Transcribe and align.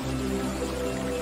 Música 0.00 1.17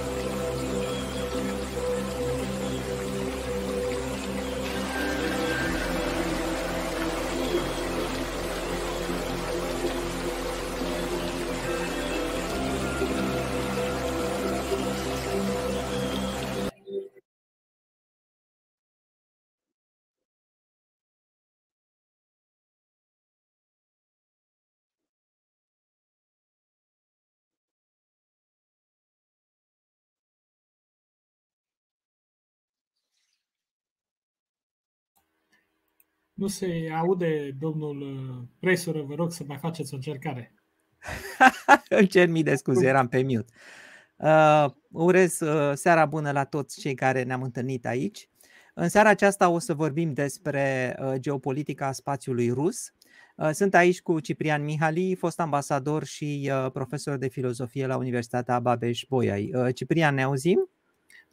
Nu 36.37 36.47
se 36.47 36.91
aude, 36.95 37.57
domnul 37.59 38.01
uh, 38.01 38.49
presură, 38.59 39.03
vă 39.03 39.15
rog 39.15 39.33
să 39.33 39.45
mai 39.47 39.59
faceți 39.59 39.93
o 39.93 39.97
încercare. 39.97 40.55
Îmi 41.89 42.07
cer 42.07 42.29
mii 42.29 42.43
de 42.43 42.55
scuze, 42.55 42.87
eram 42.87 43.09
pe 43.09 43.23
mute. 43.23 43.53
Uh, 44.17 44.67
urez 44.91 45.41
uh, 45.41 45.73
seara 45.75 46.07
bună 46.07 46.31
la 46.31 46.45
toți 46.45 46.81
cei 46.81 46.95
care 46.95 47.23
ne-am 47.23 47.43
întâlnit 47.43 47.87
aici. 47.87 48.29
În 48.75 48.89
seara 48.89 49.09
aceasta 49.09 49.49
o 49.49 49.59
să 49.59 49.75
vorbim 49.75 50.13
despre 50.13 50.97
uh, 51.01 51.15
geopolitica 51.19 51.93
spațiului 51.93 52.51
rus. 52.51 52.93
Uh, 53.37 53.51
sunt 53.53 53.75
aici 53.75 54.03
cu 54.03 54.21
Ciprian 54.21 54.65
Mihali, 54.65 55.15
fost 55.15 55.41
ambasador 55.41 56.05
și 56.05 56.51
uh, 56.53 56.71
profesor 56.73 57.17
de 57.17 57.29
filozofie 57.29 57.87
la 57.87 57.97
Universitatea 57.97 58.61
Babeș-Bolyai. 58.61 59.53
Uh, 59.55 59.75
Ciprian, 59.75 60.15
ne 60.15 60.23
auzim? 60.23 60.71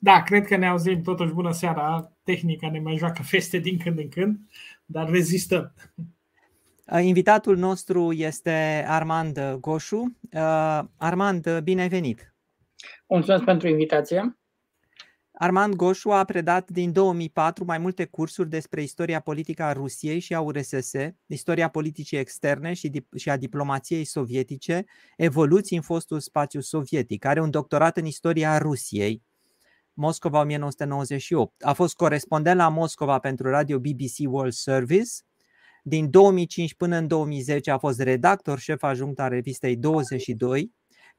Da, 0.03 0.23
cred 0.23 0.45
că 0.45 0.55
ne 0.55 0.67
auzim 0.67 1.01
totuși 1.01 1.33
bună 1.33 1.51
seara. 1.51 2.11
Tehnica 2.23 2.69
ne 2.69 2.79
mai 2.79 2.95
joacă 2.95 3.21
feste 3.21 3.57
din 3.57 3.77
când 3.77 3.97
în 3.97 4.09
când, 4.09 4.39
dar 4.85 5.09
rezistăm. 5.09 5.73
Invitatul 7.01 7.57
nostru 7.57 8.11
este 8.11 8.85
Armand 8.87 9.39
Goșu. 9.59 10.17
Armand, 10.97 11.59
bine 11.59 11.81
ai 11.81 11.87
venit! 11.87 12.35
Mulțumesc 13.07 13.43
pentru 13.43 13.67
invitație! 13.67 14.37
Armand 15.31 15.75
Goșu 15.75 16.09
a 16.09 16.23
predat 16.23 16.69
din 16.69 16.91
2004 16.91 17.65
mai 17.65 17.77
multe 17.77 18.05
cursuri 18.05 18.49
despre 18.49 18.81
istoria 18.81 19.19
politică 19.19 19.63
a 19.63 19.71
Rusiei 19.71 20.19
și 20.19 20.33
a 20.33 20.41
URSS, 20.41 20.91
istoria 21.25 21.67
politicii 21.67 22.17
externe 22.17 22.73
și 23.15 23.29
a 23.29 23.37
diplomației 23.37 24.03
sovietice, 24.03 24.85
evoluții 25.17 25.75
în 25.75 25.81
fostul 25.81 26.19
spațiu 26.19 26.59
sovietic. 26.59 27.25
Are 27.25 27.41
un 27.41 27.49
doctorat 27.49 27.97
în 27.97 28.05
istoria 28.05 28.57
Rusiei 28.57 29.23
Moscova 29.93 30.39
1998. 30.39 31.63
A 31.63 31.73
fost 31.73 31.95
corespondent 31.95 32.57
la 32.57 32.69
Moscova 32.69 33.19
pentru 33.19 33.49
radio 33.49 33.79
BBC 33.79 34.31
World 34.31 34.53
Service. 34.53 35.09
Din 35.83 36.09
2005 36.09 36.75
până 36.75 36.97
în 36.97 37.07
2010 37.07 37.71
a 37.71 37.77
fost 37.77 37.99
redactor 37.99 38.59
șef 38.59 38.83
ajunct 38.83 39.19
a 39.19 39.27
revistei 39.27 39.77
22. 39.77 40.71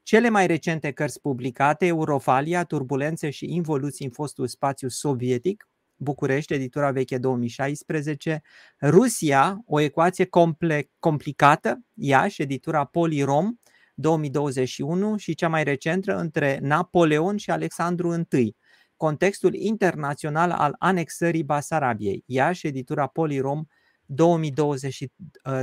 Cele 0.03 0.29
mai 0.29 0.47
recente 0.47 0.91
cărți 0.91 1.21
publicate, 1.21 1.87
Eurofalia, 1.87 2.65
Turbulențe 2.65 3.31
și 3.31 3.55
Involuții 3.55 4.05
în 4.05 4.11
fostul 4.11 4.47
spațiu 4.47 4.89
sovietic, 4.89 5.69
București, 5.97 6.53
editura 6.53 6.91
veche 6.91 7.19
2016, 7.19 8.43
Rusia, 8.83 9.63
o 9.67 9.81
ecuație 9.81 10.25
comple- 10.25 10.91
complicată, 10.99 11.81
Iași, 11.95 12.43
editura 12.43 12.85
Polirom 12.85 13.55
2021 13.95 15.17
și 15.17 15.35
cea 15.35 15.49
mai 15.49 15.65
recentă 15.65 16.17
între 16.17 16.59
Napoleon 16.63 17.37
și 17.37 17.51
Alexandru 17.51 18.27
I, 18.37 18.57
Contextul 19.05 19.55
internațional 19.55 20.51
al 20.51 20.75
anexării 20.79 21.43
Basarabiei, 21.43 22.23
Iași, 22.27 22.67
editura 22.67 23.07
Polirom 23.07 23.65
2020, 24.07 25.05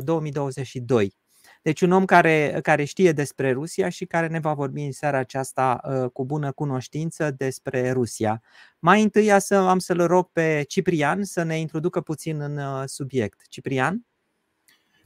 2022. 0.04 1.04
Uh, 1.04 1.12
deci 1.62 1.82
un 1.82 1.92
om 1.92 2.06
care, 2.06 2.60
care 2.62 2.84
știe 2.84 3.12
despre 3.12 3.52
Rusia 3.52 3.90
și 3.90 4.06
care 4.06 4.28
ne 4.28 4.40
va 4.40 4.54
vorbi 4.54 4.82
în 4.82 4.92
seara 4.92 5.18
aceasta 5.18 5.82
uh, 5.84 6.10
cu 6.10 6.26
bună 6.26 6.52
cunoștință 6.52 7.32
despre 7.38 7.92
Rusia. 7.92 8.42
Mai 8.80 9.02
întâi 9.02 9.32
să, 9.38 9.56
am 9.56 9.80
să-l 9.80 10.06
rog 10.08 10.30
pe 10.32 10.64
Ciprian 10.68 11.24
să 11.24 11.44
ne 11.44 11.60
introducă 11.60 12.02
puțin 12.02 12.42
în 12.42 12.58
uh, 12.58 12.84
subiect. 12.86 13.42
Ciprian? 13.50 14.06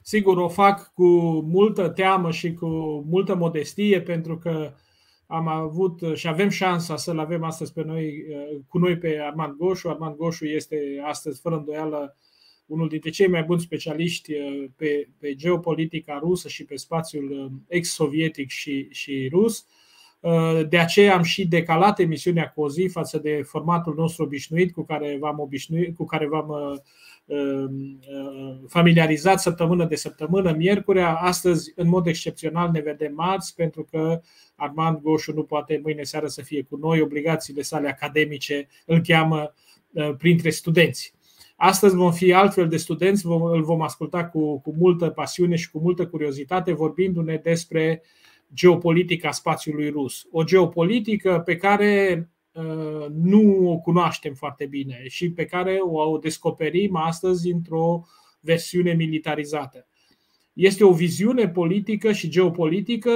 Sigur, 0.02 0.36
o 0.36 0.48
fac 0.48 0.92
cu 0.92 1.06
multă 1.40 1.88
teamă 1.88 2.30
și 2.30 2.54
cu 2.54 2.66
multă 3.08 3.34
modestie 3.34 4.02
pentru 4.02 4.38
că 4.38 4.74
am 5.26 5.48
avut 5.48 6.00
și 6.14 6.28
avem 6.28 6.48
șansa 6.48 6.96
să-l 6.96 7.18
avem 7.18 7.42
astăzi 7.42 7.72
pe 7.72 7.82
noi, 7.82 8.24
cu 8.68 8.78
noi 8.78 8.98
pe 8.98 9.18
Armand 9.20 9.56
Goșu. 9.56 9.88
Armand 9.88 10.16
Goșu 10.16 10.44
este 10.44 11.00
astăzi, 11.04 11.40
fără 11.40 11.56
îndoială, 11.56 12.16
unul 12.66 12.88
dintre 12.88 13.10
cei 13.10 13.28
mai 13.28 13.42
buni 13.42 13.60
specialiști 13.60 14.32
uh, 14.34 14.64
pe, 14.76 15.08
pe 15.18 15.34
geopolitica 15.34 16.18
rusă 16.18 16.48
și 16.48 16.64
pe 16.64 16.76
spațiul 16.76 17.30
uh, 17.30 17.50
ex-sovietic 17.68 18.48
și, 18.48 18.88
și 18.90 19.28
rus. 19.32 19.58
Uh, 19.58 19.85
de 20.68 20.78
aceea 20.78 21.14
am 21.14 21.22
și 21.22 21.46
decalat 21.46 21.98
emisiunea 21.98 22.48
cu 22.54 22.62
o 22.62 22.68
zi 22.68 22.88
față 22.92 23.18
de 23.18 23.42
formatul 23.44 23.94
nostru 23.96 24.24
obișnuit 24.24 24.72
cu 24.72 24.84
care 24.84 25.16
v-am, 25.20 25.38
obișnuit, 25.38 25.96
cu 25.96 26.04
care 26.04 26.26
v-am 26.28 26.82
familiarizat 28.68 29.40
săptămână 29.40 29.84
de 29.84 29.94
săptămână, 29.94 30.52
miercurea. 30.52 31.14
Astăzi, 31.14 31.72
în 31.76 31.88
mod 31.88 32.06
excepțional, 32.06 32.70
ne 32.70 32.80
vedem 32.80 33.14
marți, 33.14 33.54
pentru 33.54 33.86
că 33.90 34.20
Armand 34.54 35.00
Goșu 35.00 35.32
nu 35.32 35.42
poate 35.42 35.80
mâine 35.82 36.02
seară 36.02 36.26
să 36.26 36.42
fie 36.42 36.62
cu 36.62 36.76
noi, 36.76 37.00
obligațiile 37.00 37.62
sale 37.62 37.88
academice 37.88 38.68
îl 38.86 39.00
cheamă 39.00 39.54
printre 40.18 40.50
studenți. 40.50 41.14
Astăzi 41.56 41.94
vom 41.94 42.12
fi 42.12 42.32
altfel 42.32 42.68
de 42.68 42.76
studenți, 42.76 43.26
vom, 43.26 43.42
îl 43.42 43.62
vom 43.62 43.82
asculta 43.82 44.24
cu, 44.24 44.60
cu 44.60 44.74
multă 44.78 45.08
pasiune 45.08 45.56
și 45.56 45.70
cu 45.70 45.78
multă 45.78 46.06
curiozitate, 46.06 46.72
vorbindu-ne 46.72 47.40
despre 47.42 48.02
geopolitica 48.54 49.30
spațiului 49.30 49.90
rus. 49.90 50.26
O 50.30 50.42
geopolitică 50.42 51.42
pe 51.44 51.56
care 51.56 52.28
uh, 52.52 53.06
nu 53.10 53.70
o 53.70 53.78
cunoaștem 53.78 54.34
foarte 54.34 54.66
bine 54.66 55.04
și 55.08 55.30
pe 55.30 55.44
care 55.44 55.78
o 55.82 56.18
descoperim 56.18 56.96
astăzi 56.96 57.50
într-o 57.50 58.04
versiune 58.40 58.92
militarizată. 58.92 59.86
Este 60.52 60.84
o 60.84 60.92
viziune 60.92 61.48
politică 61.48 62.12
și 62.12 62.28
geopolitică 62.28 63.12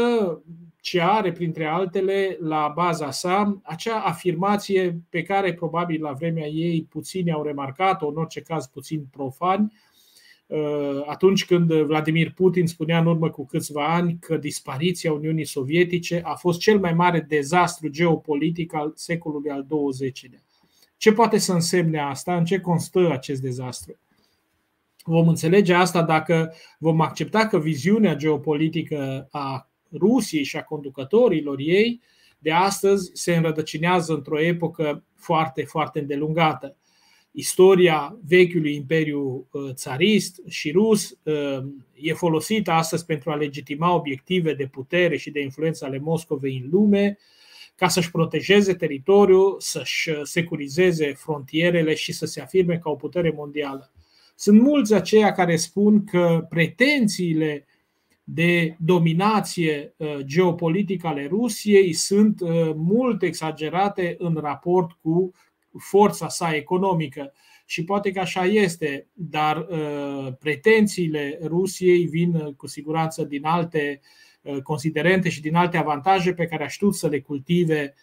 ce 0.80 1.00
are, 1.00 1.32
printre 1.32 1.66
altele, 1.66 2.36
la 2.40 2.72
baza 2.74 3.10
sa 3.10 3.60
acea 3.62 4.00
afirmație 4.00 5.00
pe 5.08 5.22
care 5.22 5.54
probabil 5.54 6.02
la 6.02 6.12
vremea 6.12 6.46
ei 6.46 6.84
puțini 6.84 7.32
au 7.32 7.42
remarcat-o, 7.42 8.08
în 8.08 8.16
orice 8.16 8.40
caz 8.40 8.66
puțin 8.66 9.06
profani, 9.10 9.64
uh, 9.64 9.89
atunci 11.06 11.44
când 11.44 11.72
Vladimir 11.72 12.32
Putin 12.32 12.66
spunea 12.66 12.98
în 12.98 13.06
urmă 13.06 13.30
cu 13.30 13.46
câțiva 13.46 13.94
ani 13.94 14.16
că 14.20 14.36
dispariția 14.36 15.12
Uniunii 15.12 15.44
Sovietice 15.44 16.20
a 16.24 16.34
fost 16.34 16.58
cel 16.58 16.78
mai 16.78 16.94
mare 16.94 17.20
dezastru 17.28 17.88
geopolitic 17.88 18.74
al 18.74 18.92
secolului 18.94 19.50
al 19.50 19.66
XX-lea. 19.66 20.42
Ce 20.96 21.12
poate 21.12 21.38
să 21.38 21.52
însemne 21.52 22.00
asta? 22.00 22.36
În 22.36 22.44
ce 22.44 22.60
constă 22.60 23.10
acest 23.10 23.40
dezastru? 23.40 23.98
Vom 25.04 25.28
înțelege 25.28 25.74
asta 25.74 26.02
dacă 26.02 26.52
vom 26.78 27.00
accepta 27.00 27.46
că 27.46 27.58
viziunea 27.58 28.14
geopolitică 28.14 29.28
a 29.30 29.70
Rusiei 29.92 30.44
și 30.44 30.56
a 30.56 30.62
conducătorilor 30.62 31.58
ei 31.58 32.00
de 32.38 32.52
astăzi 32.52 33.10
se 33.14 33.36
înrădăcinează 33.36 34.12
într-o 34.12 34.40
epocă 34.40 35.04
foarte, 35.14 35.62
foarte 35.62 36.00
îndelungată. 36.00 36.76
Istoria 37.32 38.18
vechiului 38.26 38.74
imperiu 38.74 39.48
uh, 39.50 39.70
țarist 39.72 40.40
și 40.48 40.70
rus 40.70 41.18
uh, 41.22 41.64
e 41.94 42.12
folosită 42.12 42.70
astăzi 42.70 43.04
pentru 43.04 43.30
a 43.30 43.34
legitima 43.34 43.94
obiective 43.94 44.54
de 44.54 44.66
putere 44.66 45.16
și 45.16 45.30
de 45.30 45.40
influență 45.40 45.84
ale 45.84 45.98
Moscovei 45.98 46.60
în 46.64 46.70
lume, 46.70 47.18
ca 47.74 47.88
să-și 47.88 48.10
protejeze 48.10 48.74
teritoriul, 48.74 49.56
să-și 49.58 50.10
securizeze 50.22 51.12
frontierele 51.12 51.94
și 51.94 52.12
să 52.12 52.26
se 52.26 52.40
afirme 52.40 52.78
ca 52.78 52.90
o 52.90 52.94
putere 52.94 53.32
mondială. 53.36 53.92
Sunt 54.34 54.60
mulți 54.60 54.94
aceia 54.94 55.32
care 55.32 55.56
spun 55.56 56.04
că 56.04 56.46
pretențiile 56.48 57.66
de 58.24 58.76
dominație 58.78 59.94
uh, 59.96 60.16
geopolitică 60.24 61.06
ale 61.06 61.26
Rusiei 61.26 61.92
sunt 61.92 62.40
uh, 62.40 62.70
mult 62.74 63.22
exagerate 63.22 64.14
în 64.18 64.34
raport 64.34 64.92
cu 65.02 65.32
forța 65.78 66.28
sa 66.28 66.54
economică. 66.54 67.32
Și 67.64 67.84
poate 67.84 68.10
că 68.10 68.20
așa 68.20 68.44
este, 68.44 69.06
dar 69.12 69.56
uh, 69.56 70.32
pretențiile 70.38 71.38
Rusiei 71.42 72.06
vin 72.06 72.52
cu 72.56 72.66
siguranță 72.66 73.24
din 73.24 73.44
alte 73.44 74.00
considerente 74.62 75.28
și 75.28 75.40
din 75.40 75.54
alte 75.54 75.76
avantaje 75.76 76.34
pe 76.34 76.46
care 76.46 76.64
a 76.64 76.68
știut 76.68 76.94
să 76.94 77.08
le 77.08 77.20
cultive 77.20 77.94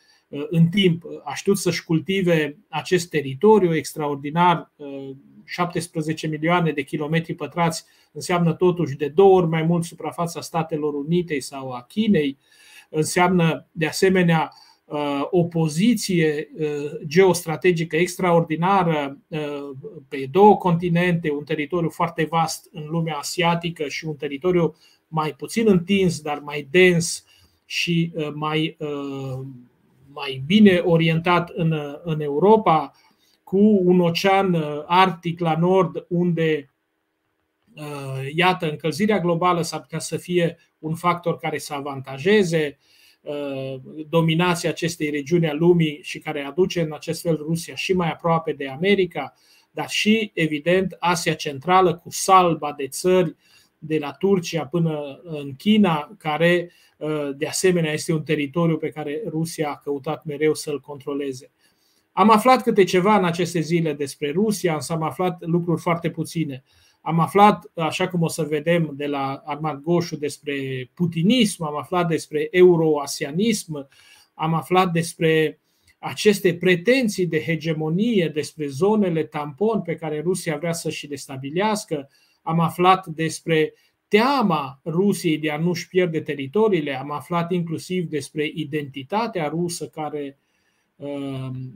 în 0.49 0.67
timp. 0.67 1.03
A 1.23 1.33
știut 1.33 1.57
să-și 1.57 1.83
cultive 1.83 2.57
acest 2.69 3.09
teritoriu 3.09 3.75
extraordinar 3.75 4.71
17 5.47 6.27
milioane 6.27 6.71
de 6.71 6.81
kilometri 6.81 7.33
pătrați 7.33 7.85
înseamnă 8.11 8.53
totuși 8.53 8.95
de 8.95 9.07
două 9.07 9.35
ori 9.35 9.47
mai 9.47 9.63
mult 9.63 9.83
suprafața 9.83 10.41
Statelor 10.41 10.93
Unite 10.93 11.39
sau 11.39 11.71
a 11.71 11.81
Chinei. 11.81 12.37
înseamnă 12.89 13.67
de 13.71 13.87
asemenea 13.87 14.51
o 15.29 15.43
poziție 15.43 16.49
geostrategică 17.05 17.95
extraordinară 17.95 19.17
pe 20.07 20.27
două 20.31 20.57
continente, 20.57 21.31
un 21.31 21.43
teritoriu 21.43 21.89
foarte 21.89 22.27
vast 22.29 22.69
în 22.71 22.85
lumea 22.89 23.15
asiatică 23.17 23.87
și 23.87 24.05
un 24.05 24.15
teritoriu 24.15 24.75
mai 25.07 25.33
puțin 25.37 25.67
întins, 25.67 26.21
dar 26.21 26.39
mai 26.39 26.67
dens 26.71 27.25
și 27.65 28.13
mai, 28.33 28.77
mai 30.13 30.43
bine 30.45 30.81
orientat 30.85 31.49
în, 31.49 31.73
în 32.03 32.21
Europa, 32.21 32.91
cu 33.43 33.81
un 33.83 33.99
ocean 33.99 34.55
arctic 34.85 35.39
la 35.39 35.57
nord, 35.57 36.05
unde 36.09 36.69
Uh, 37.77 38.27
iată, 38.33 38.69
încălzirea 38.69 39.19
globală 39.19 39.61
s-ar 39.61 39.81
putea 39.81 39.99
să 39.99 40.17
fie 40.17 40.57
un 40.79 40.95
factor 40.95 41.37
care 41.37 41.57
să 41.57 41.73
avantajeze. 41.73 42.77
uh, 42.79 42.96
dominația 44.09 44.69
acestei 44.69 45.09
regiuni 45.09 45.49
a 45.49 45.53
lumii 45.53 45.99
și 46.01 46.19
care 46.19 46.41
aduce 46.41 46.81
în 46.81 46.93
acest 46.93 47.21
fel 47.21 47.35
Rusia 47.35 47.75
și 47.75 47.93
mai 47.93 48.11
aproape 48.11 48.53
de 48.53 48.67
America, 48.67 49.33
dar 49.71 49.89
și, 49.89 50.31
evident, 50.33 50.95
Asia 50.99 51.33
Centrală 51.33 51.95
cu 51.95 52.09
salba 52.09 52.73
de 52.77 52.87
țări 52.87 53.35
de 53.79 53.97
la 53.97 54.11
Turcia 54.11 54.65
până 54.65 55.21
în 55.23 55.55
China, 55.55 56.15
care 56.17 56.71
uh, 56.97 57.29
de 57.37 57.47
asemenea 57.47 57.91
este 57.91 58.13
un 58.13 58.23
teritoriu 58.23 58.77
pe 58.77 58.89
care 58.89 59.21
Rusia 59.27 59.69
a 59.69 59.77
căutat 59.77 60.25
mereu 60.25 60.53
să-l 60.53 60.79
controleze. 60.79 61.51
Am 62.11 62.29
aflat 62.29 62.63
câte 62.63 62.83
ceva 62.83 63.17
în 63.17 63.25
aceste 63.25 63.59
zile 63.59 63.93
despre 63.93 64.31
Rusia, 64.31 64.73
însă 64.73 64.93
am 64.93 65.03
aflat 65.03 65.45
lucruri 65.45 65.81
foarte 65.81 66.09
puține. 66.09 66.63
Am 67.01 67.19
aflat, 67.19 67.71
așa 67.75 68.07
cum 68.07 68.21
o 68.21 68.27
să 68.27 68.43
vedem 68.43 68.91
de 68.95 69.05
la 69.05 69.41
Armand 69.45 69.81
Goșu, 69.81 70.15
despre 70.15 70.89
putinism, 70.93 71.63
am 71.63 71.77
aflat 71.77 72.07
despre 72.07 72.47
euroasianism, 72.51 73.87
am 74.33 74.53
aflat 74.53 74.91
despre 74.91 75.59
aceste 75.99 76.53
pretenții 76.53 77.27
de 77.27 77.41
hegemonie, 77.41 78.27
despre 78.27 78.67
zonele 78.67 79.23
tampon 79.23 79.81
pe 79.81 79.95
care 79.95 80.21
Rusia 80.21 80.57
vrea 80.57 80.73
să 80.73 80.89
și 80.89 81.07
le 81.07 81.15
stabilească, 81.15 82.09
am 82.41 82.59
aflat 82.59 83.05
despre 83.05 83.73
teama 84.07 84.79
Rusiei 84.85 85.37
de 85.37 85.51
a 85.51 85.57
nu-și 85.57 85.87
pierde 85.87 86.21
teritoriile, 86.21 86.99
am 86.99 87.11
aflat 87.11 87.51
inclusiv 87.51 88.09
despre 88.09 88.51
identitatea 88.53 89.47
rusă 89.47 89.87
care 89.87 90.25
Ehm, 90.27 90.46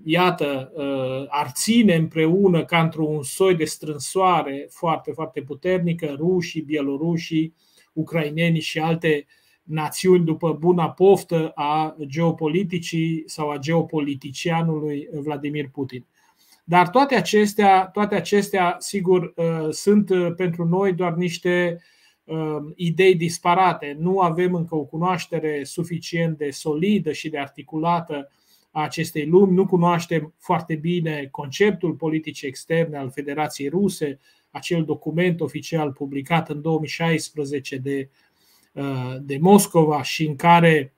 iată, 0.04 0.72
ehm, 0.78 1.28
ar 1.30 1.52
ține 1.54 1.96
împreună 1.96 2.66
ca 2.66 2.82
într-un 2.82 3.24
soi 3.24 3.56
de 3.56 3.64
strânsoare 3.64 4.68
foarte, 4.70 5.12
foarte 5.12 5.42
puternică 5.42 6.16
rușii, 6.18 6.62
bielorușii, 6.62 7.56
ucrainenii 7.94 8.62
și 8.62 8.80
alte 8.80 9.26
națiuni 9.64 10.26
după 10.26 10.54
buna 10.54 10.90
poftă 10.90 11.52
a 11.56 11.96
geopoliticii 12.06 13.24
sau 13.26 13.50
a 13.50 13.58
geopoliticianului 13.58 15.08
Vladimir 15.14 15.70
Putin. 15.70 16.06
Dar 16.64 16.90
toate 16.90 17.16
acestea, 17.16 17.86
toate 17.86 18.16
acestea, 18.16 18.76
sigur, 18.80 19.34
ehm, 19.36 19.70
sunt 19.70 20.12
pentru 20.36 20.66
noi 20.66 20.94
doar 20.94 21.14
niște 21.14 21.82
idei 22.76 23.16
disparate. 23.16 23.96
Nu 24.00 24.20
avem 24.20 24.54
încă 24.54 24.76
o 24.76 24.84
cunoaștere 24.84 25.64
suficient 25.64 26.38
de 26.38 26.50
solidă 26.50 27.12
și 27.12 27.30
de 27.30 27.40
articulată 27.40 28.30
a 28.72 28.84
acestei 28.84 29.26
lumi. 29.26 29.54
Nu 29.54 29.66
cunoaștem 29.66 30.34
foarte 30.38 30.76
bine 30.76 31.28
conceptul 31.32 31.94
politicii 31.94 32.48
externe 32.48 32.98
al 32.98 33.12
Federației 33.12 33.70
Ruse, 33.70 34.20
acel 34.52 34.84
document 34.84 35.42
oficial 35.42 35.92
publicat 35.92 36.50
în 36.50 36.62
2016 36.62 37.78
de, 37.78 38.10
uh, 38.74 39.16
de 39.22 39.38
Moscova 39.38 40.04
și 40.04 40.26
în 40.26 40.36
care 40.36 40.94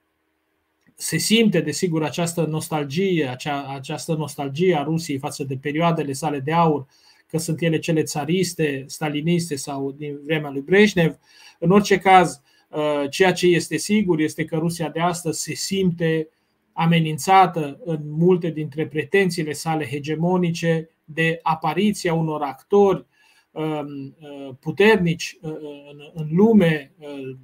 se 0.95 1.17
simte, 1.17 1.59
desigur, 1.59 2.03
această 2.03 2.45
nostalgie, 2.45 3.27
acea, 3.27 3.73
această 3.73 4.13
nostalgie 4.13 4.75
a 4.75 4.83
Rusiei 4.83 5.17
față 5.17 5.43
de 5.43 5.57
perioadele 5.57 6.13
sale 6.13 6.39
de 6.39 6.53
aur, 6.53 6.85
că 7.27 7.37
sunt 7.37 7.61
ele 7.61 7.79
cele 7.79 8.03
țariste, 8.03 8.83
staliniste 8.87 9.55
sau 9.55 9.91
din 9.91 10.19
vremea 10.23 10.49
lui 10.49 10.61
Brezhnev. 10.61 11.17
În 11.59 11.71
orice 11.71 11.97
caz, 11.97 12.41
uh, 12.69 13.09
ceea 13.09 13.33
ce 13.33 13.47
este 13.47 13.77
sigur 13.77 14.19
este 14.19 14.45
că 14.45 14.57
Rusia 14.57 14.89
de 14.89 14.99
astăzi 14.99 15.41
se 15.41 15.53
simte 15.53 16.27
amenințată 16.73 17.79
în 17.83 17.99
multe 18.03 18.49
dintre 18.49 18.87
pretențiile 18.87 19.51
sale 19.51 19.85
hegemonice 19.85 20.89
de 21.03 21.39
apariția 21.41 22.13
unor 22.13 22.41
actori 22.41 23.05
um, 23.51 24.15
uh, 24.19 24.55
puternici 24.59 25.37
uh, 25.41 25.51
în 26.13 26.27
lume, 26.31 26.93
uh, 26.97 27.37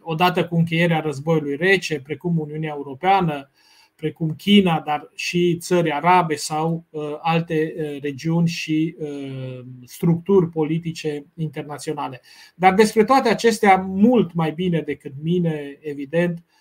odată 0.00 0.46
cu 0.46 0.56
încheierea 0.56 1.00
războiului 1.00 1.56
rece, 1.56 2.00
precum 2.00 2.38
Uniunea 2.38 2.72
Europeană, 2.76 3.50
precum 3.96 4.34
China, 4.34 4.80
dar 4.80 5.10
și 5.14 5.56
țări 5.60 5.92
arabe 5.92 6.34
sau 6.34 6.86
alte 7.20 7.74
regiuni 8.02 8.48
și 8.48 8.96
structuri 9.84 10.48
politice 10.48 11.26
internaționale. 11.36 12.20
Dar 12.54 12.74
despre 12.74 13.04
toate 13.04 13.28
acestea, 13.28 13.76
mult 13.76 14.32
mai 14.32 14.52
bine 14.52 14.80
decât 14.80 15.12
mine, 15.22 15.78
evident, 15.80 16.44
Uh, 16.44 16.59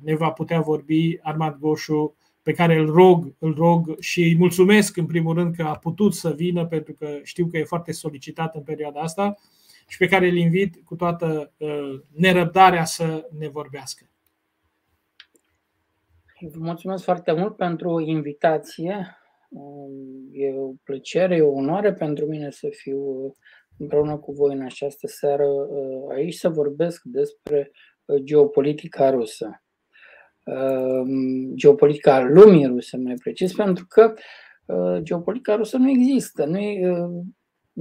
ne 0.00 0.14
va 0.14 0.30
putea 0.30 0.60
vorbi 0.60 1.18
Armand 1.22 1.56
Goșu, 1.56 2.16
pe 2.42 2.52
care 2.52 2.76
îl 2.76 2.90
rog, 2.90 3.34
îl 3.38 3.54
rog 3.54 3.98
și 3.98 4.22
îi 4.22 4.36
mulțumesc 4.36 4.96
în 4.96 5.06
primul 5.06 5.34
rând 5.34 5.54
că 5.54 5.62
a 5.62 5.76
putut 5.76 6.14
să 6.14 6.30
vină, 6.30 6.66
pentru 6.66 6.92
că 6.92 7.18
știu 7.22 7.46
că 7.46 7.56
e 7.56 7.64
foarte 7.64 7.92
solicitat 7.92 8.54
în 8.54 8.62
perioada 8.62 9.00
asta 9.00 9.36
și 9.88 9.98
pe 9.98 10.06
care 10.06 10.28
îl 10.28 10.36
invit 10.36 10.84
cu 10.84 10.96
toată 10.96 11.52
uh, 11.56 12.00
nerăbdarea 12.14 12.84
să 12.84 13.28
ne 13.38 13.48
vorbească. 13.48 14.08
Vă 16.40 16.58
mulțumesc 16.58 17.04
foarte 17.04 17.32
mult 17.32 17.56
pentru 17.56 18.00
invitație. 18.00 19.16
Um, 19.48 20.28
e 20.32 20.54
o 20.54 20.72
plăcere, 20.82 21.36
e 21.36 21.42
o 21.42 21.52
onoare 21.52 21.92
pentru 21.92 22.26
mine 22.26 22.50
să 22.50 22.68
fiu 22.70 23.34
împreună 23.78 24.16
cu 24.16 24.32
voi 24.32 24.54
în 24.54 24.62
această 24.62 25.06
seară 25.06 25.46
uh, 25.46 26.14
aici 26.14 26.34
să 26.34 26.48
vorbesc 26.48 27.02
despre 27.04 27.70
geopolitica 28.16 29.10
rusă, 29.10 29.62
ehm, 30.44 31.54
geopolitica 31.54 32.20
lumii 32.20 32.66
ruse, 32.66 32.96
mai 32.96 33.14
precis, 33.14 33.54
pentru 33.54 33.86
că 33.88 34.14
uh, 34.66 35.02
geopolitica 35.02 35.54
rusă 35.54 35.76
nu 35.76 35.90
există. 35.90 36.44
Nu 36.44 36.58
e, 36.58 36.90
uh, 36.90 37.24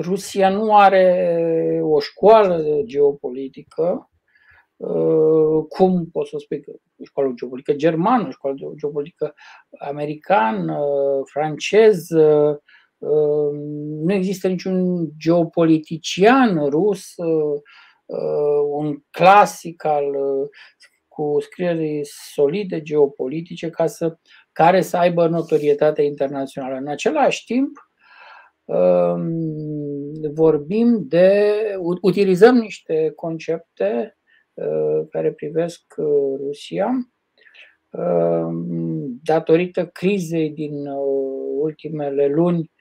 Rusia 0.02 0.50
nu 0.50 0.76
are 0.76 1.80
o 1.84 2.00
școală 2.00 2.82
geopolitică, 2.86 4.10
uh, 4.76 5.66
cum 5.70 6.10
pot 6.12 6.28
să 6.28 6.36
spui 6.40 6.62
că 6.62 6.72
școală 7.04 7.32
geopolitică 7.36 7.78
germană, 7.78 8.30
școală 8.30 8.56
geopolitică 8.78 9.34
americană, 9.80 10.80
franceză, 11.24 12.62
nu 14.04 14.14
există 14.14 14.48
niciun 14.48 15.10
geopolitician 15.18 16.70
rus 16.70 17.14
Uh, 17.16 17.62
un 18.70 19.04
clasic 19.12 19.84
al 19.84 20.06
uh, 20.06 20.50
cu 21.08 21.38
scrieri 21.40 22.00
solide 22.34 22.82
geopolitice 22.82 23.70
ca 23.70 23.86
să, 23.88 24.18
care 24.52 24.82
să 24.82 24.98
aibă 24.98 25.28
notorietate 25.28 26.02
internațională. 26.02 26.76
În 26.76 26.88
același 26.88 27.46
timp, 27.46 27.78
um, 28.66 29.32
vorbim 30.34 31.04
de. 31.08 31.54
utilizăm 32.02 32.56
niște 32.56 33.12
concepte 33.16 34.18
uh, 34.54 35.08
care 35.10 35.32
privesc 35.32 35.82
Rusia 36.38 36.90
um, 37.90 39.20
datorită 39.24 39.86
crizei 39.86 40.50
din 40.50 40.88
ultimele 41.60 42.28
luni, 42.28 42.72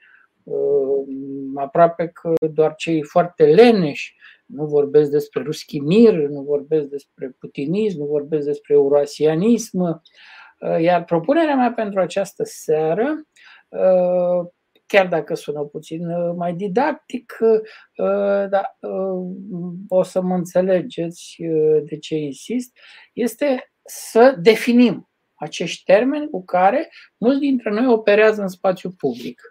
aproape 1.55 2.07
că 2.07 2.33
doar 2.51 2.75
cei 2.75 3.03
foarte 3.03 3.45
leneși 3.45 4.15
nu 4.47 4.65
vorbesc 4.65 5.11
despre 5.11 5.43
ruschi 5.43 5.79
mir, 5.79 6.13
nu 6.13 6.41
vorbesc 6.41 6.85
despre 6.87 7.35
putinism, 7.39 7.99
nu 7.99 8.05
vorbesc 8.05 8.45
despre 8.45 8.73
euroasianism. 8.73 9.79
Uh, 10.59 10.81
iar 10.81 11.03
propunerea 11.03 11.55
mea 11.55 11.71
pentru 11.71 11.99
această 11.99 12.43
seară, 12.45 13.27
uh, 13.67 14.49
chiar 14.85 15.07
dacă 15.07 15.33
sună 15.33 15.61
puțin 15.61 16.09
uh, 16.09 16.33
mai 16.35 16.53
didactic, 16.53 17.37
dar 18.49 18.77
o 19.87 20.03
să 20.03 20.21
mă 20.21 20.35
înțelegeți 20.35 21.35
de 21.83 21.97
ce 21.97 22.15
insist, 22.15 22.77
este 23.13 23.71
să 23.83 24.35
definim 24.41 25.09
acești 25.33 25.83
termeni 25.83 26.29
cu 26.29 26.45
care 26.45 26.89
mulți 27.17 27.39
dintre 27.39 27.69
noi 27.69 27.87
operează 27.87 28.41
în 28.41 28.47
spațiu 28.47 28.91
public. 28.91 29.41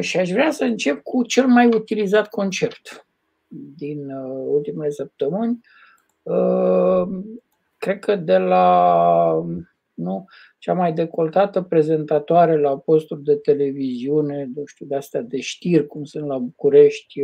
Și 0.00 0.18
aș 0.18 0.30
vrea 0.30 0.50
să 0.50 0.64
încep 0.64 1.02
cu 1.02 1.24
cel 1.24 1.46
mai 1.46 1.66
utilizat 1.66 2.28
concept, 2.28 3.05
din 3.76 4.10
uh, 4.10 4.44
ultimele 4.46 4.90
săptămâni, 4.90 5.60
uh, 6.22 7.08
cred 7.76 7.98
că 7.98 8.16
de 8.16 8.36
la 8.36 9.44
nu, 9.94 10.24
cea 10.58 10.72
mai 10.72 10.92
decoltată 10.92 11.62
prezentatoare 11.62 12.60
la 12.60 12.78
posturi 12.78 13.22
de 13.22 13.36
televiziune, 13.36 14.50
nu 14.54 14.64
știu, 14.64 14.86
de 14.86 14.96
astea 14.96 15.20
de 15.20 15.40
știri, 15.40 15.86
cum 15.86 16.04
sunt 16.04 16.26
la 16.26 16.38
București, 16.38 17.22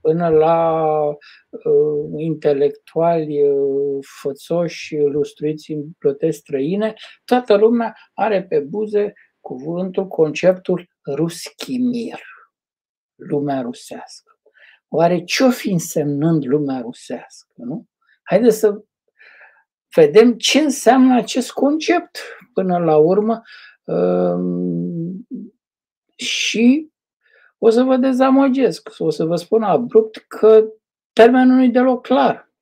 până 0.00 0.28
la 0.28 0.88
uh, 1.04 2.10
intelectuali 2.16 3.42
uh, 3.42 4.04
fățoși, 4.20 4.96
lustruiți 4.96 5.72
în 5.72 5.90
plătești 5.98 6.40
străine, 6.40 6.94
toată 7.24 7.54
lumea 7.54 7.94
are 8.14 8.44
pe 8.44 8.60
buze 8.60 9.12
cuvântul, 9.40 10.06
conceptul 10.06 10.88
ruschimir, 11.14 12.18
lumea 13.14 13.60
rusească. 13.60 14.33
Oare 14.96 15.24
ce-o 15.24 15.50
fi 15.50 15.70
însemnând 15.70 16.44
lumea 16.44 16.80
rusească? 16.80 17.52
Nu? 17.54 17.86
Haideți 18.22 18.58
să 18.58 18.82
vedem 19.94 20.32
ce 20.36 20.58
înseamnă 20.58 21.16
acest 21.16 21.52
concept 21.52 22.18
până 22.52 22.78
la 22.78 22.96
urmă 22.96 23.42
um, 23.84 25.26
și 26.16 26.90
o 27.58 27.70
să 27.70 27.82
vă 27.82 27.96
dezamăgesc, 27.96 28.90
o 28.98 29.10
să 29.10 29.24
vă 29.24 29.36
spun 29.36 29.62
abrupt 29.62 30.16
că 30.16 30.64
termenul 31.12 31.54
nu 31.54 31.62
e 31.62 31.68
deloc 31.68 32.06
clar. 32.06 32.52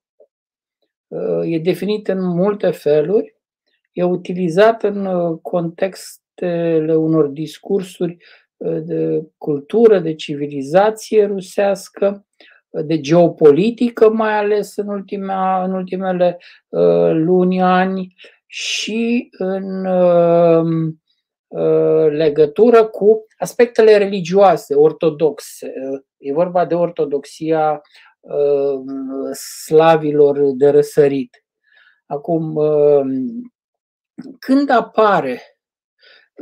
Uh, 1.07 1.41
e 1.43 1.59
definit 1.59 2.09
în 2.09 2.25
multe 2.25 2.71
feluri, 2.71 3.37
e 3.93 4.05
utilizat 4.05 4.83
în 4.83 5.07
uh, 5.07 5.39
contextele 5.43 6.95
unor 6.95 7.27
discursuri 7.27 8.13
uh, 8.13 8.42
de 8.63 9.23
cultură, 9.39 9.99
de 9.99 10.15
civilizație 10.15 11.25
rusească, 11.25 12.27
de 12.71 13.01
geopolitică, 13.01 14.11
mai 14.11 14.39
ales 14.39 14.77
în, 14.77 14.89
ultimea, 14.89 15.65
în 15.65 15.73
ultimele 15.73 16.39
luni, 17.13 17.63
ani, 17.63 18.15
și 18.47 19.29
în 19.39 19.87
Uh, 21.53 22.11
legătură 22.11 22.85
cu 22.85 23.27
aspectele 23.39 23.97
religioase, 23.97 24.75
ortodoxe. 24.75 25.73
E 26.17 26.33
vorba 26.33 26.65
de 26.65 26.75
ortodoxia 26.75 27.83
uh, 28.21 28.81
slavilor 29.65 30.53
de 30.55 30.69
răsărit. 30.69 31.45
Acum, 32.07 32.55
uh, 32.55 33.05
când 34.39 34.71
apare 34.71 35.41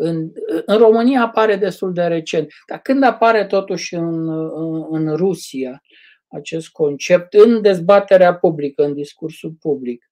în, 0.01 0.31
în 0.65 0.79
România 0.79 1.23
apare 1.23 1.57
destul 1.57 1.93
de 1.93 2.03
recent, 2.03 2.53
dar 2.67 2.79
când 2.79 3.05
apare 3.05 3.45
totuși 3.45 3.95
în, 3.95 4.29
în, 4.55 4.87
în 4.91 5.17
Rusia 5.17 5.83
acest 6.29 6.69
concept, 6.69 7.35
în 7.35 7.63
dezbaterea 7.63 8.35
publică, 8.35 8.85
în 8.85 8.95
discursul 8.95 9.57
public, 9.61 10.11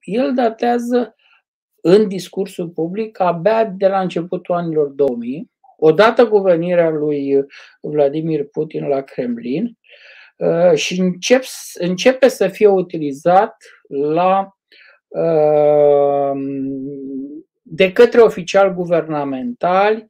el 0.00 0.34
datează 0.34 1.14
în 1.80 2.08
discursul 2.08 2.68
public 2.68 3.20
abia 3.20 3.64
de 3.64 3.88
la 3.88 4.00
începutul 4.00 4.54
anilor 4.54 4.88
2000, 4.88 5.50
odată 5.76 6.28
cu 6.28 6.38
venirea 6.38 6.90
lui 6.90 7.44
Vladimir 7.80 8.44
Putin 8.44 8.86
la 8.86 9.00
Kremlin 9.00 9.78
uh, 10.36 10.74
și 10.74 11.00
încep, 11.00 11.42
începe 11.74 12.28
să 12.28 12.48
fie 12.48 12.66
utilizat 12.66 13.56
la 13.88 14.56
uh, 15.08 16.32
de 17.74 17.92
către 17.92 18.20
oficiali 18.20 18.74
guvernamentali 18.74 20.08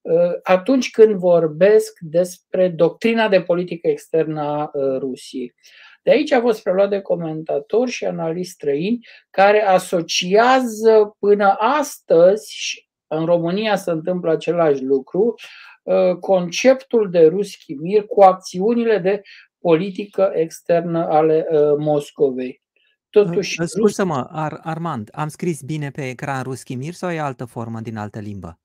uh, 0.00 0.32
atunci 0.42 0.90
când 0.90 1.14
vorbesc 1.14 1.98
despre 2.00 2.68
doctrina 2.68 3.28
de 3.28 3.42
politică 3.42 3.88
externă 3.88 4.40
a 4.40 4.70
Rusiei. 4.98 5.54
De 6.02 6.10
aici 6.10 6.32
a 6.32 6.40
fost 6.40 6.62
preluat 6.62 6.88
de 6.88 7.00
comentatori 7.00 7.90
și 7.90 8.04
analiști 8.04 8.52
străini 8.52 9.06
care 9.30 9.62
asociază 9.62 11.16
până 11.18 11.56
astăzi, 11.58 12.52
și 12.54 12.88
în 13.06 13.24
România 13.24 13.76
se 13.76 13.90
întâmplă 13.90 14.30
același 14.30 14.82
lucru, 14.82 15.34
uh, 15.82 16.16
conceptul 16.20 17.10
de 17.10 17.26
ruschi 17.26 17.72
mir 17.72 18.04
cu 18.04 18.22
acțiunile 18.22 18.98
de 18.98 19.22
politică 19.58 20.32
externă 20.34 21.06
ale 21.08 21.46
uh, 21.50 21.58
Moscovei. 21.78 22.62
Totuși, 23.10 23.64
Scuză-mă, 23.64 24.26
Ar- 24.30 24.60
Armand, 24.62 25.08
am 25.12 25.28
scris 25.28 25.62
bine 25.62 25.90
pe 25.90 26.08
ecran 26.08 26.42
ruschi 26.42 26.74
mir 26.74 26.92
sau 26.92 27.10
e 27.10 27.18
altă 27.18 27.44
formă 27.44 27.80
din 27.80 27.96
altă 27.96 28.18
limbă? 28.18 28.58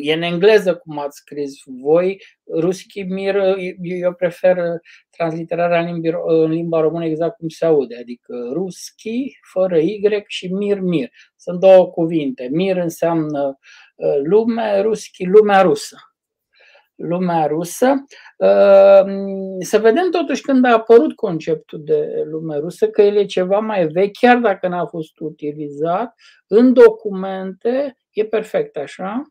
e 0.00 0.12
în 0.12 0.22
engleză 0.22 0.76
cum 0.76 0.98
ați 0.98 1.16
scris 1.16 1.52
voi, 1.80 2.22
Ruschi 2.60 3.02
Mir, 3.02 3.34
eu 3.80 4.14
prefer 4.14 4.56
transliterarea 5.10 5.80
în, 5.80 5.86
limbi, 5.86 6.08
în 6.26 6.50
limba 6.50 6.80
română 6.80 7.04
exact 7.04 7.36
cum 7.36 7.48
se 7.48 7.64
aude, 7.64 7.96
adică 8.00 8.48
Ruschi 8.52 9.38
fără 9.52 9.78
Y 9.78 10.24
și 10.26 10.46
Mir 10.52 10.80
Mir. 10.80 11.08
Sunt 11.36 11.60
două 11.60 11.86
cuvinte. 11.86 12.48
Mir 12.52 12.76
înseamnă 12.76 13.58
uh, 13.94 14.18
lume, 14.22 14.80
Ruschi 14.80 15.24
lumea 15.24 15.62
rusă. 15.62 15.96
Lumea 16.96 17.46
rusă. 17.46 18.04
Uh, 18.36 19.04
să 19.58 19.78
vedem 19.78 20.10
totuși 20.10 20.42
când 20.42 20.64
a 20.64 20.72
apărut 20.72 21.14
conceptul 21.14 21.84
de 21.84 22.22
lume 22.24 22.56
rusă, 22.56 22.88
că 22.88 23.02
el 23.02 23.16
e 23.16 23.24
ceva 23.24 23.58
mai 23.58 23.86
vechi, 23.86 24.18
chiar 24.18 24.36
dacă 24.38 24.68
n-a 24.68 24.86
fost 24.86 25.18
utilizat 25.18 26.14
în 26.46 26.72
documente 26.72 27.96
E 28.16 28.24
perfect 28.24 28.76
așa. 28.76 29.22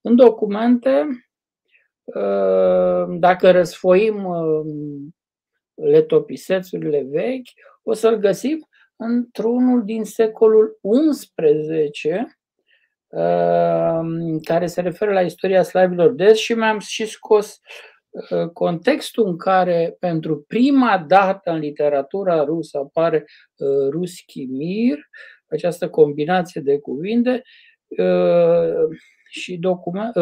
În 0.00 0.16
documente, 0.16 1.06
ă, 2.14 3.06
dacă 3.18 3.50
răsfoim 3.50 4.24
ă, 4.26 4.62
letopisețurile 5.74 7.02
vechi, 7.02 7.48
o 7.82 7.92
să-l 7.92 8.16
găsim 8.16 8.68
într-unul 8.96 9.84
din 9.84 10.04
secolul 10.04 10.78
XI, 10.80 12.08
ă, 12.08 12.26
care 14.43 14.65
se 14.65 14.81
referă 14.81 15.11
la 15.11 15.21
istoria 15.21 15.63
slavilor 15.63 16.11
de 16.11 16.23
est 16.23 16.39
și 16.39 16.53
mi-am 16.53 16.79
și 16.79 17.05
scos 17.05 17.59
contextul 18.53 19.27
în 19.27 19.37
care 19.37 19.95
pentru 19.99 20.45
prima 20.47 21.05
dată 21.07 21.51
în 21.51 21.59
literatura 21.59 22.43
rusă 22.43 22.77
apare 22.77 23.25
Ruski 23.89 24.45
Mir, 24.45 24.97
această 25.47 25.89
combinație 25.89 26.61
de 26.61 26.79
cuvinte, 26.79 27.41
și 29.29 29.57
document, 29.57 30.13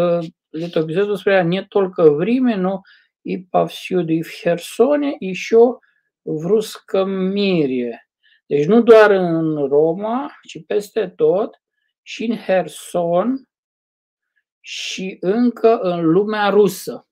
летописецу 0.49 1.15
спря 1.17 1.43
не 1.43 1.63
только 1.63 2.11
временно 2.11 2.83
и 3.23 3.37
повсюду, 3.37 4.13
и 4.13 4.21
в 4.21 4.29
Херсоне, 4.29 5.17
еще 5.19 5.79
в 6.21 6.45
ruscăm 6.45 7.09
mire. 7.09 8.09
Deci 8.45 8.65
nu 8.65 8.81
doar 8.81 9.11
în 9.11 9.67
Roma, 9.67 10.31
ci 10.47 10.65
peste 10.65 11.07
tot, 11.07 11.61
și 12.10 12.24
în 12.24 12.36
Herson 12.36 13.48
și 14.60 15.16
încă 15.20 15.78
în 15.78 16.10
lumea 16.10 16.48
rusă. 16.48 17.08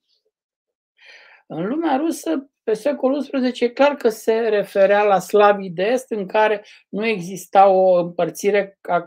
În 1.47 1.69
lumea 1.69 1.97
rusă 1.97 2.50
pe 2.62 2.73
secolul 2.73 3.23
XI 3.52 3.64
e 3.64 3.69
clar 3.69 3.95
că 3.95 4.09
se 4.09 4.33
referea 4.33 5.02
la 5.02 5.19
slavii 5.19 5.71
de 5.71 5.83
est 5.83 6.11
în 6.11 6.26
care 6.26 6.64
nu 6.88 7.07
exista 7.07 7.69
o 7.69 7.95
împărțire 8.00 8.78
a, 8.81 9.05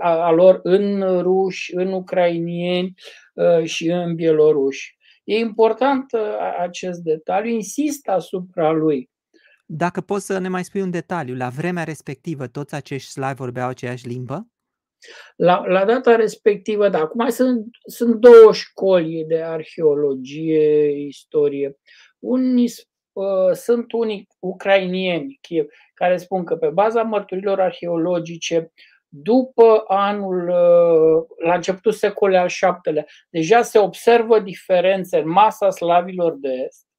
a, 0.00 0.24
a 0.26 0.30
lor 0.30 0.60
în 0.62 1.20
ruși, 1.20 1.74
în 1.74 1.92
ucrainieni 1.92 2.94
ă, 3.36 3.64
și 3.64 3.88
în 3.88 4.14
bieloruși. 4.14 4.96
E 5.24 5.38
important 5.38 6.12
ă, 6.12 6.38
acest 6.58 7.00
detaliu, 7.00 7.50
insist 7.50 8.08
asupra 8.08 8.70
lui. 8.70 9.10
Dacă 9.66 10.00
poți 10.00 10.26
să 10.26 10.38
ne 10.38 10.48
mai 10.48 10.64
spui 10.64 10.82
un 10.82 10.90
detaliu, 10.90 11.34
la 11.34 11.48
vremea 11.48 11.84
respectivă 11.84 12.46
toți 12.46 12.74
acești 12.74 13.10
slavi 13.10 13.36
vorbeau 13.36 13.68
aceeași 13.68 14.06
limbă? 14.06 14.46
La, 15.36 15.64
la 15.66 15.84
data 15.84 16.16
respectivă, 16.16 16.88
da. 16.88 16.98
Acum 16.98 17.28
sunt, 17.28 17.66
sunt 17.86 18.14
două 18.14 18.52
școli 18.52 19.24
de 19.24 19.42
arheologie, 19.42 20.90
istorie. 21.06 21.76
Unii 22.18 22.72
sunt 23.52 23.92
unii 23.92 24.28
ucrainieni 24.38 25.38
Kiev, 25.40 25.66
care 25.94 26.16
spun 26.16 26.44
că 26.44 26.56
pe 26.56 26.68
baza 26.68 27.02
mărturilor 27.02 27.60
arheologice, 27.60 28.72
după 29.08 29.84
anul, 29.86 30.44
la 31.36 31.54
începutul 31.54 31.92
secolului 31.92 32.40
al 32.40 32.50
VII-lea, 32.60 33.06
deja 33.30 33.62
se 33.62 33.78
observă 33.78 34.40
diferențe 34.40 35.18
în 35.18 35.28
masa 35.28 35.70
slavilor 35.70 36.36
de 36.38 36.48
est 36.66 36.89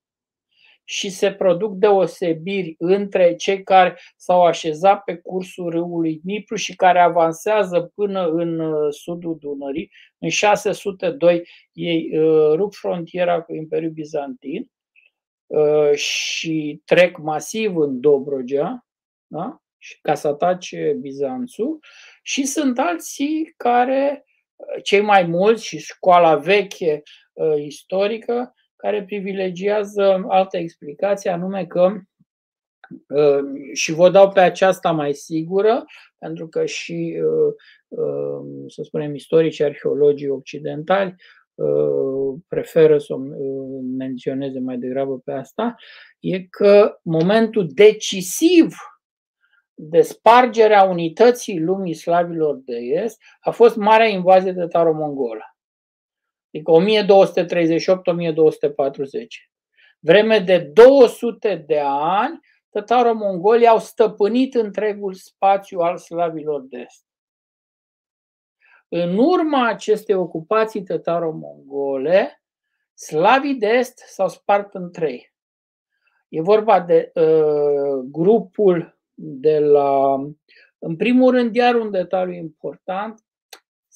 și 0.92 1.10
se 1.10 1.34
produc 1.34 1.74
deosebiri 1.74 2.76
între 2.78 3.36
cei 3.36 3.64
care 3.64 4.00
s-au 4.16 4.44
așezat 4.44 5.04
pe 5.04 5.16
cursul 5.16 5.70
râului 5.70 6.20
Dnipru 6.24 6.56
și 6.56 6.76
care 6.76 7.00
avansează 7.00 7.92
până 7.96 8.28
în 8.28 8.62
sudul 8.92 9.38
Dunării. 9.40 9.92
În 10.18 10.30
602 10.30 11.48
ei 11.72 12.12
rup 12.56 12.74
frontiera 12.74 13.42
cu 13.42 13.56
Imperiul 13.56 13.92
Bizantin 13.92 14.70
Uh, 15.52 15.94
și 15.96 16.82
trec 16.86 17.18
masiv 17.18 17.78
în 17.78 18.00
Dobrogea, 18.00 18.86
da? 19.28 19.62
ca 20.02 20.16
să 20.16 20.28
atace 20.28 20.98
Bizanțul, 21.00 21.80
și 22.22 22.46
sunt 22.46 22.80
alții 22.80 23.54
care, 23.58 24.26
uh, 24.56 24.84
cei 24.84 25.02
mai 25.02 25.24
mulți 25.24 25.66
și 25.66 25.80
școala 25.80 26.36
veche 26.36 27.02
uh, 27.34 27.64
istorică, 27.64 28.54
care 28.82 29.04
privilegiază 29.04 30.26
altă 30.28 30.58
explicație, 30.58 31.32
anume 31.32 31.66
că 31.66 31.92
și 33.74 33.92
vă 33.92 34.10
dau 34.10 34.30
pe 34.30 34.40
aceasta 34.40 34.92
mai 34.92 35.14
sigură, 35.14 35.86
pentru 36.18 36.48
că 36.48 36.66
și, 36.66 37.18
să 38.68 38.82
spunem, 38.84 39.16
istoricii 39.16 39.64
arheologii 39.64 40.30
occidentali 40.30 41.16
preferă 42.48 42.98
să 42.98 43.14
o 43.14 43.18
menționeze 43.98 44.60
mai 44.60 44.78
degrabă 44.78 45.20
pe 45.20 45.32
asta, 45.32 45.76
e 46.20 46.44
că 46.44 47.00
momentul 47.04 47.68
decisiv 47.74 48.76
de 49.74 50.02
spargerea 50.02 50.84
unității 50.84 51.60
lumii 51.60 51.94
slavilor 51.94 52.62
de 52.66 52.78
est 52.78 53.22
a 53.40 53.52
fost 53.52 53.76
marea 53.76 54.08
invazie 54.08 54.52
de 54.52 54.68
taro-mongolă. 54.68 55.51
Adică 56.54 56.72
1238-1240. 56.72 56.76
Vreme 60.00 60.40
de 60.40 60.58
200 60.58 61.56
de 61.68 61.80
ani, 61.86 62.40
tătaro-mongolii 62.70 63.68
au 63.68 63.80
stăpânit 63.80 64.54
întregul 64.54 65.14
spațiu 65.14 65.80
al 65.80 65.98
slavilor 65.98 66.62
de 66.62 66.78
est. 66.78 67.06
În 68.88 69.18
urma 69.18 69.68
acestei 69.68 70.16
ocupații 70.16 70.84
tătaro-mongole, 70.84 72.44
slavii 72.94 73.56
de 73.56 73.68
est 73.68 73.98
s-au 73.98 74.30
spart 74.30 74.74
în 74.74 74.92
trei. 74.92 75.34
E 76.30 76.42
vorba 76.42 76.80
de 76.80 77.12
uh, 77.14 78.06
grupul 78.12 79.00
de 79.14 79.60
la. 79.60 80.16
În 80.80 80.96
primul 80.96 81.32
rând, 81.32 81.56
iar 81.56 81.76
un 81.76 81.92
detaliu 81.92 82.34
important, 82.34 83.26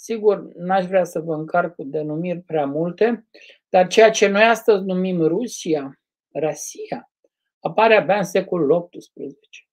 sigur, 0.05 0.53
n-aș 0.53 0.85
vrea 0.85 1.03
să 1.03 1.19
vă 1.19 1.33
încarc 1.33 1.75
cu 1.75 1.83
denumiri 1.83 2.41
prea 2.41 2.65
multe, 2.65 3.27
dar 3.69 3.87
ceea 3.87 4.11
ce 4.11 4.27
noi 4.27 4.43
astăzi 4.43 4.83
numim 4.83 5.21
Rusia, 5.21 5.99
Rusia, 6.33 7.11
apare 7.59 7.95
abia 7.95 8.17
în 8.17 8.23
secolul 8.23 8.89
XVIII. 8.89 9.69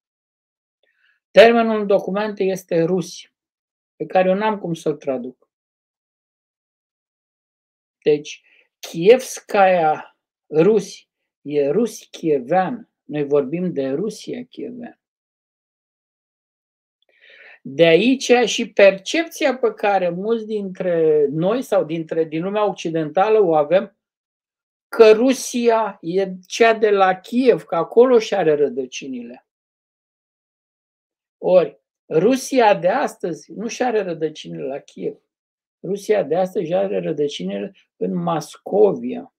Termenul 1.31 1.81
în 1.81 1.87
documente 1.87 2.43
este 2.45 2.83
Rusia, 2.83 3.31
pe 3.97 4.07
care 4.07 4.29
eu 4.29 4.35
n-am 4.35 4.59
cum 4.59 4.75
să-l 4.75 4.97
traduc. 4.97 5.51
Deci, 8.03 8.43
Kievskaya 8.79 10.17
Rusi 10.49 11.11
e 11.43 11.71
Rus 11.71 11.99
Kievan. 12.11 12.91
Noi 13.03 13.25
vorbim 13.25 13.73
de 13.73 13.89
Rusia 13.89 14.45
Kievan. 14.45 15.02
De 17.65 17.85
aici 17.85 18.33
și 18.45 18.73
percepția 18.73 19.57
pe 19.57 19.73
care 19.75 20.09
mulți 20.09 20.47
dintre 20.47 21.27
noi 21.31 21.63
sau 21.63 21.85
dintre, 21.85 22.25
din 22.25 22.43
lumea 22.43 22.69
occidentală 22.69 23.41
o 23.41 23.55
avem 23.55 23.97
că 24.89 25.13
Rusia 25.13 25.99
e 26.01 26.33
cea 26.47 26.75
de 26.75 26.91
la 26.91 27.15
Kiev, 27.15 27.63
că 27.63 27.75
acolo 27.75 28.19
și 28.19 28.35
are 28.35 28.55
rădăcinile. 28.55 29.47
Ori, 31.39 31.81
Rusia 32.09 32.75
de 32.75 32.89
astăzi 32.89 33.53
nu 33.53 33.69
și 33.69 33.83
are 33.83 34.03
rădăcinile 34.03 34.63
la 34.63 34.79
Kiev. 34.79 35.17
Rusia 35.83 36.23
de 36.23 36.37
astăzi 36.37 36.75
are 36.75 37.01
rădăcinile 37.01 37.75
în 37.97 38.15
Mascovia, 38.15 39.35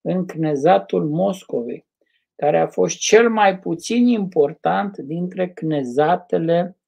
în 0.00 0.26
Cnezatul 0.26 1.04
Moscovei, 1.08 1.86
care 2.36 2.58
a 2.58 2.66
fost 2.66 2.96
cel 2.98 3.30
mai 3.30 3.58
puțin 3.58 4.06
important 4.06 4.98
dintre 4.98 5.52
cnezatele 5.52 6.76
uh, 6.78 6.85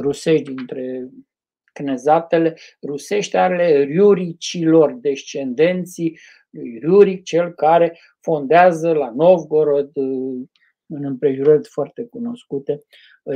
rusești, 0.00 0.54
dintre 0.54 1.08
cnezatele 1.72 2.56
rusești 2.86 3.36
ale 3.36 3.82
Riuricilor, 3.82 4.92
descendenții 4.92 6.18
lui 6.50 6.78
Riuric, 6.78 7.22
cel 7.22 7.52
care 7.52 7.98
fondează 8.20 8.92
la 8.92 9.10
Novgorod, 9.10 9.90
în 10.86 11.04
împrejurări 11.04 11.68
foarte 11.68 12.06
cunoscute, 12.06 12.82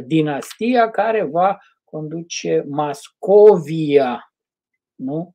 dinastia 0.06 0.90
care 0.90 1.22
va 1.22 1.58
conduce 1.84 2.64
Mascovia, 2.68 4.32
nu? 4.94 5.34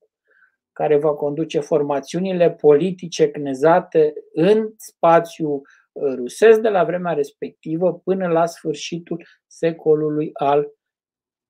care 0.75 0.98
va 0.98 1.14
conduce 1.14 1.60
formațiunile 1.60 2.52
politice 2.52 3.32
cnezate 3.32 4.14
în 4.34 4.74
spațiu 4.78 5.62
rusesc 6.00 6.60
de 6.60 6.70
la 6.70 6.84
vremea 6.84 7.14
respectivă 7.14 7.94
până 7.94 8.28
la 8.28 8.46
sfârșitul 8.46 9.25
secolului 9.48 10.29
al 10.34 10.74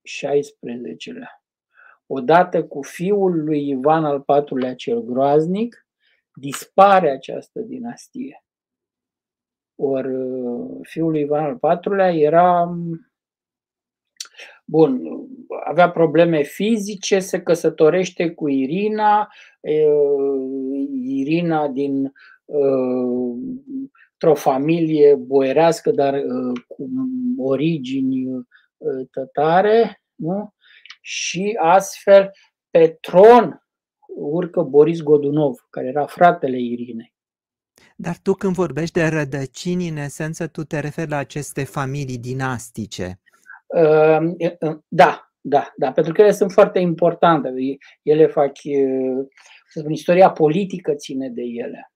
XVI-lea 0.01 1.45
odată 2.07 2.63
cu 2.63 2.81
fiul 2.81 3.43
lui 3.43 3.69
Ivan 3.69 4.05
al 4.05 4.25
IV-lea 4.27 4.75
cel 4.75 5.01
groaznic, 5.01 5.87
dispare 6.33 7.09
această 7.09 7.59
dinastie. 7.59 8.45
Ori 9.75 10.15
uh, 10.15 10.79
fiul 10.81 11.11
lui 11.11 11.21
Ivan 11.21 11.43
al 11.43 11.79
IV-lea 11.83 12.13
era 12.13 12.77
bun, 14.65 15.01
avea 15.65 15.89
probleme 15.89 16.41
fizice, 16.41 17.19
se 17.19 17.41
căsătorește 17.41 18.31
cu 18.31 18.47
Irina, 18.47 19.31
Irina 21.03 21.67
din 21.67 22.13
uh, 24.23 24.29
o 24.29 24.35
familie 24.35 25.15
boierească, 25.15 25.91
dar 25.91 26.13
uh, 26.13 26.61
cu 26.67 26.89
origini 27.37 28.45
tătare, 29.11 30.01
nu? 30.15 30.53
și 31.01 31.57
astfel 31.61 32.31
pe 32.69 32.97
tron 33.01 33.65
urcă 34.15 34.61
Boris 34.61 35.01
Godunov, 35.01 35.67
care 35.69 35.87
era 35.87 36.05
fratele 36.05 36.59
Irinei. 36.59 37.13
Dar 37.95 38.17
tu 38.17 38.33
când 38.33 38.53
vorbești 38.53 38.99
de 38.99 39.07
rădăcini, 39.07 39.87
în 39.87 39.97
esență, 39.97 40.47
tu 40.47 40.63
te 40.63 40.79
referi 40.79 41.09
la 41.09 41.17
aceste 41.17 41.63
familii 41.63 42.17
dinastice. 42.17 43.19
Ehm, 43.67 44.37
da, 44.87 45.31
da, 45.41 45.73
da, 45.75 45.91
pentru 45.91 46.13
că 46.13 46.21
ele 46.21 46.31
sunt 46.31 46.51
foarte 46.51 46.79
importante. 46.79 47.53
Ele 48.01 48.27
fac, 48.27 48.51
să 49.67 49.79
spun, 49.79 49.91
istoria 49.91 50.31
politică 50.31 50.93
ține 50.93 51.29
de 51.29 51.41
ele. 51.41 51.91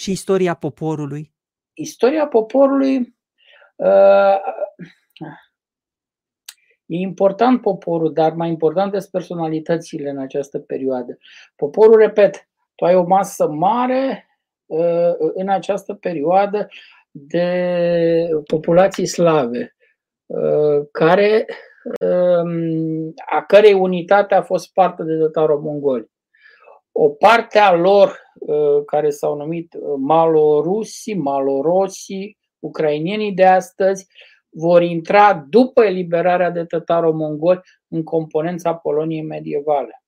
Și 0.00 0.10
istoria 0.10 0.54
poporului? 0.54 1.34
Istoria 1.72 2.26
poporului, 2.26 3.14
E 6.86 6.96
important 6.96 7.60
poporul, 7.60 8.12
dar 8.12 8.32
mai 8.32 8.48
important 8.48 8.92
sunt 8.92 9.10
personalitățile 9.10 10.10
în 10.10 10.18
această 10.18 10.58
perioadă. 10.58 11.18
Poporul, 11.56 11.98
repet, 11.98 12.48
tu 12.74 12.84
ai 12.84 12.94
o 12.94 13.02
masă 13.02 13.48
mare 13.48 14.28
uh, 14.66 15.12
în 15.34 15.48
această 15.48 15.94
perioadă 15.94 16.68
de 17.10 18.28
populații 18.46 19.06
slave, 19.06 19.76
uh, 20.26 20.86
care, 20.92 21.46
um, 22.00 23.12
a 23.32 23.44
cărei 23.46 23.72
unitate 23.72 24.34
a 24.34 24.42
fost 24.42 24.72
parte 24.72 25.02
de 25.02 25.16
tătaro-mongoli. 25.16 26.10
O 26.92 27.08
parte 27.08 27.58
a 27.58 27.72
lor, 27.72 28.20
uh, 28.34 28.84
care 28.86 29.10
s-au 29.10 29.36
numit 29.36 29.74
malorusii, 29.98 31.14
malorosii, 31.14 32.38
ucrainienii 32.58 33.32
de 33.32 33.46
astăzi, 33.46 34.06
vor 34.48 34.82
intra 34.82 35.34
după 35.34 35.84
eliberarea 35.84 36.50
de 36.50 36.64
tătaro-mongoli 36.64 37.60
în 37.88 38.02
componența 38.02 38.74
Poloniei 38.74 39.22
medievale. 39.22 40.02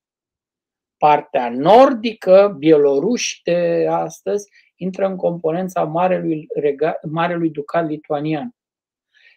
Partea 0.97 1.51
nordică, 1.51 2.55
bieloruși 2.59 3.40
de 3.45 3.87
astăzi, 3.90 4.49
intră 4.77 5.07
în 5.07 5.16
componența 5.16 5.85
Marelui, 5.85 6.47
Rega, 6.55 6.99
Marelui 7.11 7.51
Ducat 7.51 7.88
lituanian. 7.88 8.55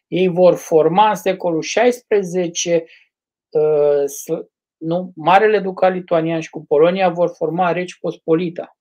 Ei 0.07 0.27
vor 0.27 0.55
forma 0.55 1.09
în 1.09 1.15
secolul 1.15 1.61
XVI 1.61 2.83
uh, 3.49 4.03
nu, 4.85 5.11
Marele 5.15 5.59
Ducat 5.59 5.93
lituanian 5.93 6.39
și 6.39 6.49
cu 6.49 6.65
Polonia 6.65 7.09
vor 7.09 7.29
forma 7.35 7.71
Reci 7.71 7.99
Pospolita, 7.99 8.77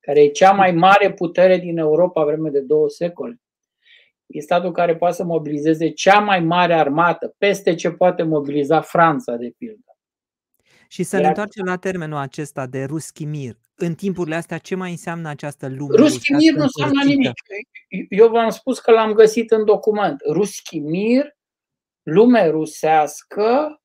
care 0.00 0.22
e 0.22 0.28
cea 0.28 0.52
mai 0.52 0.72
mare 0.72 1.12
putere 1.12 1.58
din 1.58 1.78
Europa 1.78 2.24
vreme 2.24 2.50
de 2.50 2.60
două 2.60 2.88
secole. 2.88 3.40
E 4.26 4.40
statul 4.40 4.72
care 4.72 4.96
poate 4.96 5.14
să 5.14 5.24
mobilizeze 5.24 5.90
cea 5.90 6.18
mai 6.18 6.40
mare 6.40 6.74
armată, 6.74 7.34
peste 7.38 7.74
ce 7.74 7.90
poate 7.90 8.22
mobiliza 8.22 8.80
Franța, 8.80 9.36
de 9.36 9.54
pildă. 9.58 9.84
Și 10.88 11.02
să 11.02 11.14
Iar... 11.14 11.22
ne 11.22 11.28
întoarcem 11.28 11.64
la 11.64 11.76
termenul 11.76 12.18
acesta 12.18 12.66
de 12.66 12.84
Ruschimir. 12.84 13.56
În 13.74 13.94
timpurile 13.94 14.34
astea, 14.34 14.58
ce 14.58 14.74
mai 14.74 14.90
înseamnă 14.90 15.28
această 15.28 15.68
lume? 15.68 15.96
Ruschimir 15.96 16.52
nu 16.52 16.62
înseamnă 16.62 17.04
nimic. 17.04 17.32
Eu 18.08 18.28
v-am 18.28 18.50
spus 18.50 18.78
că 18.78 18.90
l-am 18.90 19.12
găsit 19.12 19.50
în 19.50 19.64
document. 19.64 20.20
Ruschimir, 20.32 21.36
lume 22.02 22.48
rusească, 22.48 23.66
uh, 23.70 23.78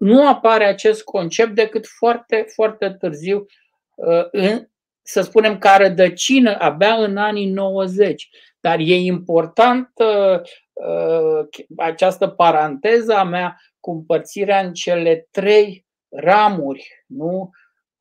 nu 0.00 0.28
apare 0.28 0.64
acest 0.64 1.02
concept 1.04 1.54
decât 1.54 1.86
foarte, 1.86 2.46
foarte 2.54 2.90
târziu 2.90 3.46
uh, 3.94 4.26
în, 4.30 4.68
să 5.02 5.20
spunem, 5.20 5.58
ca 5.58 5.76
rădăcină 5.76 6.56
abia 6.58 6.94
în 6.94 7.16
anii 7.16 7.50
90. 7.50 8.30
Dar 8.60 8.78
e 8.78 8.94
important 8.94 9.90
uh, 9.94 10.40
uh, 10.72 11.48
această 11.76 12.28
paranteză 12.28 13.14
a 13.14 13.24
mea 13.24 13.56
cu 13.80 13.90
împărțirea 13.90 14.60
în 14.60 14.72
cele 14.72 15.28
trei 15.30 15.86
ramuri 16.08 17.04
nu? 17.06 17.50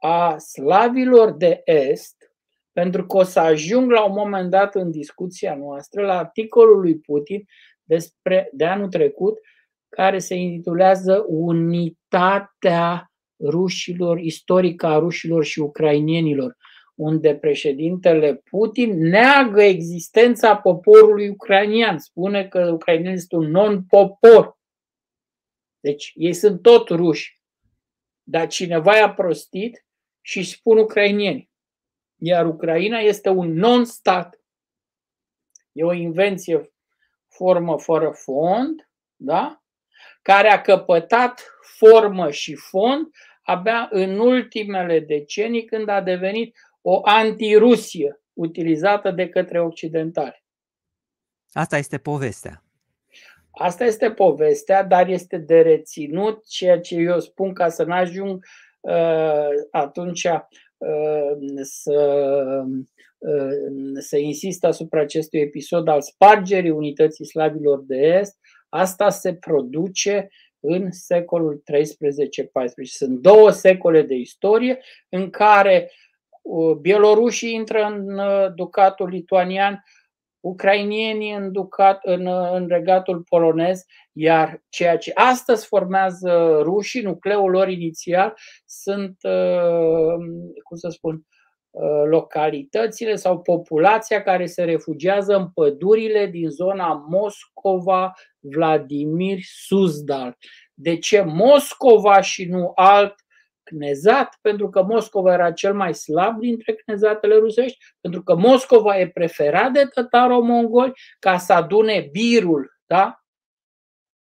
a 0.01 0.37
slavilor 0.37 1.31
de 1.31 1.61
est, 1.65 2.31
pentru 2.71 3.05
că 3.05 3.17
o 3.17 3.23
să 3.23 3.39
ajung 3.39 3.91
la 3.91 4.03
un 4.03 4.13
moment 4.13 4.49
dat 4.49 4.75
în 4.75 4.91
discuția 4.91 5.55
noastră 5.55 6.05
la 6.05 6.17
articolul 6.17 6.79
lui 6.79 6.99
Putin 6.99 7.45
despre, 7.89 8.49
de 8.53 8.65
anul 8.65 8.89
trecut 8.89 9.39
care 9.89 10.19
se 10.19 10.35
intitulează 10.35 11.25
Unitatea 11.27 13.11
rușilor, 13.43 14.17
istorica 14.17 14.97
rușilor 14.97 15.43
și 15.43 15.59
ucrainienilor, 15.59 16.57
unde 16.95 17.35
președintele 17.35 18.35
Putin 18.35 18.97
neagă 18.97 19.61
existența 19.61 20.57
poporului 20.57 21.29
ucrainian, 21.29 21.99
spune 21.99 22.47
că 22.47 22.71
ucrainienii 22.73 23.19
sunt 23.19 23.41
un 23.41 23.49
non-popor. 23.49 24.57
Deci 25.79 26.11
ei 26.15 26.33
sunt 26.33 26.61
tot 26.61 26.87
ruși. 26.89 27.41
Dar 28.23 28.47
cineva 28.47 28.95
i-a 28.95 29.13
prostit 29.13 29.85
și 30.21 30.43
spun 30.43 30.77
ucrainieni. 30.77 31.49
Iar 32.21 32.47
Ucraina 32.47 32.99
este 32.99 33.29
un 33.29 33.53
non-stat. 33.53 34.41
E 35.71 35.83
o 35.83 35.93
invenție 35.93 36.71
formă 37.39 37.79
fără 37.79 38.09
fond, 38.09 38.89
da? 39.15 39.63
care 40.21 40.49
a 40.49 40.61
căpătat 40.61 41.41
formă 41.61 42.31
și 42.31 42.55
fond 42.55 43.07
abia 43.41 43.87
în 43.91 44.19
ultimele 44.19 44.99
decenii 44.99 45.65
când 45.65 45.89
a 45.89 46.01
devenit 46.01 46.57
o 46.81 47.01
antirusie 47.03 48.21
utilizată 48.33 49.11
de 49.11 49.29
către 49.29 49.61
occidentali. 49.61 50.43
Asta 51.51 51.77
este 51.77 51.97
povestea. 51.97 52.63
Asta 53.51 53.83
este 53.83 54.11
povestea, 54.11 54.83
dar 54.83 55.07
este 55.07 55.37
de 55.37 55.61
reținut 55.61 56.47
ceea 56.47 56.79
ce 56.79 56.95
eu 56.95 57.19
spun 57.19 57.53
ca 57.53 57.69
să 57.69 57.83
nu 57.83 57.93
ajung 57.93 58.45
uh, 58.79 59.47
atunci 59.71 60.23
uh, 60.77 61.61
să, 61.61 62.63
uh, 63.19 63.99
să 63.99 64.17
insist 64.17 64.63
asupra 64.63 65.01
acestui 65.01 65.39
episod 65.39 65.87
al 65.87 66.01
spargerii 66.01 66.69
unității 66.69 67.25
slavilor 67.25 67.83
de 67.87 67.97
est. 67.97 68.37
Asta 68.69 69.09
se 69.09 69.33
produce 69.33 70.29
în 70.59 70.91
secolul 70.91 71.63
13-14. 71.63 71.63
Sunt 72.83 73.19
două 73.19 73.49
secole 73.49 74.01
de 74.01 74.15
istorie 74.15 74.79
în 75.09 75.29
care 75.29 75.91
bielorușii 76.81 77.53
intră 77.53 77.83
în 77.83 78.19
uh, 78.19 78.53
ducatul 78.55 79.09
lituanian, 79.09 79.83
ucrainienii 80.39 81.33
în, 81.33 81.51
ducat, 81.51 81.99
în, 82.03 82.25
uh, 82.25 82.51
în 82.51 82.67
regatul 82.67 83.23
polonez, 83.29 83.85
iar 84.13 84.63
ceea 84.69 84.97
ce 84.97 85.11
astăzi 85.13 85.65
formează 85.65 86.59
rușii, 86.63 87.01
nucleul 87.01 87.49
lor 87.51 87.69
inițial, 87.69 88.33
sunt, 88.65 89.17
uh, 89.21 90.25
cum 90.63 90.77
să 90.77 90.89
spun, 90.89 91.23
localitățile 92.05 93.15
sau 93.15 93.41
populația 93.41 94.23
care 94.23 94.45
se 94.45 94.63
refugiază 94.63 95.35
în 95.35 95.49
pădurile 95.49 96.25
din 96.25 96.49
zona 96.49 96.93
Moscova, 96.93 98.13
Vladimir, 98.39 99.37
Suzdal. 99.41 100.37
De 100.73 100.97
ce 100.97 101.21
Moscova 101.21 102.21
și 102.21 102.45
nu 102.45 102.71
alt 102.75 103.15
cnezat, 103.63 104.37
pentru 104.41 104.69
că 104.69 104.83
Moscova 104.83 105.33
era 105.33 105.51
cel 105.51 105.73
mai 105.73 105.93
slab 105.93 106.39
dintre 106.39 106.73
cnezatele 106.73 107.35
rusești, 107.35 107.77
pentru 108.01 108.23
că 108.23 108.35
Moscova 108.35 108.99
e 108.99 109.09
preferat 109.09 109.71
de 109.71 109.85
tătaro-mongoli 109.85 110.93
ca 111.19 111.37
să 111.37 111.53
adune 111.53 112.07
birul, 112.11 112.79
da? 112.85 113.23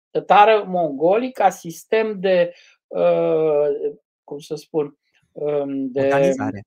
Tătară-mongolii 0.10 1.32
ca 1.32 1.50
sistem 1.50 2.19
de, 2.19 2.54
uh, 2.88 3.67
cum 4.24 4.39
să 4.39 4.56
spun, 4.56 4.98
um, 5.32 5.91
de... 5.91 6.02
Organizare. 6.02 6.62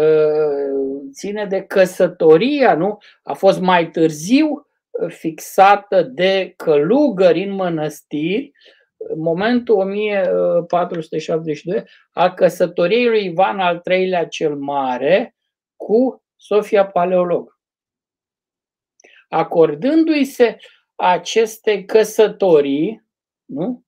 ține 1.14 1.46
de 1.46 1.62
căsătoria, 1.62 2.76
nu? 2.76 2.98
A 3.24 3.34
fost 3.34 3.60
mai 3.60 3.90
târziu 3.90 4.64
fixată 5.08 6.02
de 6.02 6.54
călugări 6.56 7.44
în 7.44 7.52
mănăstiri, 7.52 8.52
în 8.98 9.20
momentul 9.20 9.76
1472 9.76 11.84
a 12.12 12.34
căsătoriei 12.34 13.08
lui 13.08 13.26
Ivan 13.26 13.60
al 13.60 13.82
III-lea 13.90 14.28
cel 14.28 14.56
Mare 14.56 15.36
cu 15.76 16.24
Sofia 16.36 16.86
Paleolog 16.86 17.56
acordându-i 19.36 20.24
se 20.24 20.58
aceste 20.96 21.84
căsătorii, 21.84 23.04
nu? 23.46 23.84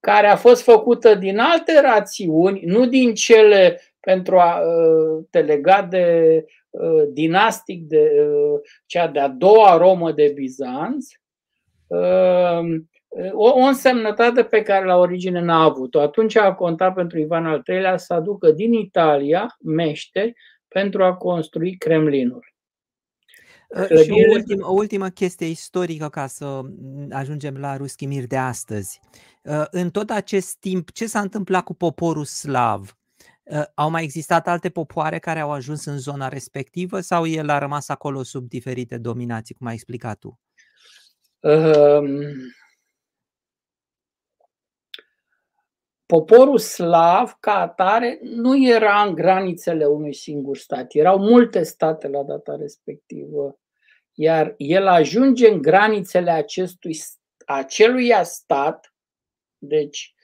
care 0.00 0.26
a 0.26 0.36
fost 0.36 0.62
făcută 0.62 1.14
din 1.14 1.38
alte 1.38 1.80
rațiuni, 1.80 2.60
nu 2.64 2.86
din 2.86 3.14
cele 3.14 3.80
pentru 4.00 4.38
a 4.38 4.60
uh, 4.60 5.24
te 5.30 5.40
lega 5.40 5.82
de 5.82 6.44
uh, 6.70 7.02
dinastic 7.12 7.82
de 7.82 8.10
uh, 8.20 8.60
cea 8.86 9.06
de-a 9.06 9.28
doua 9.28 9.76
Romă 9.76 10.12
de 10.12 10.32
Bizanț, 10.34 11.06
uh, 11.86 12.60
o, 13.32 13.48
o 13.48 13.58
însemnătate 13.58 14.44
pe 14.44 14.62
care 14.62 14.84
la 14.84 14.96
origine 14.96 15.40
n-a 15.40 15.62
avut-o. 15.62 16.00
Atunci 16.00 16.36
a 16.36 16.54
contat 16.54 16.94
pentru 16.94 17.18
Ivan 17.18 17.46
al 17.46 17.62
III-lea 17.66 17.96
să 17.96 18.14
aducă 18.14 18.50
din 18.50 18.72
Italia 18.72 19.56
meșteri 19.64 20.32
pentru 20.68 21.04
a 21.04 21.14
construi 21.14 21.76
Kremlinul. 21.76 22.50
Uh, 23.68 24.02
și 24.02 24.10
o 24.10 24.30
ultimă, 24.32 24.66
o 24.66 24.72
ultimă 24.72 25.08
chestie 25.08 25.46
istorică 25.46 26.08
ca 26.08 26.26
să 26.26 26.60
ajungem 27.10 27.56
la 27.56 27.76
Ruschimir 27.76 28.26
de 28.26 28.36
astăzi. 28.36 29.00
Uh, 29.42 29.64
în 29.70 29.90
tot 29.90 30.10
acest 30.10 30.56
timp, 30.58 30.90
ce 30.90 31.06
s-a 31.06 31.20
întâmplat 31.20 31.64
cu 31.64 31.74
poporul 31.74 32.24
slav? 32.24 32.99
Uh, 33.50 33.62
au 33.74 33.90
mai 33.90 34.02
existat 34.02 34.48
alte 34.48 34.70
popoare 34.70 35.18
care 35.18 35.40
au 35.40 35.50
ajuns 35.50 35.84
în 35.84 35.98
zona 35.98 36.28
respectivă 36.28 37.00
sau 37.00 37.26
el 37.26 37.48
a 37.48 37.58
rămas 37.58 37.88
acolo 37.88 38.22
sub 38.22 38.48
diferite 38.48 38.98
dominații, 38.98 39.54
cum 39.54 39.66
ai 39.66 39.74
explicat 39.74 40.18
tu? 40.18 40.40
Um, 41.38 42.20
poporul 46.06 46.58
slav, 46.58 47.36
ca 47.40 47.54
atare, 47.54 48.18
nu 48.22 48.68
era 48.68 49.02
în 49.02 49.14
granițele 49.14 49.84
unui 49.84 50.14
singur 50.14 50.56
stat. 50.56 50.94
Erau 50.94 51.18
multe 51.18 51.62
state 51.62 52.08
la 52.08 52.22
data 52.22 52.56
respectivă 52.56 53.60
iar 54.20 54.54
el 54.56 54.86
ajunge 54.86 55.48
în 55.48 55.62
granițele 55.62 56.30
acestui, 56.30 56.98
acelui 57.46 58.12
stat, 58.22 58.94
deci 59.58 60.14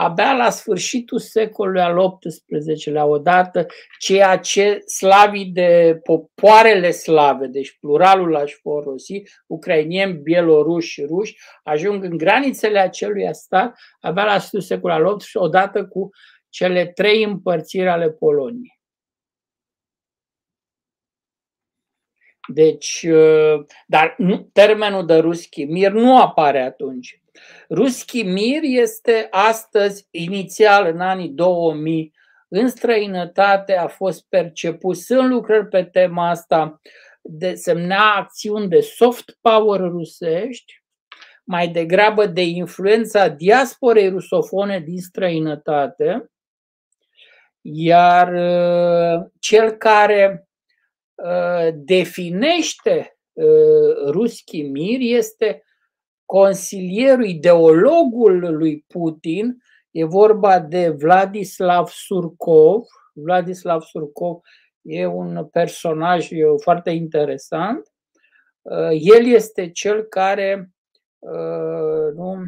abia 0.00 0.32
la 0.32 0.50
sfârșitul 0.50 1.18
secolului 1.18 1.80
al 1.80 2.18
XVIII-lea, 2.18 3.04
odată 3.04 3.66
ceea 3.98 4.38
ce 4.38 4.78
slavii 4.86 5.46
de 5.46 6.00
popoarele 6.02 6.90
slave, 6.90 7.46
deci 7.46 7.78
pluralul 7.80 8.36
aș 8.36 8.52
folosi, 8.52 9.22
ucrainieni, 9.46 10.18
bieloruși, 10.18 11.04
ruși, 11.04 11.36
ajung 11.62 12.04
în 12.04 12.16
granițele 12.16 12.78
acelui 12.78 13.34
stat 13.34 13.78
abia 14.00 14.24
la 14.24 14.38
sfârșitul 14.38 14.60
secolului 14.60 15.04
al 15.06 15.16
XVIII, 15.16 15.42
odată 15.44 15.86
cu 15.86 16.10
cele 16.48 16.86
trei 16.86 17.22
împărțiri 17.22 17.88
ale 17.88 18.10
Poloniei. 18.10 18.78
Deci, 22.52 23.06
dar 23.86 24.14
nu, 24.18 24.50
termenul 24.52 25.06
de 25.06 25.16
ruschi 25.16 25.64
mir 25.64 25.92
nu 25.92 26.20
apare 26.20 26.60
atunci. 26.60 27.20
Ruschi 27.68 28.22
Mir 28.22 28.60
este 28.62 29.28
astăzi, 29.30 30.08
inițial 30.10 30.86
în 30.86 31.00
anii 31.00 31.28
2000, 31.28 32.12
în 32.48 32.68
străinătate 32.68 33.76
a 33.76 33.86
fost 33.86 34.24
perceput, 34.28 34.96
sunt 34.96 35.28
lucrări 35.28 35.68
pe 35.68 35.84
tema 35.84 36.28
asta, 36.28 36.80
de 37.22 37.54
semna 37.54 38.14
acțiuni 38.14 38.68
de 38.68 38.80
soft 38.80 39.38
power 39.40 39.80
rusești, 39.80 40.82
mai 41.44 41.68
degrabă 41.68 42.26
de 42.26 42.42
influența 42.42 43.28
diasporei 43.28 44.08
rusofone 44.08 44.80
din 44.80 45.00
străinătate, 45.00 46.30
iar 47.60 48.32
uh, 48.32 49.26
cel 49.38 49.70
care 49.70 50.48
uh, 51.14 51.68
definește 51.74 53.18
uh, 53.32 54.10
Ruschi 54.10 54.62
Mir 54.62 54.98
este 55.00 55.64
consilierul, 56.30 57.24
ideologul 57.24 58.56
lui 58.56 58.84
Putin, 58.88 59.62
e 59.90 60.04
vorba 60.04 60.58
de 60.58 60.88
Vladislav 60.88 61.88
Surkov. 61.88 62.84
Vladislav 63.12 63.80
Surkov 63.80 64.40
e 64.82 65.06
un 65.06 65.46
personaj 65.46 66.28
foarte 66.62 66.90
interesant. 66.90 67.92
Uh, 68.62 69.16
el 69.16 69.26
este 69.26 69.70
cel 69.70 70.02
care 70.02 70.70
uh, 71.18 72.14
nu, 72.14 72.44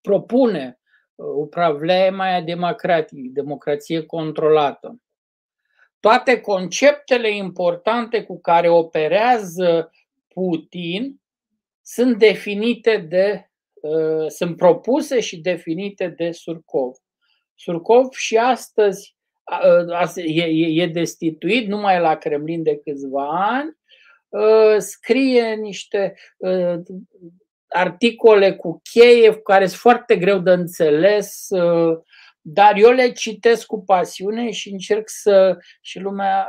propune 0.00 0.80
upravlenia 1.14 2.40
democratic, 2.40 3.32
democrație 3.32 4.06
controlată. 4.06 5.00
Toate 6.00 6.40
conceptele 6.40 7.36
importante 7.36 8.24
cu 8.24 8.40
care 8.40 8.68
operează 8.68 9.90
Putin 10.28 11.19
sunt 11.92 12.18
definite 12.18 12.96
de, 12.96 13.50
uh, 13.74 14.26
sunt 14.28 14.56
propuse 14.56 15.20
și 15.20 15.36
definite 15.36 16.08
de 16.16 16.30
Surcov. 16.30 16.94
Surcov 17.54 18.12
și 18.12 18.36
astăzi 18.36 19.16
uh, 19.84 20.12
e, 20.14 20.82
e 20.82 20.86
destituit 20.86 21.68
numai 21.68 22.00
la 22.00 22.16
Kremlin 22.16 22.62
de 22.62 22.80
câțiva 22.84 23.56
ani, 23.58 23.78
uh, 24.28 24.76
scrie 24.78 25.54
niște 25.54 26.14
articole 27.66 28.56
cu 28.56 28.80
cheie 28.92 29.40
care 29.40 29.66
sunt 29.66 29.80
foarte 29.80 30.16
greu 30.16 30.38
de 30.38 30.50
înțeles, 30.50 31.46
dar 32.40 32.76
eu 32.76 32.90
le 32.90 33.12
citesc 33.12 33.66
cu 33.66 33.84
pasiune 33.84 34.50
și 34.50 34.70
încerc 34.70 35.08
să 35.08 35.58
și 35.80 35.98
lumea 35.98 36.48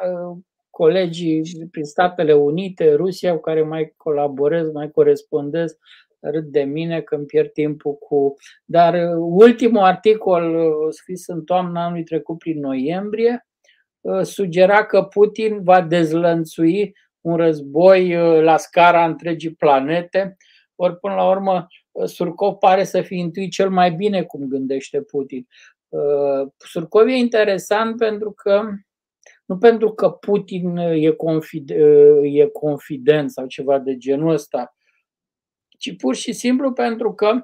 colegii 0.82 1.68
prin 1.72 1.84
Statele 1.84 2.34
Unite, 2.34 2.94
Rusia, 2.94 3.34
cu 3.34 3.40
care 3.40 3.62
mai 3.62 3.94
colaborez, 3.98 4.72
mai 4.72 4.92
corespondez, 4.92 5.78
râd 6.20 6.44
de 6.44 6.62
mine 6.62 7.02
că 7.02 7.16
îmi 7.16 7.26
pierd 7.26 7.52
timpul 7.52 7.94
cu... 7.94 8.34
Dar 8.66 8.94
uh, 8.94 9.16
ultimul 9.18 9.82
articol 9.82 10.56
uh, 10.56 10.74
scris 10.90 11.28
în 11.28 11.44
toamna 11.44 11.86
anului 11.86 12.04
trecut 12.04 12.38
prin 12.38 12.60
noiembrie 12.60 13.48
uh, 14.02 14.22
sugera 14.22 14.86
că 14.86 15.04
Putin 15.04 15.64
va 15.64 15.82
dezlănțui 15.82 16.96
un 17.22 17.36
război 17.36 18.14
la 18.42 18.58
scara 18.58 19.06
întregii 19.06 19.56
planete, 19.56 20.38
ori 20.76 21.00
până 21.00 21.14
la 21.14 21.30
urmă 21.30 21.68
Surcov 22.06 22.54
pare 22.54 22.84
să 22.84 23.02
fie 23.02 23.18
intuit 23.18 23.52
cel 23.52 23.70
mai 23.70 23.92
bine 23.92 24.24
cum 24.24 24.48
gândește 24.48 25.02
Putin. 25.02 25.48
Surcov 26.58 27.08
e 27.08 27.14
interesant 27.14 27.98
pentru 27.98 28.32
că 28.32 28.64
nu 29.52 29.58
pentru 29.58 29.92
că 29.92 30.10
Putin 30.10 30.78
e, 30.78 31.10
confid, 31.10 31.70
e 32.22 32.46
confident 32.54 33.32
sau 33.32 33.46
ceva 33.46 33.80
de 33.80 33.98
genul 33.98 34.32
ăsta, 34.32 34.76
ci 35.78 35.96
pur 35.96 36.16
și 36.16 36.34
simplu 36.34 36.72
pentru 36.72 37.14
că 37.14 37.44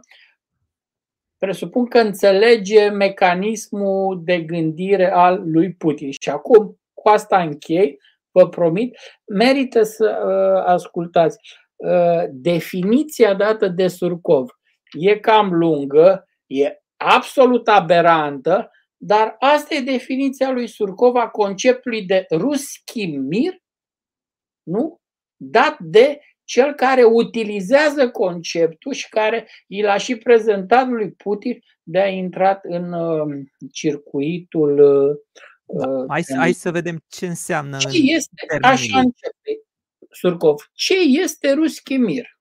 presupun 1.37 1.85
că 1.85 1.99
înțelege 1.99 2.89
mecanismul 2.89 4.21
de 4.23 4.41
gândire 4.41 5.11
al 5.11 5.41
lui 5.45 5.73
Putin. 5.73 6.11
Și 6.21 6.29
acum, 6.29 6.79
cu 6.93 7.09
asta 7.09 7.41
închei, 7.41 7.99
vă 8.31 8.49
promit, 8.49 8.97
merită 9.25 9.83
să 9.83 10.21
uh, 10.25 10.63
ascultați. 10.65 11.37
Uh, 11.75 12.23
definiția 12.29 13.33
dată 13.33 13.67
de 13.67 13.87
Surcov 13.87 14.49
e 14.99 15.19
cam 15.19 15.53
lungă, 15.53 16.27
e 16.45 16.81
absolut 16.97 17.67
aberantă, 17.67 18.71
dar 18.97 19.35
asta 19.39 19.75
e 19.75 19.81
definiția 19.81 20.51
lui 20.51 20.67
Surcov 20.67 21.15
a 21.15 21.27
conceptului 21.27 22.05
de 22.05 22.25
ruski 22.31 23.05
mir, 23.05 23.53
nu? 24.63 24.99
dat 25.37 25.79
de 25.79 26.19
cel 26.43 26.73
care 26.73 27.03
utilizează 27.03 28.09
conceptul 28.09 28.93
și 28.93 29.09
care 29.09 29.49
i 29.67 29.81
l-a 29.81 29.97
și 29.97 30.15
prezentat 30.15 30.87
lui 30.87 31.11
Putin 31.11 31.59
de 31.83 31.99
a 31.99 32.07
intrat 32.07 32.59
în 32.63 32.93
uh, 32.93 33.45
circuitul. 33.71 34.79
Uh, 34.79 35.15
da, 35.65 36.05
hai, 36.07 36.23
hai 36.37 36.51
să 36.51 36.71
vedem 36.71 37.03
ce 37.07 37.27
înseamnă. 37.27 37.77
Ce 37.77 37.97
este, 38.01 38.57
așa 38.61 38.97
începe 38.99 39.61
Surcov, 40.11 40.69
ce 40.73 40.95
este 41.21 41.51
ruski 41.51 41.97
mir? 41.97 42.36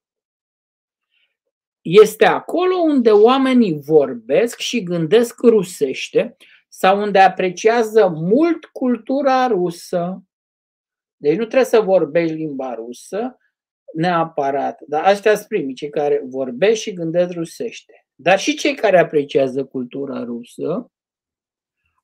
Este 1.89 2.25
acolo 2.25 2.75
unde 2.75 3.11
oamenii 3.11 3.79
vorbesc 3.79 4.59
și 4.59 4.83
gândesc 4.83 5.41
rusește 5.41 6.35
sau 6.67 7.01
unde 7.01 7.19
apreciază 7.19 8.07
mult 8.07 8.65
cultura 8.65 9.47
rusă. 9.47 10.23
Deci 11.17 11.37
nu 11.37 11.43
trebuie 11.43 11.63
să 11.63 11.79
vorbești 11.79 12.35
limba 12.35 12.73
rusă 12.73 13.37
neapărat, 13.93 14.81
dar 14.87 15.03
astea 15.03 15.35
sunt 15.35 15.47
primii, 15.47 15.73
cei 15.73 15.89
care 15.89 16.21
vorbesc 16.25 16.81
și 16.81 16.93
gândesc 16.93 17.31
rusește. 17.31 18.05
Dar 18.15 18.39
și 18.39 18.55
cei 18.55 18.75
care 18.75 18.99
apreciază 18.99 19.65
cultura 19.65 20.23
rusă, 20.23 20.91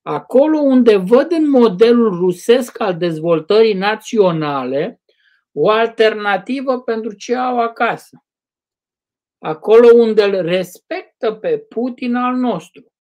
acolo 0.01 0.59
unde 0.59 0.95
văd 0.95 1.31
în 1.31 1.49
modelul 1.49 2.19
rusesc 2.19 2.79
al 2.79 2.97
dezvoltării 2.97 3.73
naționale 3.73 5.01
o 5.51 5.69
alternativă 5.69 6.81
pentru 6.81 7.13
ce 7.13 7.35
au 7.35 7.59
acasă 7.59 8.23
acolo 9.43 9.87
unde 9.93 10.23
îl 10.23 10.41
respectă 10.41 11.33
pe 11.33 11.57
Putin 11.57 12.15
al 12.15 12.35
nostru, 12.35 12.93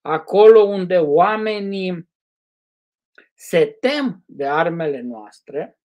acolo 0.00 0.60
unde 0.62 0.98
oamenii 0.98 2.10
se 3.34 3.66
tem 3.66 4.22
de 4.26 4.46
armele 4.46 5.00
noastre, 5.00 5.78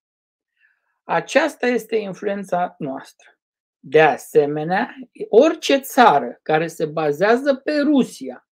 aceasta 1.04 1.68
este 1.68 1.96
influența 1.96 2.76
noastră. 2.78 3.40
De 3.80 4.02
asemenea, 4.02 4.96
orice 5.30 5.78
țară 5.78 6.40
care 6.42 6.68
se 6.68 6.86
bazează 6.86 7.56
pe 7.56 7.78
Rusia, 7.78 8.48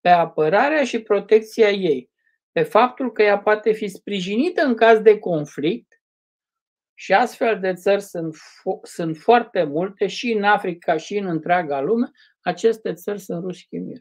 pe 0.00 0.08
apărarea 0.08 0.84
și 0.84 1.02
protecția 1.02 1.70
ei, 1.70 2.10
pe 2.52 2.62
faptul 2.62 3.12
că 3.12 3.22
ea 3.22 3.38
poate 3.38 3.72
fi 3.72 3.88
sprijinită 3.88 4.62
în 4.62 4.74
caz 4.74 5.00
de 5.00 5.18
conflict, 5.18 5.95
și 6.98 7.12
astfel 7.12 7.60
de 7.60 7.74
țări 7.74 8.02
sunt, 8.02 8.36
sunt 8.82 9.16
foarte 9.16 9.62
multe 9.62 10.06
și 10.06 10.32
în 10.32 10.44
Africa 10.44 10.96
și 10.96 11.16
în 11.16 11.26
întreaga 11.26 11.80
lume. 11.80 12.10
Aceste 12.40 12.92
țări 12.92 13.20
sunt 13.20 13.42
ruschimir. 13.42 13.98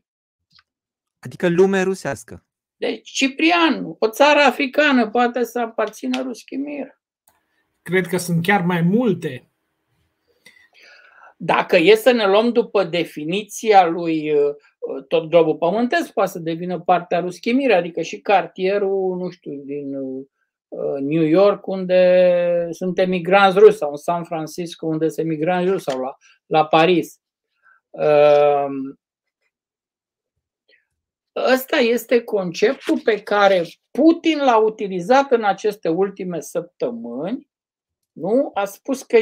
Adică 1.20 1.50
lume 1.50 1.82
rusească. 1.82 2.46
Deci 2.76 3.10
Ciprian, 3.10 3.96
o 4.00 4.10
țară 4.10 4.40
africană 4.40 5.10
poate 5.10 5.44
să 5.44 5.60
aparțină 5.60 6.22
ruschimir. 6.22 7.02
Cred 7.82 8.08
că 8.08 8.18
sunt 8.18 8.44
chiar 8.44 8.62
mai 8.62 8.82
multe. 8.82 9.50
Dacă 11.38 11.78
e 11.78 11.96
să 11.96 12.12
ne 12.12 12.28
luăm 12.28 12.52
după 12.52 12.84
definiția 12.84 13.86
lui 13.86 14.32
uh, 14.32 14.56
tot 15.08 15.30
globul 15.30 15.58
pământesc 15.58 16.12
poate 16.12 16.32
să 16.32 16.40
devină 16.40 16.80
partea 16.80 17.20
ruschimir, 17.20 17.72
adică 17.72 18.02
și 18.02 18.20
cartierul, 18.20 19.18
nu 19.18 19.30
știu, 19.30 19.54
din 19.66 19.96
uh, 19.96 20.06
Uh, 20.06 20.32
New 21.00 21.24
York, 21.24 21.68
unde 21.68 22.68
sunt 22.72 23.00
emigranți 23.00 23.60
ruși, 23.60 23.78
sau 23.78 23.90
în 23.90 23.98
San 23.98 24.24
Francisco, 24.24 24.88
unde 24.88 25.10
sunt 25.10 25.26
emigranți 25.26 25.72
ruși, 25.72 25.84
sau 25.84 26.00
la, 26.00 26.16
la 26.46 26.66
Paris. 26.66 27.20
Uh, 27.90 28.68
ăsta 31.54 31.78
este 31.78 32.24
conceptul 32.24 33.00
pe 33.04 33.22
care 33.22 33.66
Putin 33.92 34.38
l-a 34.38 34.58
utilizat 34.58 35.32
în 35.32 35.44
aceste 35.44 35.90
ultime 35.90 36.40
săptămâni 36.40 37.50
Nu? 38.12 38.52
A 38.54 38.66
spus 38.66 39.04
că 39.04 39.18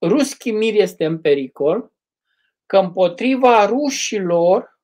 Ruschi 0.00 0.50
Mir 0.50 0.74
este 0.74 1.04
în 1.04 1.20
pericol, 1.20 1.92
că 2.66 2.78
împotriva 2.78 3.66
rușilor 3.66 4.80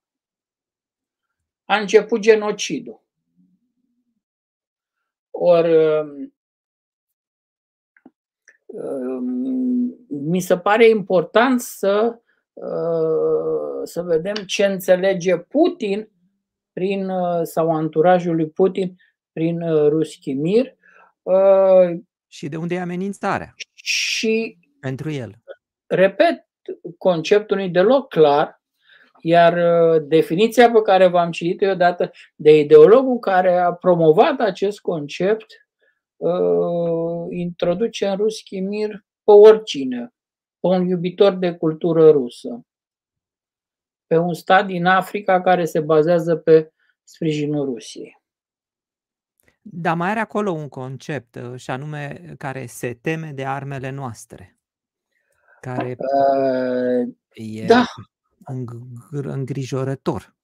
a 1.65 1.77
început 1.77 2.21
genocidul. 2.21 3.03
Ori 5.45 5.77
um, 5.77 6.35
um, 8.67 9.25
mi 10.09 10.41
se 10.41 10.59
pare 10.59 10.89
important 10.89 11.61
să, 11.61 12.19
uh, 12.53 13.81
să 13.85 14.03
vedem 14.03 14.35
ce 14.35 14.65
înțelege 14.65 15.39
Putin 15.39 16.09
prin, 16.73 17.09
uh, 17.09 17.41
sau 17.43 17.71
anturajul 17.71 18.35
lui 18.35 18.49
Putin 18.49 18.97
prin 19.33 19.63
uh, 19.63 19.89
Ruschi 19.89 20.33
Mir. 20.33 20.77
Și 22.27 22.49
de 22.49 22.57
unde 22.57 22.75
e 22.75 22.81
amenințarea? 22.81 23.55
Și 23.75 24.59
pentru 24.81 25.11
el. 25.11 25.35
Repet, 25.87 26.47
conceptul 26.99 27.57
nu 27.57 27.63
e 27.63 27.69
deloc 27.69 28.09
clar, 28.09 28.62
iar 29.25 29.53
uh, 29.53 30.03
definiția 30.07 30.71
pe 30.71 30.83
care 30.83 31.07
v-am 31.07 31.31
citit-o 31.31 31.71
odată 31.71 32.11
de 32.35 32.59
ideologul 32.59 33.19
care 33.19 33.57
a 33.57 33.73
promovat 33.73 34.41
acest 34.41 34.81
concept 34.81 35.47
uh, 36.17 37.27
introduce 37.31 38.07
în 38.07 38.17
ruschi 38.17 38.61
mir 38.61 38.91
pe 39.25 39.33
oricine, 39.33 40.13
pe 40.61 40.67
un 40.67 40.87
iubitor 40.87 41.33
de 41.33 41.55
cultură 41.55 42.11
rusă, 42.11 42.67
pe 44.07 44.17
un 44.17 44.35
stat 44.35 44.67
din 44.67 44.85
Africa 44.87 45.41
care 45.41 45.65
se 45.65 45.81
bazează 45.81 46.37
pe 46.37 46.73
sprijinul 47.03 47.65
Rusiei. 47.65 48.21
Dar 49.63 49.97
mai 49.97 50.11
are 50.11 50.21
acolo 50.21 50.51
un 50.51 50.69
concept, 50.69 51.35
uh, 51.35 51.59
și 51.59 51.71
anume 51.71 52.35
care 52.39 52.67
se 52.67 52.95
teme 52.95 53.33
de 53.35 53.45
armele 53.45 53.91
noastre 53.91 54.57
care 55.61 55.97
uh, 55.99 57.15
e 57.31 57.67
da. 57.67 57.85
Îngrijorător. 59.11 60.35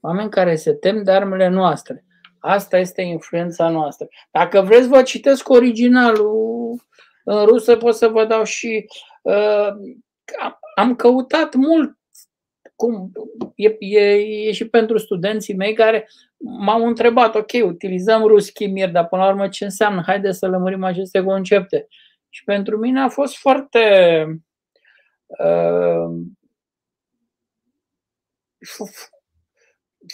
Oameni 0.00 0.30
care 0.30 0.56
se 0.56 0.72
tem 0.72 1.02
de 1.02 1.10
armele 1.10 1.48
noastre. 1.48 2.04
Asta 2.38 2.78
este 2.78 3.02
influența 3.02 3.68
noastră. 3.68 4.08
Dacă 4.30 4.60
vreți, 4.60 4.88
vă 4.88 5.02
citesc 5.02 5.48
originalul 5.48 6.80
în 7.24 7.44
rusă, 7.44 7.76
pot 7.76 7.94
să 7.94 8.08
vă 8.08 8.24
dau 8.24 8.44
și. 8.44 8.86
Uh, 9.22 9.68
am 10.74 10.96
căutat 10.96 11.54
mult 11.54 11.96
cum 12.76 13.12
e, 13.54 13.76
e, 13.78 14.00
e 14.48 14.52
și 14.52 14.68
pentru 14.68 14.98
studenții 14.98 15.54
mei 15.54 15.72
care 15.72 16.08
m-au 16.36 16.86
întrebat, 16.86 17.34
ok, 17.34 17.50
utilizăm 17.64 18.22
ruschi 18.22 18.66
mir, 18.66 18.90
dar 18.90 19.08
până 19.08 19.22
la 19.22 19.28
urmă 19.28 19.48
ce 19.48 19.64
înseamnă? 19.64 20.02
Haideți 20.06 20.38
să 20.38 20.46
lămurim 20.46 20.84
aceste 20.84 21.22
concepte. 21.22 21.88
Și 22.28 22.44
pentru 22.44 22.78
mine 22.78 23.00
a 23.00 23.08
fost 23.08 23.36
foarte 23.36 23.80
uh, 25.26 26.22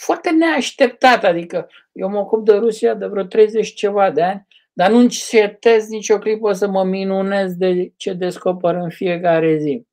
foarte 0.01 0.29
neașteptat. 0.29 1.23
Adică 1.23 1.67
eu 1.91 2.09
mă 2.09 2.19
ocup 2.19 2.45
de 2.45 2.53
Rusia 2.53 2.93
de 2.93 3.05
vreo 3.05 3.23
30 3.23 3.73
ceva 3.73 4.11
de 4.11 4.21
ani, 4.21 4.47
dar 4.73 4.91
nu 4.91 4.97
încetez 4.97 5.87
nicio 5.87 6.17
clipă 6.17 6.53
să 6.53 6.67
mă 6.67 6.83
minunez 6.83 7.55
de 7.55 7.93
ce 7.95 8.13
descoper 8.13 8.75
în 8.75 8.89
fiecare 8.89 9.57
zi. 9.57 9.87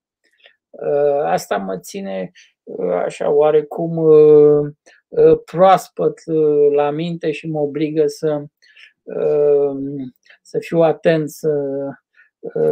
Uh, 0.71 1.23
asta 1.25 1.57
mă 1.57 1.79
ține 1.79 2.31
uh, 2.63 3.03
așa 3.05 3.31
oarecum 3.31 3.97
uh, 3.97 4.73
proaspăt 5.45 6.21
la 6.75 6.91
minte 6.91 7.31
și 7.31 7.49
mă 7.49 7.61
obligă 7.61 8.07
să, 8.07 8.45
să 10.43 10.59
fiu 10.59 10.81
atent, 10.81 11.31
să, 11.31 11.51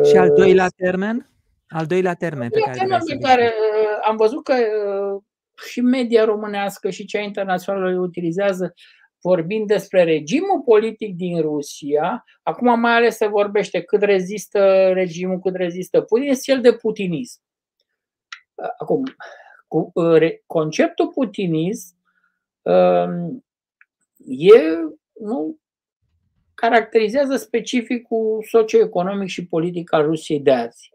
și 0.04 0.16
al 0.16 0.30
doilea 0.30 0.68
termen? 0.76 1.28
Al 1.68 1.86
doilea 1.86 2.14
termen 2.14 2.48
pe 2.48 2.58
care, 2.58 2.78
termen 2.78 3.00
pe 3.06 3.18
care 3.18 3.44
uh, 3.44 3.98
am 4.08 4.16
văzut 4.16 4.44
că 4.44 4.54
uh, 4.54 5.22
și 5.66 5.80
media 5.80 6.24
românească 6.24 6.90
și 6.90 7.04
cea 7.04 7.20
internațională 7.20 7.88
îl 7.88 8.00
utilizează 8.00 8.74
vorbind 9.20 9.66
despre 9.66 10.04
regimul 10.04 10.62
politic 10.64 11.14
din 11.14 11.40
Rusia, 11.40 12.24
acum 12.42 12.80
mai 12.80 12.94
ales 12.94 13.16
se 13.16 13.26
vorbește 13.26 13.80
cât 13.80 14.02
rezistă 14.02 14.92
regimul, 14.92 15.40
cât 15.40 15.54
rezistă 15.54 16.00
Putin, 16.00 16.28
este 16.28 16.52
cel 16.52 16.60
de 16.60 16.72
putinism. 16.72 17.40
Uh, 18.54 18.68
acum, 18.78 19.02
cu, 19.68 19.92
conceptul 20.46 21.08
putinism 21.08 21.96
um, 22.62 23.44
e 24.26 24.60
nu, 25.20 25.58
caracterizează 26.54 27.36
specificul 27.36 28.44
socioeconomic 28.48 29.28
și 29.28 29.46
politic 29.46 29.92
al 29.92 30.02
Rusiei 30.02 30.40
de 30.40 30.52
azi. 30.52 30.93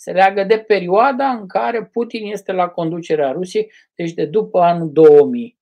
Se 0.00 0.12
leagă 0.12 0.44
de 0.44 0.58
perioada 0.58 1.28
în 1.28 1.46
care 1.46 1.84
Putin 1.84 2.26
este 2.26 2.52
la 2.52 2.68
conducerea 2.68 3.32
Rusiei, 3.32 3.72
deci 3.94 4.12
de 4.12 4.24
după 4.24 4.60
anul 4.60 4.92
2000. 4.92 5.58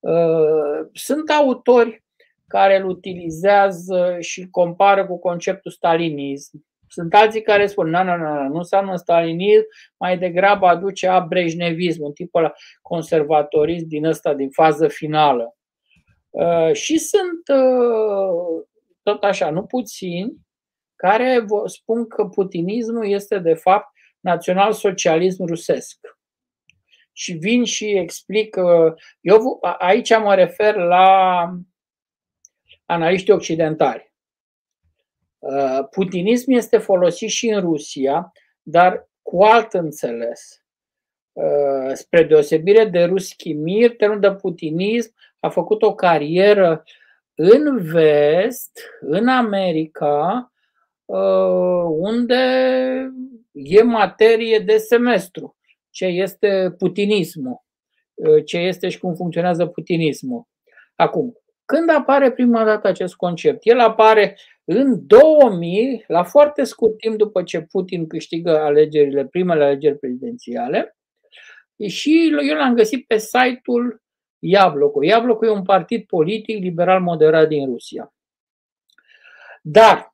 Uh, 0.00 0.86
sunt 0.92 1.30
autori 1.30 2.04
care 2.46 2.76
îl 2.76 2.88
utilizează 2.88 4.16
și 4.20 4.48
compară 4.50 5.06
cu 5.06 5.18
conceptul 5.18 5.70
stalinism. 5.70 6.64
Sunt 6.88 7.14
alții 7.14 7.42
care 7.42 7.66
spun, 7.66 7.88
nu, 7.88 8.02
nu, 8.02 8.16
nu, 8.16 8.48
nu 8.48 8.56
înseamnă 8.56 8.96
stalinism, 8.96 9.66
mai 9.96 10.18
degrabă 10.18 10.66
aduce 10.66 11.06
a 11.06 11.20
brejnevism, 11.20 12.02
un 12.02 12.12
tip 12.12 12.34
ăla 12.34 12.52
conservatorism 12.82 13.86
din 13.86 14.04
ăsta, 14.04 14.34
din 14.34 14.50
fază 14.50 14.88
finală. 14.88 15.56
Uh, 16.30 16.72
și 16.72 16.98
sunt 16.98 17.58
uh, 17.58 18.64
tot 19.02 19.24
așa, 19.24 19.50
nu 19.50 19.62
puțini, 19.62 20.32
care 21.00 21.46
spun 21.64 22.06
că 22.06 22.24
putinismul 22.24 23.06
este 23.06 23.38
de 23.38 23.54
fapt 23.54 23.92
național-socialism 24.20 25.44
rusesc. 25.44 25.98
Și 27.12 27.32
vin 27.32 27.64
și 27.64 27.98
explic, 27.98 28.56
eu 29.20 29.58
aici 29.78 30.18
mă 30.18 30.34
refer 30.34 30.74
la 30.76 31.48
analiștii 32.86 33.32
occidentali. 33.32 34.12
Uh, 35.38 35.88
putinism 35.90 36.50
este 36.50 36.78
folosit 36.78 37.30
și 37.30 37.48
în 37.48 37.60
Rusia, 37.60 38.32
dar 38.62 39.08
cu 39.22 39.42
alt 39.42 39.72
înțeles. 39.72 40.62
Uh, 41.32 41.92
spre 41.92 42.22
deosebire 42.22 42.84
de 42.84 43.04
Ruschi 43.04 43.52
Mir, 43.52 43.96
termenul 43.96 44.22
de 44.22 44.34
putinism 44.34 45.14
a 45.40 45.48
făcut 45.48 45.82
o 45.82 45.94
carieră 45.94 46.84
în 47.34 47.82
vest, 47.82 48.78
în 49.00 49.28
America, 49.28 50.52
uh, 50.52 50.59
unde 51.98 52.42
e 53.52 53.82
materie 53.82 54.58
de 54.58 54.76
semestru, 54.76 55.56
ce 55.90 56.04
este 56.04 56.74
putinismul, 56.78 57.62
uh, 58.14 58.44
ce 58.44 58.58
este 58.58 58.88
și 58.88 58.98
cum 58.98 59.14
funcționează 59.14 59.66
putinismul. 59.66 60.44
Acum, 60.94 61.32
când 61.64 61.90
apare 61.90 62.32
prima 62.32 62.64
dată 62.64 62.88
acest 62.88 63.14
concept? 63.14 63.58
El 63.62 63.78
apare 63.78 64.36
în 64.64 65.06
2000, 65.06 66.04
la 66.06 66.22
foarte 66.22 66.64
scurt 66.64 66.96
timp 66.96 67.16
după 67.16 67.42
ce 67.42 67.60
Putin 67.60 68.06
câștigă 68.06 68.58
alegerile, 68.58 69.26
primele 69.26 69.64
alegeri 69.64 69.98
prezidențiale, 69.98 70.96
și 71.88 72.34
eu 72.48 72.56
l-am 72.56 72.74
găsit 72.74 73.06
pe 73.06 73.18
site-ul 73.18 74.02
Iablocul. 74.38 75.04
Iablocul 75.04 75.46
e 75.46 75.50
un 75.50 75.62
partid 75.62 76.06
politic 76.06 76.62
liberal 76.62 77.00
moderat 77.00 77.48
din 77.48 77.66
Rusia. 77.66 78.14
Dar, 79.62 80.09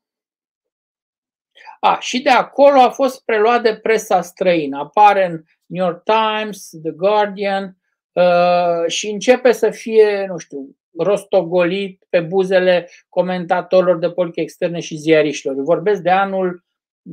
a, 1.80 1.98
și 2.00 2.22
de 2.22 2.30
acolo 2.30 2.80
a 2.80 2.90
fost 2.90 3.24
preluat 3.24 3.62
de 3.62 3.76
presa 3.76 4.22
străină. 4.22 4.78
Apare 4.78 5.26
în 5.26 5.42
New 5.66 5.84
York 5.84 6.02
Times, 6.02 6.68
The 6.82 6.90
Guardian 6.90 7.76
uh, 8.12 8.86
și 8.86 9.10
începe 9.10 9.52
să 9.52 9.70
fie, 9.70 10.26
nu 10.28 10.38
știu, 10.38 10.76
rostogolit 10.98 12.06
pe 12.08 12.20
buzele 12.20 12.88
comentatorilor 13.08 13.98
de 13.98 14.10
politică 14.10 14.40
externe 14.40 14.80
și 14.80 14.96
ziariștilor. 14.96 15.62
Vorbesc 15.62 16.02
de 16.02 16.10
anul 16.10 16.64
2001-2002. 17.06 17.10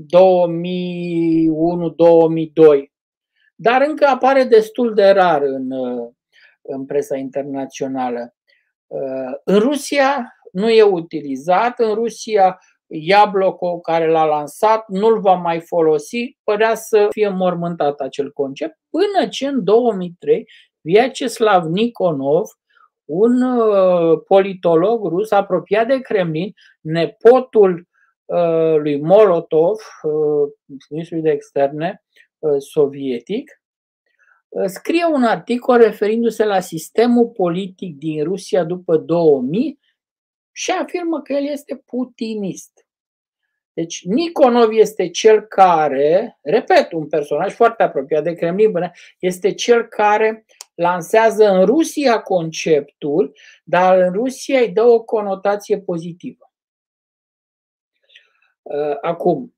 Dar 3.56 3.81
încă 3.81 4.06
apare 4.06 4.44
destul 4.44 4.94
de 4.94 5.10
rar 5.10 5.42
în, 5.42 5.71
uh, 5.71 6.10
în 6.62 6.85
presa 6.85 7.17
internațională. 7.17 8.35
Uh, 8.88 9.31
în 9.44 9.60
Rusia 9.60 10.38
nu 10.52 10.69
e 10.69 10.83
utilizat, 10.83 11.79
în 11.79 11.94
Rusia 11.94 12.60
Iablocul 12.96 13.79
care 13.79 14.08
l-a 14.08 14.25
lansat 14.25 14.87
nu-l 14.87 15.19
va 15.19 15.33
mai 15.33 15.60
folosi, 15.60 16.37
părea 16.44 16.75
să 16.75 17.08
fie 17.10 17.29
mormântat 17.29 18.00
acel 18.00 18.31
concept, 18.31 18.79
până 18.89 19.27
ce 19.29 19.48
în 19.48 19.63
2003 19.63 20.50
Vyacheslav 20.81 21.65
Nikonov, 21.65 22.46
un 23.06 23.41
uh, 23.41 24.21
politolog 24.27 25.08
rus 25.08 25.31
apropiat 25.31 25.87
de 25.87 26.00
Kremlin, 26.00 26.54
nepotul 26.81 27.87
uh, 28.25 28.75
lui 28.77 29.02
Molotov, 29.02 29.77
ministrul 30.89 31.21
de 31.21 31.31
externe 31.31 32.04
sovietic, 32.58 33.52
scrie 34.65 35.06
un 35.06 35.23
articol 35.23 35.77
referindu-se 35.77 36.46
la 36.46 36.60
sistemul 36.60 37.27
politic 37.27 37.96
din 37.98 38.23
Rusia 38.23 38.63
după 38.63 38.98
2000 38.98 39.79
și 40.52 40.71
afirmă 40.71 41.21
că 41.21 41.33
el 41.33 41.44
este 41.44 41.83
putinist. 41.85 42.83
Deci 43.74 44.06
Niconov 44.06 44.71
este 44.71 45.10
cel 45.10 45.42
care, 45.42 46.40
repet, 46.42 46.92
un 46.92 47.08
personaj 47.08 47.54
foarte 47.54 47.84
apropiat 47.84 48.24
de 48.24 48.34
Kremlin, 48.34 48.92
este 49.19 49.54
cel 49.54 49.84
care 49.88 50.46
lansează 50.76 51.50
în 51.50 51.65
Rusia 51.65 52.21
conceptul, 52.21 53.36
dar 53.63 53.98
în 53.98 54.13
Rusia 54.13 54.60
îi 54.60 54.69
dă 54.69 54.84
o 54.84 55.04
conotație 55.04 55.80
pozitivă. 55.80 56.52
Uh, 58.62 58.98
acum, 59.02 59.56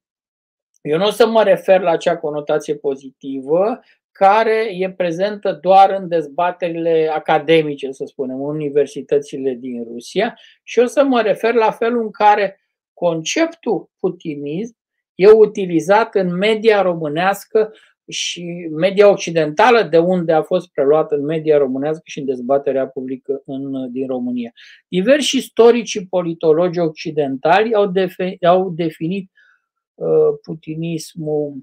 eu 0.81 0.97
nu 0.97 1.05
o 1.05 1.11
să 1.11 1.27
mă 1.27 1.43
refer 1.43 1.81
la 1.81 1.91
acea 1.91 2.17
conotație 2.17 2.75
pozitivă 2.75 3.79
care 4.11 4.67
e 4.71 4.91
prezentă 4.91 5.51
doar 5.51 5.89
în 5.89 6.07
dezbaterile 6.07 7.11
academice, 7.13 7.91
să 7.91 8.05
spunem, 8.05 8.39
universitățile 8.39 9.53
din 9.53 9.83
Rusia 9.83 10.39
și 10.63 10.79
o 10.79 10.85
să 10.85 11.03
mă 11.03 11.21
refer 11.21 11.53
la 11.53 11.71
felul 11.71 12.01
în 12.01 12.11
care 12.11 12.64
conceptul 12.95 13.89
putinism 13.99 14.75
e 15.15 15.27
utilizat 15.27 16.15
în 16.15 16.33
media 16.33 16.81
românească 16.81 17.73
și 18.07 18.69
media 18.71 19.09
occidentală, 19.09 19.83
de 19.83 19.97
unde 19.97 20.33
a 20.33 20.41
fost 20.41 20.71
preluat 20.71 21.11
în 21.11 21.25
media 21.25 21.57
românească 21.57 22.01
și 22.05 22.19
în 22.19 22.25
dezbaterea 22.25 22.87
publică 22.87 23.41
în, 23.45 23.91
din 23.91 24.07
România. 24.07 24.51
Diversi 24.87 25.37
istorici 25.37 25.87
și 25.87 26.07
politologi 26.07 26.79
occidentali 26.79 27.73
au, 27.73 27.87
defi, 27.87 28.45
au 28.45 28.69
definit 28.69 29.31
uh, 29.93 30.37
putinismul, 30.41 31.57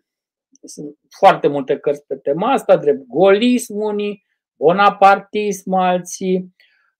sunt 0.62 0.96
foarte 1.18 1.48
multe 1.48 1.78
cărți 1.78 2.06
pe 2.06 2.16
tema 2.16 2.52
asta, 2.52 2.76
drept 2.76 3.06
golism 3.06 3.74
unii, 3.76 4.24
bonapartism 4.56 5.72
alții, 5.72 6.54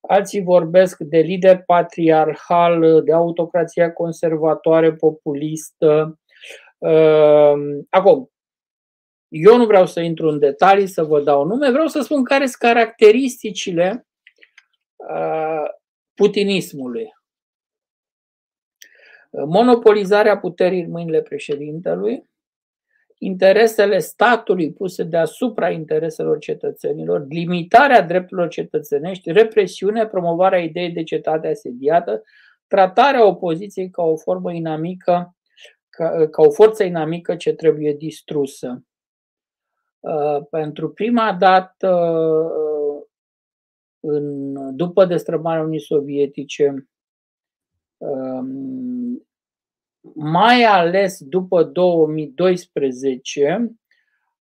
alții 0.09 0.43
vorbesc 0.43 0.99
de 0.99 1.19
lider 1.19 1.63
patriarhal, 1.67 3.03
de 3.05 3.13
autocrația 3.13 3.93
conservatoare 3.93 4.93
populistă. 4.93 6.19
Uh, 6.79 7.53
acum, 7.91 8.31
eu 9.29 9.57
nu 9.57 9.67
vreau 9.67 9.87
să 9.87 10.01
intru 10.01 10.29
în 10.29 10.39
detalii, 10.39 10.87
să 10.87 11.05
vă 11.05 11.21
dau 11.21 11.45
nume, 11.45 11.71
vreau 11.71 11.87
să 11.87 12.01
spun 12.01 12.25
care 12.25 12.47
sunt 12.47 12.57
caracteristicile 12.57 14.07
uh, 14.97 15.65
putinismului. 16.15 17.07
Monopolizarea 19.31 20.39
puterii 20.39 20.83
în 20.83 20.91
mâinile 20.91 21.23
președintelui, 21.23 22.31
interesele 23.25 23.99
statului 23.99 24.73
puse 24.73 25.03
deasupra 25.03 25.71
intereselor 25.71 26.39
cetățenilor, 26.39 27.27
limitarea 27.29 28.03
drepturilor 28.03 28.49
cetățenești, 28.49 29.33
represiune, 29.33 30.07
promovarea 30.07 30.59
ideii 30.59 30.91
de 30.91 31.03
cetate 31.03 31.49
asediată, 31.49 32.23
tratarea 32.67 33.27
opoziției 33.27 33.91
ca 33.91 34.03
o 34.03 34.17
formă 34.17 34.53
inamică, 34.53 35.37
ca, 35.89 36.29
ca 36.31 36.43
o 36.43 36.51
forță 36.51 36.85
inamică 36.85 37.37
ce 37.37 37.53
trebuie 37.53 37.93
distrusă. 37.93 38.85
Uh, 40.01 40.47
pentru 40.51 40.91
prima 40.91 41.33
dată, 41.33 41.91
uh, 42.59 43.03
în, 44.01 44.77
după 44.77 45.05
destrămarea 45.05 45.63
Unii 45.63 45.81
Sovietice, 45.81 46.89
um, 47.97 49.02
mai 50.15 50.65
ales 50.65 51.21
după 51.21 51.63
2012, 51.63 53.77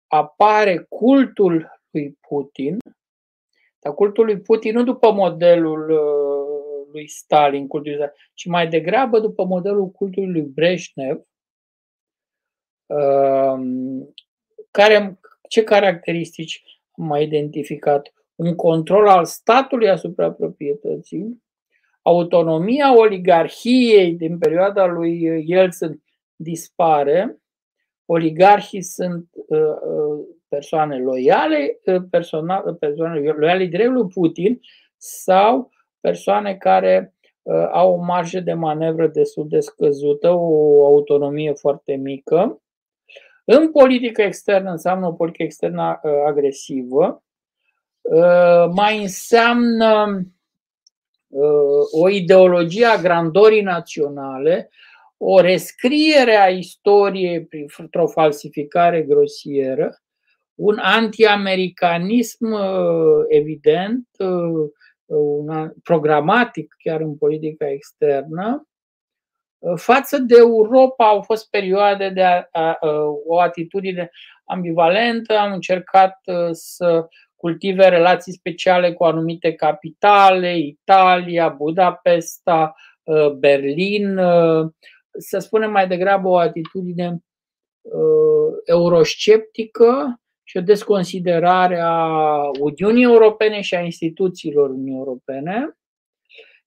apare 0.07 0.85
cultul 0.89 1.81
lui 1.89 2.17
Putin, 2.27 2.77
dar 3.79 3.93
cultul 3.93 4.25
lui 4.25 4.41
Putin 4.41 4.75
nu 4.75 4.83
după 4.83 5.11
modelul 5.11 5.89
uh, 5.89 6.87
lui 6.91 7.07
Stalin, 7.07 7.67
cultul, 7.67 8.13
ci 8.33 8.45
mai 8.45 8.67
degrabă 8.67 9.19
după 9.19 9.45
modelul 9.45 9.89
cultului 9.89 10.31
lui 10.31 10.41
Brezhnev, 10.41 11.21
um, 12.85 14.13
care 14.71 15.19
ce 15.49 15.63
caracteristici 15.63 16.63
am 16.91 17.05
mai 17.05 17.23
identificat? 17.23 18.13
Un 18.35 18.55
control 18.55 19.07
al 19.07 19.25
statului 19.25 19.89
asupra 19.89 20.31
proprietății, 20.31 21.43
autonomia 22.05 22.97
oligarhiei 22.97 24.13
din 24.13 24.37
perioada 24.37 24.85
lui 24.85 25.43
Yeltsin 25.45 26.03
dispare, 26.35 27.37
oligarhii 28.05 28.81
sunt 28.81 29.27
uh, 29.47 29.59
uh, 29.59 30.25
persoane 30.47 30.97
loiale, 30.97 31.79
uh, 31.85 32.03
persoane 32.79 33.19
loiale 33.19 33.65
direct 33.65 33.91
lui 33.91 34.07
Putin 34.07 34.59
sau 34.97 35.69
persoane 35.99 36.55
care 36.55 37.09
au 37.71 37.93
o 37.93 38.03
marjă 38.03 38.39
de 38.39 38.53
manevră 38.53 39.07
destul 39.07 39.47
de 39.47 39.59
scăzută, 39.59 40.29
o 40.29 40.85
autonomie 40.85 41.53
foarte 41.53 41.95
mică. 41.95 42.61
În 43.45 43.71
politică 43.71 44.21
externă 44.21 44.69
înseamnă 44.69 45.07
o 45.07 45.13
politică 45.13 45.43
externă 45.43 45.99
uh, 46.03 46.11
agresivă, 46.25 47.23
uh, 48.01 48.69
mai 48.75 49.01
înseamnă 49.01 50.05
uh, 50.17 50.25
o 51.91 52.09
ideologie 52.09 52.85
a 52.85 53.01
grandorii 53.01 53.61
naționale, 53.61 54.69
o 55.17 55.39
rescriere 55.39 56.35
a 56.35 56.47
istoriei 56.47 57.45
printr-o 57.45 58.07
falsificare 58.07 59.01
grosieră, 59.01 59.97
un 60.55 60.77
antiamericanism 60.81 62.55
evident, 63.27 64.07
un 65.05 65.71
programatic 65.83 66.75
chiar 66.83 67.01
în 67.01 67.17
politica 67.17 67.69
externă, 67.69 68.67
Față 69.75 70.17
de 70.17 70.35
Europa 70.37 71.07
au 71.07 71.21
fost 71.21 71.49
perioade 71.49 72.09
de 72.09 72.23
a, 72.23 72.47
a, 72.51 72.61
a, 72.61 72.77
o 73.25 73.39
atitudine 73.39 74.11
ambivalentă, 74.45 75.37
am 75.37 75.53
încercat 75.53 76.19
uh, 76.25 76.49
să 76.51 77.07
cultive 77.45 77.89
relații 77.89 78.33
speciale 78.33 78.93
cu 78.93 79.03
anumite 79.03 79.53
capitale, 79.53 80.57
Italia, 80.57 81.49
Budapesta, 81.49 82.73
uh, 83.03 83.31
Berlin, 83.31 84.17
uh, 84.17 84.71
să 85.17 85.39
spunem 85.39 85.71
mai 85.71 85.87
degrabă 85.87 86.27
o 86.27 86.37
atitudine 86.37 87.19
eurosceptică 88.65 90.19
și 90.43 90.57
o 90.57 90.61
desconsiderare 90.61 91.79
a 91.79 92.07
Uniunii 92.59 93.03
Europene 93.03 93.61
și 93.61 93.75
a 93.75 93.79
instituțiilor 93.79 94.69
Uniunii 94.69 94.97
Europene. 94.97 95.77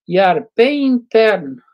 Iar 0.05 0.51
pe 0.55 0.63
intern, 0.63 1.65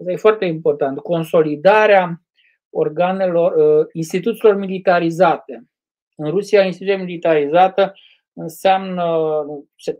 Asta 0.00 0.12
e 0.12 0.16
foarte 0.16 0.44
important. 0.44 0.98
Consolidarea 0.98 2.22
organelor, 2.70 3.52
uh, 3.52 3.86
instituțiilor 3.92 4.56
militarizate. 4.56 5.68
În 6.14 6.30
Rusia, 6.30 6.64
instituție 6.64 6.96
militarizată 6.96 7.94
înseamnă 8.32 9.44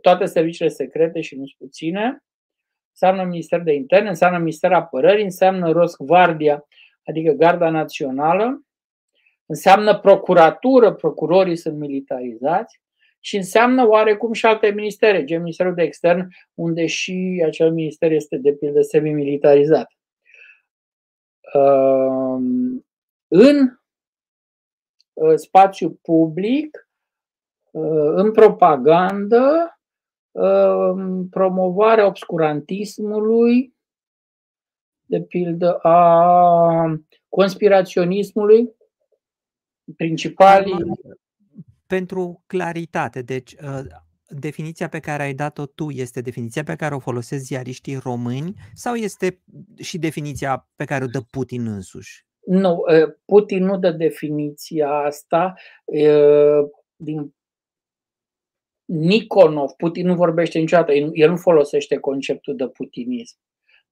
toate 0.01 0.25
serviciile 0.25 0.69
secrete 0.69 1.21
și 1.21 1.35
nu 1.35 1.43
puține, 1.57 2.23
înseamnă 2.89 3.23
Ministerul 3.23 3.65
de 3.65 3.73
Interne, 3.73 4.09
înseamnă 4.09 4.37
Ministerul 4.37 4.75
Apărării, 4.75 5.23
înseamnă 5.23 5.71
Rosgvardia, 5.71 6.67
adică 7.03 7.31
Garda 7.31 7.69
Națională, 7.69 8.65
înseamnă 9.45 9.99
procuratură, 9.99 10.93
procurorii 10.93 11.55
sunt 11.55 11.77
militarizați, 11.77 12.81
și 13.19 13.35
înseamnă 13.35 13.87
oarecum 13.87 14.33
și 14.33 14.45
alte 14.45 14.71
ministere, 14.71 15.23
gen 15.23 15.41
Ministerul 15.41 15.73
de 15.73 15.81
Extern, 15.83 16.27
unde 16.53 16.85
și 16.85 17.43
acel 17.45 17.71
minister 17.71 18.11
este 18.11 18.37
de 18.37 18.53
pildă 18.53 18.81
semi-militarizat. 18.81 19.91
Ehm, 21.53 22.85
în 23.27 23.57
uh, 23.57 23.84
spațiu 25.35 25.99
public, 26.01 26.89
uh, 27.71 28.11
în 28.15 28.31
propagandă, 28.31 29.77
ehm, 30.31 31.29
promovarea 31.29 32.05
obscurantismului, 32.05 33.73
de 35.05 35.21
pildă 35.21 35.73
a 35.77 36.99
conspiraționismului, 37.29 38.75
principalii 39.95 40.91
pentru 41.87 42.43
claritate, 42.47 43.21
deci 43.21 43.53
uh, 43.53 43.85
definiția 44.27 44.89
pe 44.89 44.99
care 44.99 45.23
ai 45.23 45.33
dat-o 45.33 45.65
tu 45.65 45.89
este 45.89 46.21
definiția 46.21 46.63
pe 46.63 46.75
care 46.75 46.95
o 46.95 46.99
folosesc 46.99 47.43
ziariștii 47.43 47.95
români 47.95 48.53
sau 48.73 48.95
este 48.95 49.41
și 49.75 49.97
definiția 49.97 50.69
pe 50.75 50.85
care 50.85 51.03
o 51.03 51.07
dă 51.07 51.21
Putin 51.21 51.67
însuși? 51.67 52.25
Nu, 52.45 52.83
uh, 52.87 53.13
Putin 53.25 53.65
nu 53.65 53.77
dă 53.77 53.91
definiția 53.91 54.89
asta. 54.89 55.53
Uh, 55.83 56.69
din 56.95 57.33
Nikonov, 58.85 59.69
Putin 59.77 60.05
nu 60.05 60.15
vorbește 60.15 60.59
niciodată, 60.59 60.93
el 60.93 61.29
nu 61.29 61.37
folosește 61.37 61.97
conceptul 61.97 62.55
de 62.55 62.67
putinism 62.67 63.37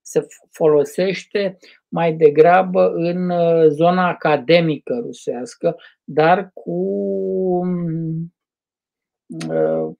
se 0.03 0.27
folosește 0.51 1.57
mai 1.87 2.13
degrabă 2.13 2.91
în 2.93 3.29
uh, 3.29 3.67
zona 3.67 4.07
academică 4.07 4.99
rusească, 5.01 5.75
dar 6.03 6.51
cu 6.53 6.71
uh, 9.49 9.91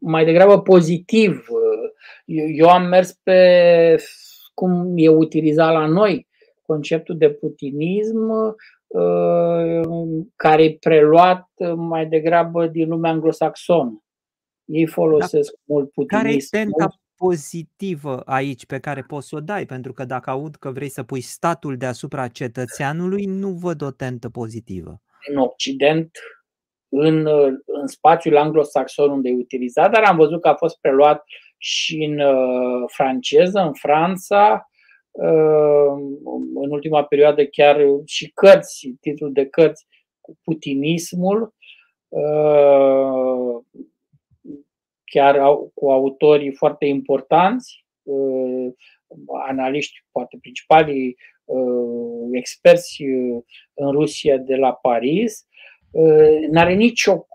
mai, 0.00 0.24
degrabă 0.24 0.62
pozitiv. 0.62 1.46
Eu 2.56 2.68
am 2.68 2.86
mers 2.86 3.12
pe 3.12 3.96
cum 4.54 4.92
e 4.96 5.08
utilizat 5.08 5.72
la 5.72 5.86
noi 5.86 6.28
conceptul 6.72 7.16
de 7.16 7.30
putinism, 7.30 8.54
care 10.36 10.64
e 10.64 10.76
preluat 10.80 11.48
mai 11.76 12.06
degrabă 12.06 12.66
din 12.66 12.88
lumea 12.88 13.10
anglosaxonă. 13.10 14.02
Ei 14.64 14.86
folosesc 14.86 15.50
da. 15.50 15.74
mult 15.74 15.90
putinism. 15.90 16.24
Care 16.24 16.34
e 16.34 16.46
tenta 16.50 16.88
pozitivă 17.16 18.22
aici 18.24 18.66
pe 18.66 18.78
care 18.78 19.02
poți 19.02 19.28
să 19.28 19.36
o 19.36 19.40
dai? 19.40 19.66
Pentru 19.66 19.92
că 19.92 20.04
dacă 20.04 20.30
aud 20.30 20.54
că 20.56 20.70
vrei 20.70 20.88
să 20.88 21.02
pui 21.02 21.20
statul 21.20 21.76
deasupra 21.76 22.28
cetățeanului, 22.28 23.24
nu 23.24 23.48
văd 23.48 23.82
o 23.82 23.90
tentă 23.90 24.28
pozitivă. 24.28 25.00
În 25.30 25.36
Occident, 25.36 26.10
în, 26.88 27.26
în 27.66 27.86
spațiul 27.86 28.36
anglosaxon 28.36 29.10
unde 29.10 29.28
e 29.28 29.34
utilizat, 29.34 29.90
dar 29.90 30.02
am 30.02 30.16
văzut 30.16 30.40
că 30.40 30.48
a 30.48 30.54
fost 30.54 30.78
preluat 30.80 31.22
și 31.58 32.04
în 32.04 32.20
uh, 32.20 32.84
franceză, 32.86 33.58
în 33.58 33.72
Franța, 33.72 34.52
uh, 34.52 34.71
în 36.54 36.70
ultima 36.70 37.04
perioadă 37.04 37.44
chiar 37.44 37.80
și 38.04 38.30
cărți, 38.30 38.94
titlul 39.00 39.32
de 39.32 39.46
cărți 39.46 39.86
cu 40.20 40.38
putinismul, 40.44 41.54
uh, 42.08 43.62
chiar 45.04 45.36
cu 45.74 45.90
autorii 45.90 46.54
foarte 46.54 46.86
importanți, 46.86 47.86
uh, 48.02 48.72
analiști, 49.46 50.04
poate 50.12 50.38
principalii 50.40 51.16
uh, 51.44 52.28
experți 52.30 53.02
uh, 53.02 53.42
în 53.74 53.90
Rusia 53.90 54.36
de 54.36 54.56
la 54.56 54.72
Paris, 54.72 55.46
n-are 56.50 56.74
nicio 56.74 57.26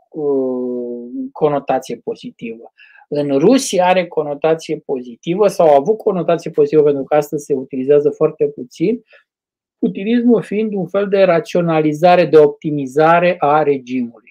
conotație 1.32 1.98
pozitivă. 1.98 2.72
În 3.08 3.40
Rusia 3.40 3.86
are 3.86 4.08
conotație 4.08 4.78
pozitivă 4.78 5.48
sau 5.48 5.70
a 5.70 5.76
avut 5.76 5.98
conotație 5.98 6.52
pozitivă 6.52 6.84
pentru 6.84 7.04
că 7.04 7.16
astăzi 7.16 7.46
se 7.46 7.54
utilizează 7.54 8.10
foarte 8.10 8.48
puțin, 8.48 9.04
utilismul 9.80 10.42
fiind 10.42 10.74
un 10.74 10.88
fel 10.88 11.08
de 11.08 11.24
raționalizare, 11.24 12.26
de 12.26 12.38
optimizare 12.38 13.36
a 13.40 13.64
regimului 13.64 14.28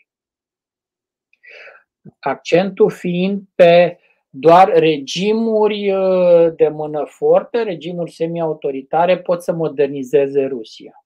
accentul 2.21 2.91
fiind 2.91 3.43
pe 3.55 3.99
doar 4.31 4.69
regimuri 4.69 5.91
uh, 5.93 6.55
de 6.57 6.69
mână 6.69 7.05
forte, 7.09 7.63
regimuri 7.63 8.13
semi-autoritare 8.13 9.19
pot 9.19 9.43
să 9.43 9.53
modernizeze 9.53 10.45
Rusia. 10.45 11.05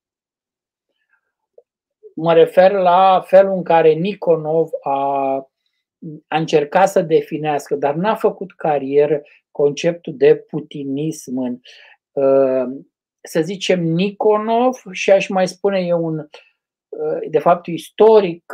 Mă 2.15 2.33
refer 2.33 2.73
la 2.73 3.21
felul 3.27 3.53
în 3.53 3.63
care 3.63 3.93
Nikonov 3.93 4.69
a, 4.83 5.50
a 6.29 6.39
încercat 6.39 6.89
să 6.89 7.03
definească, 7.03 7.75
dar 7.75 7.95
n-a 7.95 8.15
făcut 8.15 8.53
carieră 8.53 9.23
conceptul 9.51 10.17
de 10.17 10.37
putinism 10.37 11.39
în, 11.39 11.59
uh, 12.25 12.81
să 13.21 13.41
zicem, 13.41 13.83
Nikonov 13.83 14.75
și 14.91 15.11
aș 15.11 15.29
mai 15.29 15.49
spune 15.49 15.81
eu 15.81 16.05
un, 16.05 16.19
uh, 16.19 17.29
de 17.31 17.39
fapt, 17.39 17.67
istoric 17.67 18.45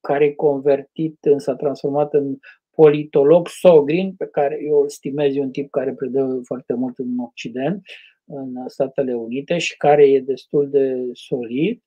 care 0.00 0.24
e 0.24 0.32
convertit, 0.32 1.18
s-a 1.36 1.54
transformat 1.54 2.14
în 2.14 2.36
politolog 2.74 3.48
Sogrin, 3.48 4.14
pe 4.14 4.26
care 4.26 4.58
eu 4.66 4.80
îl 4.80 4.88
stimez, 4.88 5.34
e 5.34 5.40
un 5.40 5.50
tip 5.50 5.70
care 5.70 5.92
predă 5.92 6.40
foarte 6.44 6.74
mult 6.74 6.98
în 6.98 7.18
Occident, 7.18 7.82
în 8.26 8.68
Statele 8.68 9.14
Unite 9.14 9.58
și 9.58 9.76
care 9.76 10.10
e 10.10 10.20
destul 10.20 10.70
de 10.70 11.10
solid 11.12 11.82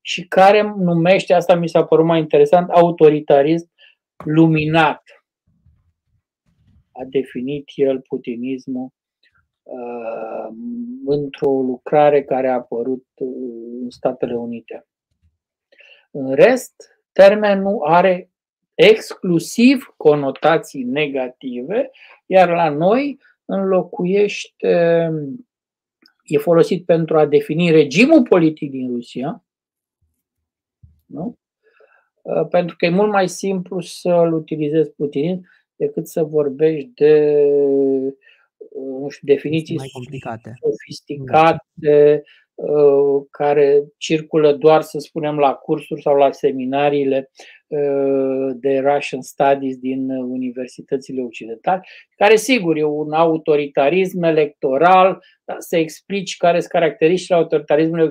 și 0.00 0.28
care 0.28 0.74
numește, 0.76 1.32
asta 1.32 1.54
mi 1.54 1.68
s-a 1.68 1.84
părut 1.84 2.04
mai 2.04 2.18
interesant, 2.18 2.70
autoritarism 2.70 3.69
luminat. 4.24 5.02
A 6.92 7.04
definit 7.04 7.64
el 7.74 8.00
putinismul 8.00 8.88
uh, 9.62 10.48
într-o 11.04 11.50
lucrare 11.50 12.24
care 12.24 12.48
a 12.48 12.54
apărut 12.54 13.06
în 13.82 13.90
Statele 13.90 14.36
Unite. 14.36 14.86
În 16.10 16.34
rest, 16.34 16.74
termenul 17.12 17.82
are 17.84 18.30
exclusiv 18.74 19.94
conotații 19.96 20.82
negative, 20.82 21.90
iar 22.26 22.48
la 22.48 22.68
noi 22.68 23.18
înlocuiește, 23.44 25.08
e 26.22 26.38
folosit 26.38 26.84
pentru 26.84 27.18
a 27.18 27.26
defini 27.26 27.70
regimul 27.70 28.22
politic 28.22 28.70
din 28.70 28.88
Rusia, 28.88 29.44
nu? 31.06 31.38
Uh, 32.34 32.46
pentru 32.48 32.76
că 32.76 32.84
e 32.84 32.90
mult 32.90 33.10
mai 33.10 33.28
simplu 33.28 33.80
să-l 33.80 34.32
utilizezi 34.32 34.90
Putin 34.90 35.48
decât 35.76 36.06
să 36.06 36.22
vorbești 36.22 36.90
de 36.94 37.44
uh, 37.68 38.12
nu 39.00 39.08
știu, 39.08 39.34
definiții 39.34 39.76
mai 39.76 39.88
complicate. 39.92 40.54
sofisticate, 40.60 42.22
Uh, 42.62 43.26
care 43.30 43.84
circulă 43.96 44.52
doar, 44.52 44.82
să 44.82 44.98
spunem, 44.98 45.38
la 45.38 45.52
cursuri 45.52 46.02
sau 46.02 46.16
la 46.16 46.32
seminariile 46.32 47.30
uh, 47.32 47.59
de 48.54 48.78
Russian 48.78 49.20
Studies 49.20 49.76
din 49.76 50.10
universitățile 50.10 51.22
occidentale, 51.22 51.82
care, 52.16 52.36
sigur, 52.36 52.76
e 52.76 52.84
un 52.84 53.12
autoritarism 53.12 54.22
electoral, 54.22 55.22
să 55.58 55.76
explici 55.76 56.36
care 56.36 56.58
sunt 56.58 56.72
caracteristicile 56.72 57.36
autoritarismului 57.36 58.10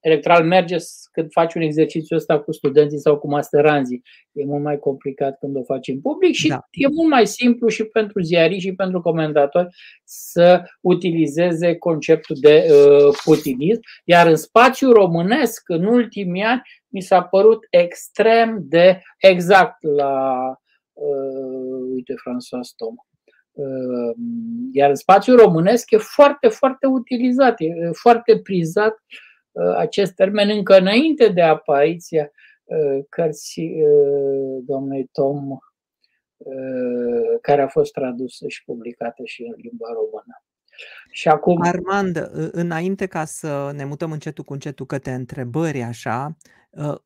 electoral, 0.00 0.44
merge 0.44 0.76
când 1.12 1.30
faci 1.30 1.54
un 1.54 1.62
exercițiu 1.62 2.16
ăsta 2.16 2.40
cu 2.40 2.52
studenții 2.52 2.98
sau 2.98 3.18
cu 3.18 3.28
masteranzii. 3.28 4.02
E 4.32 4.44
mult 4.44 4.62
mai 4.62 4.78
complicat 4.78 5.38
când 5.38 5.56
o 5.56 5.62
faci 5.62 5.88
în 5.88 6.00
public 6.00 6.34
și 6.34 6.48
da. 6.48 6.60
e 6.70 6.88
mult 6.88 7.08
mai 7.08 7.26
simplu 7.26 7.68
și 7.68 7.84
pentru 7.84 8.20
ziariști 8.20 8.68
și 8.68 8.74
pentru 8.74 9.00
comentatori 9.00 9.68
să 10.04 10.62
utilizeze 10.80 11.74
conceptul 11.74 12.36
de 12.40 12.66
uh, 12.70 13.14
putinism. 13.24 13.80
Iar 14.04 14.26
în 14.26 14.36
spațiul 14.36 14.92
românesc, 14.92 15.62
în 15.66 15.84
ultimii 15.84 16.42
ani, 16.42 16.62
mi 16.88 17.00
s-a 17.00 17.22
părut 17.22 17.66
extrem 17.70 18.58
de 18.60 19.02
exact 19.18 19.82
la, 19.82 20.38
uh, 20.92 21.88
uite, 21.94 22.14
François 22.14 22.74
Toma. 22.76 23.08
Uh, 23.58 24.14
iar 24.72 24.88
în 24.88 24.94
spațiul 24.94 25.36
românesc 25.36 25.90
e 25.90 25.96
foarte, 25.96 26.48
foarte 26.48 26.86
utilizat, 26.86 27.54
e 27.58 27.90
foarte 27.92 28.40
prizat 28.40 28.94
uh, 29.52 29.74
acest 29.76 30.14
termen 30.14 30.48
încă 30.48 30.78
înainte 30.78 31.28
de 31.28 31.42
apariția 31.42 32.30
uh, 32.64 33.04
cărții 33.08 33.82
domnului 34.64 35.08
Tom, 35.12 35.58
care 37.40 37.62
a 37.62 37.68
fost 37.68 37.92
tradusă 37.92 38.48
și 38.48 38.64
publicată 38.64 39.22
și 39.24 39.42
în 39.42 39.54
limba 39.56 39.86
română. 39.92 40.42
Și 41.10 41.28
acum... 41.28 41.62
Armand, 41.62 42.30
înainte 42.52 43.06
ca 43.06 43.24
să 43.24 43.70
ne 43.74 43.84
mutăm 43.84 44.12
încetul 44.12 44.44
cu 44.44 44.52
încetul 44.52 44.86
către 44.86 45.12
întrebări 45.12 45.82
așa, 45.82 46.24
ă, 46.24 46.32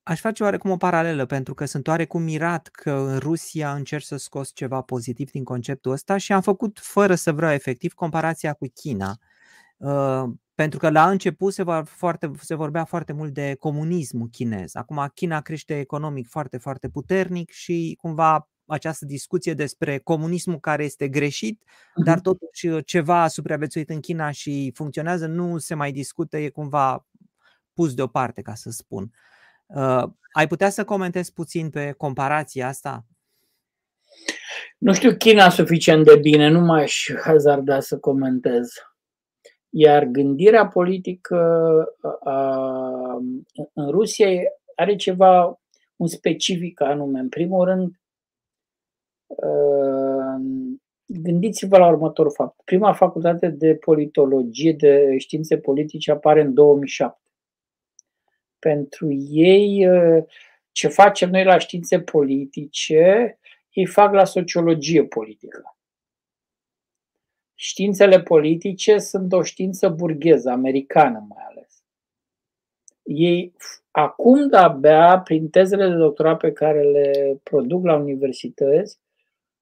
aș 0.02 0.20
face 0.20 0.42
oarecum 0.42 0.70
o 0.70 0.76
paralelă, 0.76 1.26
pentru 1.26 1.54
că 1.54 1.64
sunt 1.64 1.86
oarecum 1.88 2.22
mirat 2.22 2.66
că 2.66 2.90
în 2.90 3.18
Rusia 3.18 3.74
încerc 3.74 4.04
să 4.04 4.16
scos 4.16 4.50
ceva 4.54 4.80
pozitiv 4.80 5.30
din 5.30 5.44
conceptul 5.44 5.92
ăsta 5.92 6.16
și 6.16 6.32
am 6.32 6.40
făcut, 6.40 6.78
fără 6.82 7.14
să 7.14 7.32
vreau 7.32 7.52
efectiv, 7.52 7.92
comparația 7.92 8.52
cu 8.52 8.66
China. 8.74 9.18
Ă, 9.80 10.32
pentru 10.54 10.78
că 10.78 10.90
la 10.90 11.10
început 11.10 11.52
se, 11.52 11.62
va 11.62 11.82
foarte, 11.82 12.30
se 12.40 12.54
vorbea 12.54 12.84
foarte 12.84 13.12
mult 13.12 13.32
de 13.32 13.56
comunismul 13.58 14.28
chinez. 14.28 14.74
Acum 14.74 15.10
China 15.14 15.40
crește 15.40 15.78
economic 15.78 16.28
foarte, 16.28 16.56
foarte 16.56 16.88
puternic 16.88 17.50
și 17.50 17.96
cumva 18.00 18.48
această 18.66 19.04
discuție 19.04 19.54
despre 19.54 19.98
comunismul 19.98 20.60
care 20.60 20.84
este 20.84 21.08
greșit, 21.08 21.62
dar 22.04 22.14
mhm. 22.14 22.22
totuși 22.22 22.66
uh, 22.66 22.84
ceva 22.86 23.22
a 23.22 23.28
supraviețuit 23.28 23.90
în 23.90 24.00
China 24.00 24.30
și 24.30 24.72
funcționează, 24.74 25.26
nu 25.26 25.58
se 25.58 25.74
mai 25.74 25.92
discută, 25.92 26.36
e 26.38 26.48
cumva 26.48 27.06
pus 27.74 27.94
deoparte, 27.94 28.42
ca 28.42 28.54
să 28.54 28.70
spun. 28.70 29.02
Uh, 29.02 29.31
ai 30.32 30.46
putea 30.48 30.70
să 30.70 30.84
comentezi 30.84 31.32
puțin 31.32 31.70
pe 31.70 31.92
comparația 31.92 32.68
asta? 32.68 33.06
Nu 34.78 34.92
știu 34.92 35.14
China 35.16 35.48
suficient 35.48 36.04
de 36.04 36.16
bine, 36.16 36.48
nu 36.48 36.60
mai 36.60 36.82
aș 36.82 37.08
hazarda 37.24 37.80
să 37.80 37.98
comentez. 37.98 38.68
Iar 39.68 40.04
gândirea 40.04 40.66
politică 40.66 41.36
a, 42.24 42.56
în 43.72 43.90
Rusia 43.90 44.28
are 44.76 44.96
ceva, 44.96 45.60
un 45.96 46.06
specific 46.06 46.80
anume. 46.80 47.20
În 47.20 47.28
primul 47.28 47.64
rând, 47.64 48.02
Ehm, 49.40 50.82
gândiți-vă 51.06 51.78
la 51.78 51.88
următorul 51.88 52.32
fapt. 52.32 52.60
Prima 52.64 52.92
facultate 52.92 53.48
de 53.48 53.74
politologie, 53.74 54.72
de 54.72 55.14
științe 55.18 55.58
politice 55.58 56.10
apare 56.10 56.40
în 56.40 56.54
2007. 56.54 57.20
Pentru 58.62 59.12
ei, 59.30 59.88
ce 60.72 60.88
facem 60.88 61.30
noi 61.30 61.44
la 61.44 61.58
științe 61.58 62.00
politice, 62.00 63.38
ei 63.70 63.86
fac 63.86 64.12
la 64.12 64.24
sociologie 64.24 65.04
politică. 65.04 65.76
Științele 67.54 68.20
politice 68.20 68.98
sunt 68.98 69.32
o 69.32 69.42
știință 69.42 69.88
burgheză, 69.88 70.50
americană 70.50 71.26
mai 71.28 71.44
ales. 71.48 71.82
Ei 73.02 73.54
acum 73.90 74.48
de-abia, 74.48 75.18
prin 75.18 75.48
tezele 75.48 75.88
de 75.88 75.94
doctorat 75.94 76.38
pe 76.38 76.52
care 76.52 76.82
le 76.82 77.40
produc 77.42 77.84
la 77.84 77.96
universități, 77.96 78.98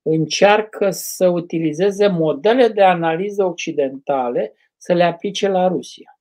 încearcă 0.03 0.91
să 0.91 1.29
utilizeze 1.29 2.07
modele 2.07 2.69
de 2.69 2.83
analiză 2.83 3.45
occidentale 3.45 4.55
să 4.77 4.93
le 4.93 5.05
aplice 5.05 5.49
la 5.49 5.69
Rusia. 5.69 6.20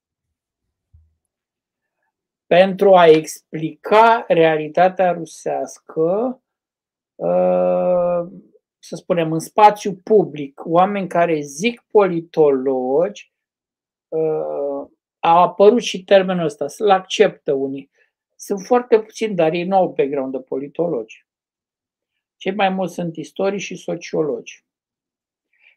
Pentru 2.49 2.95
a 2.95 3.07
explica 3.07 4.25
realitatea 4.27 5.11
rusească, 5.11 6.41
uh, 7.15 8.27
să 8.79 8.95
spunem, 8.95 9.31
în 9.31 9.39
spațiu 9.39 9.95
public, 10.03 10.61
oameni 10.65 11.07
care 11.07 11.39
zic 11.39 11.81
politologi, 11.81 13.33
uh, 14.07 14.87
a 15.19 15.39
apărut 15.41 15.81
și 15.81 16.03
termenul 16.03 16.45
ăsta, 16.45 16.67
să-l 16.67 16.89
acceptă 16.89 17.53
unii. 17.53 17.91
Sunt 18.35 18.59
foarte 18.59 18.99
puțini, 18.99 19.35
dar 19.35 19.53
ei 19.53 19.65
nu 19.65 19.75
au 19.75 19.87
background 19.87 20.31
de 20.31 20.39
politologi. 20.39 21.25
Cei 22.37 22.53
mai 22.53 22.69
mulți 22.69 22.93
sunt 22.93 23.15
istorii 23.15 23.59
și 23.59 23.75
sociologi. 23.75 24.65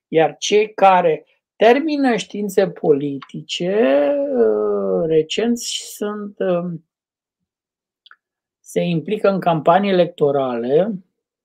Iar 0.09 0.37
cei 0.37 0.75
care 0.75 1.27
termină 1.64 2.16
științe 2.16 2.68
politice, 2.68 3.74
uh, 4.36 5.06
recent 5.06 5.58
sunt, 5.58 6.38
um, 6.38 6.84
se 8.60 8.80
implică 8.80 9.28
în 9.28 9.40
campanii 9.40 9.90
electorale. 9.90 10.92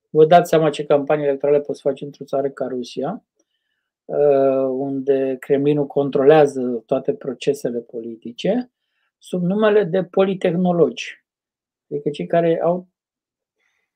Vă 0.10 0.26
dați 0.26 0.50
seama 0.50 0.70
ce 0.70 0.86
campanii 0.86 1.26
electorale 1.26 1.60
poți 1.60 1.82
face 1.82 2.06
într-o 2.06 2.26
țară 2.26 2.50
ca 2.50 2.66
Rusia, 2.66 3.24
uh, 4.06 4.68
unde 4.70 5.38
Kremlinul 5.40 5.88
controlează 5.88 6.84
toate 6.86 7.14
procesele 7.14 7.80
politice, 7.80 8.72
sub 9.18 9.44
numele 9.44 9.84
de 9.84 10.04
politehnologi. 10.04 11.26
Adică 11.92 12.10
cei 12.10 12.28
care 12.28 12.62
au 12.64 12.88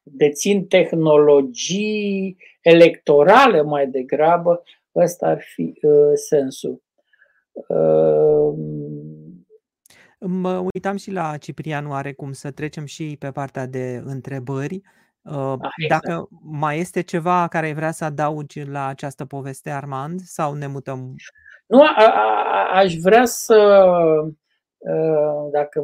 dețin 0.04 0.68
tehnologii 0.68 2.38
electorale 2.62 3.62
mai 3.62 3.88
degrabă, 3.88 4.64
ăsta 4.96 5.28
ar 5.28 5.42
fi 5.54 5.80
uh, 5.82 6.12
sensul. 6.14 6.82
Uh, 7.52 8.54
Mă 10.20 10.64
uitam 10.74 10.96
și 10.96 11.12
la 11.12 11.38
Ciprianu, 11.38 11.94
are 11.94 12.14
cum 12.14 12.32
să 12.32 12.52
trecem 12.52 12.86
și 12.86 13.16
pe 13.20 13.32
partea 13.32 13.66
de 13.66 14.02
întrebări. 14.06 14.82
Uh, 15.22 15.56
ah, 15.60 15.70
exact. 15.78 16.06
Dacă 16.06 16.28
mai 16.42 16.80
este 16.80 17.02
ceva 17.02 17.48
care 17.48 17.74
vrea 17.74 17.92
să 17.92 18.06
adaugi 18.06 18.64
la 18.64 18.88
această 18.88 19.26
poveste, 19.26 19.70
Armand, 19.70 20.20
sau 20.20 20.54
ne 20.54 20.68
mutăm? 20.68 21.16
Nu, 21.66 21.82
a, 21.82 21.94
a, 21.96 22.80
aș 22.80 22.96
vrea 22.96 23.26
să 23.26 23.56
Uh, 24.82 25.52
dacă 25.52 25.84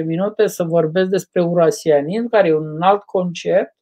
10-12 0.00 0.04
minute, 0.04 0.46
să 0.46 0.64
vorbesc 0.64 1.08
despre 1.08 1.42
urasianism, 1.42 2.28
care 2.28 2.48
e 2.48 2.54
un 2.54 2.82
alt 2.82 3.02
concept, 3.02 3.76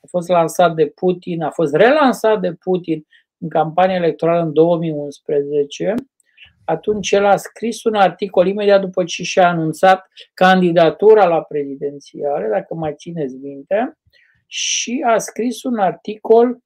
a 0.00 0.06
fost 0.08 0.28
lansat 0.28 0.74
de 0.74 0.86
Putin, 0.86 1.42
a 1.42 1.50
fost 1.50 1.74
relansat 1.74 2.40
de 2.40 2.52
Putin 2.52 3.06
în 3.38 3.48
campania 3.48 3.94
electorală 3.94 4.42
în 4.42 4.52
2011. 4.52 5.94
Atunci 6.64 7.10
el 7.10 7.24
a 7.24 7.36
scris 7.36 7.84
un 7.84 7.94
articol 7.94 8.46
imediat 8.46 8.80
după 8.80 9.04
ce 9.04 9.22
și-a 9.22 9.48
anunțat 9.48 10.06
candidatura 10.34 11.26
la 11.26 11.42
prezidențiale, 11.42 12.48
dacă 12.48 12.74
mai 12.74 12.94
țineți 12.94 13.36
minte, 13.36 13.98
și 14.46 15.04
a 15.06 15.18
scris 15.18 15.62
un 15.62 15.78
articol 15.78 16.58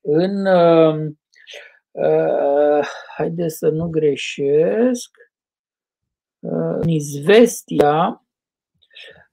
în, 0.00 0.46
uh, 0.46 1.10
uh, 1.90 2.86
haideți 3.16 3.56
să 3.56 3.68
nu 3.68 3.88
greșesc, 3.88 5.10
în 6.42 6.88
Izvestia 6.88 8.26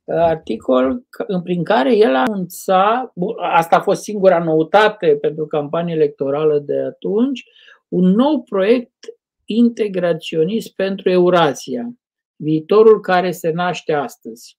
articol 0.10 1.04
prin 1.44 1.64
care 1.64 1.96
el 1.96 2.16
anunța, 2.16 3.14
asta 3.38 3.76
a 3.76 3.82
fost 3.82 4.02
singura 4.02 4.44
noutate 4.44 5.18
pentru 5.22 5.48
campania 5.48 5.96
electorală 5.96 6.60
de 6.60 6.80
atunci, 6.80 7.44
un 7.88 8.06
nou 8.06 8.42
proiect 8.42 9.06
integraționist 9.46 10.76
pentru 10.76 11.10
Eurasia, 11.10 11.90
viitorul 12.36 13.00
care 13.00 13.32
se 13.32 13.50
naște 13.50 13.94
astăzi. 13.94 14.58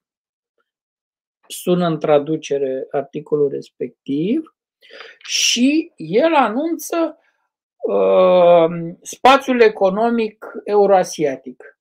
Sună 1.48 1.86
în 1.86 1.98
traducere 1.98 2.86
articolul 2.90 3.48
respectiv 3.48 4.55
și 5.18 5.92
el 5.96 6.34
anunță 6.34 7.18
uh, 7.76 8.94
spațiul 9.01 9.61
economic 9.61 10.46
euroasiatic 10.64 11.80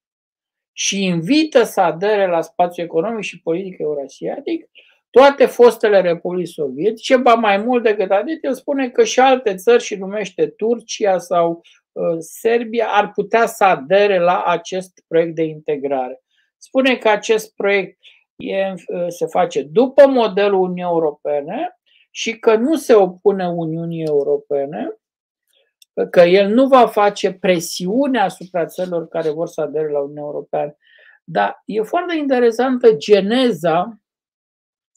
și 0.80 1.04
invită 1.04 1.64
să 1.64 1.82
adere 1.82 2.28
la 2.28 2.42
spațiul 2.42 2.86
economic 2.86 3.24
și 3.24 3.42
politic 3.42 3.80
eurasiatic 3.80 4.70
toate 5.10 5.46
fostele 5.46 6.02
republici 6.02 6.48
sovietice, 6.48 7.18
ba 7.18 7.34
mai 7.34 7.58
mult 7.58 7.84
decât 7.84 8.12
atât, 8.12 8.44
el 8.44 8.54
spune 8.54 8.90
că 8.90 9.04
și 9.04 9.20
alte 9.20 9.56
țări, 9.56 9.84
și 9.84 9.96
numește 9.96 10.48
Turcia 10.48 11.18
sau 11.18 11.62
uh, 11.92 12.16
Serbia, 12.20 12.88
ar 12.88 13.12
putea 13.12 13.46
să 13.46 13.64
adere 13.64 14.20
la 14.20 14.44
acest 14.44 15.04
proiect 15.08 15.36
de 15.36 15.44
integrare. 15.44 16.22
Spune 16.58 16.96
că 16.96 17.10
acest 17.10 17.56
proiect 17.56 17.98
e, 18.36 18.74
uh, 18.74 19.06
se 19.08 19.26
face 19.26 19.62
după 19.62 20.08
modelul 20.08 20.60
Uniunii 20.60 20.84
Europene 20.84 21.80
și 22.12 22.40
că 22.40 22.56
nu 22.56 22.76
se 22.76 22.94
opune 22.94 23.50
Uniunii 23.50 24.04
Europene, 24.04 25.00
că 26.06 26.22
el 26.22 26.54
nu 26.54 26.68
va 26.68 26.88
face 26.88 27.34
presiune 27.34 28.20
asupra 28.20 28.66
țărilor 28.66 29.08
care 29.08 29.30
vor 29.30 29.48
să 29.48 29.62
adere 29.62 29.92
la 29.92 30.00
Uniunea 30.00 30.24
Europeană. 30.24 30.78
Dar 31.24 31.62
e 31.66 31.82
foarte 31.82 32.16
interesantă 32.16 32.94
geneza 32.94 34.00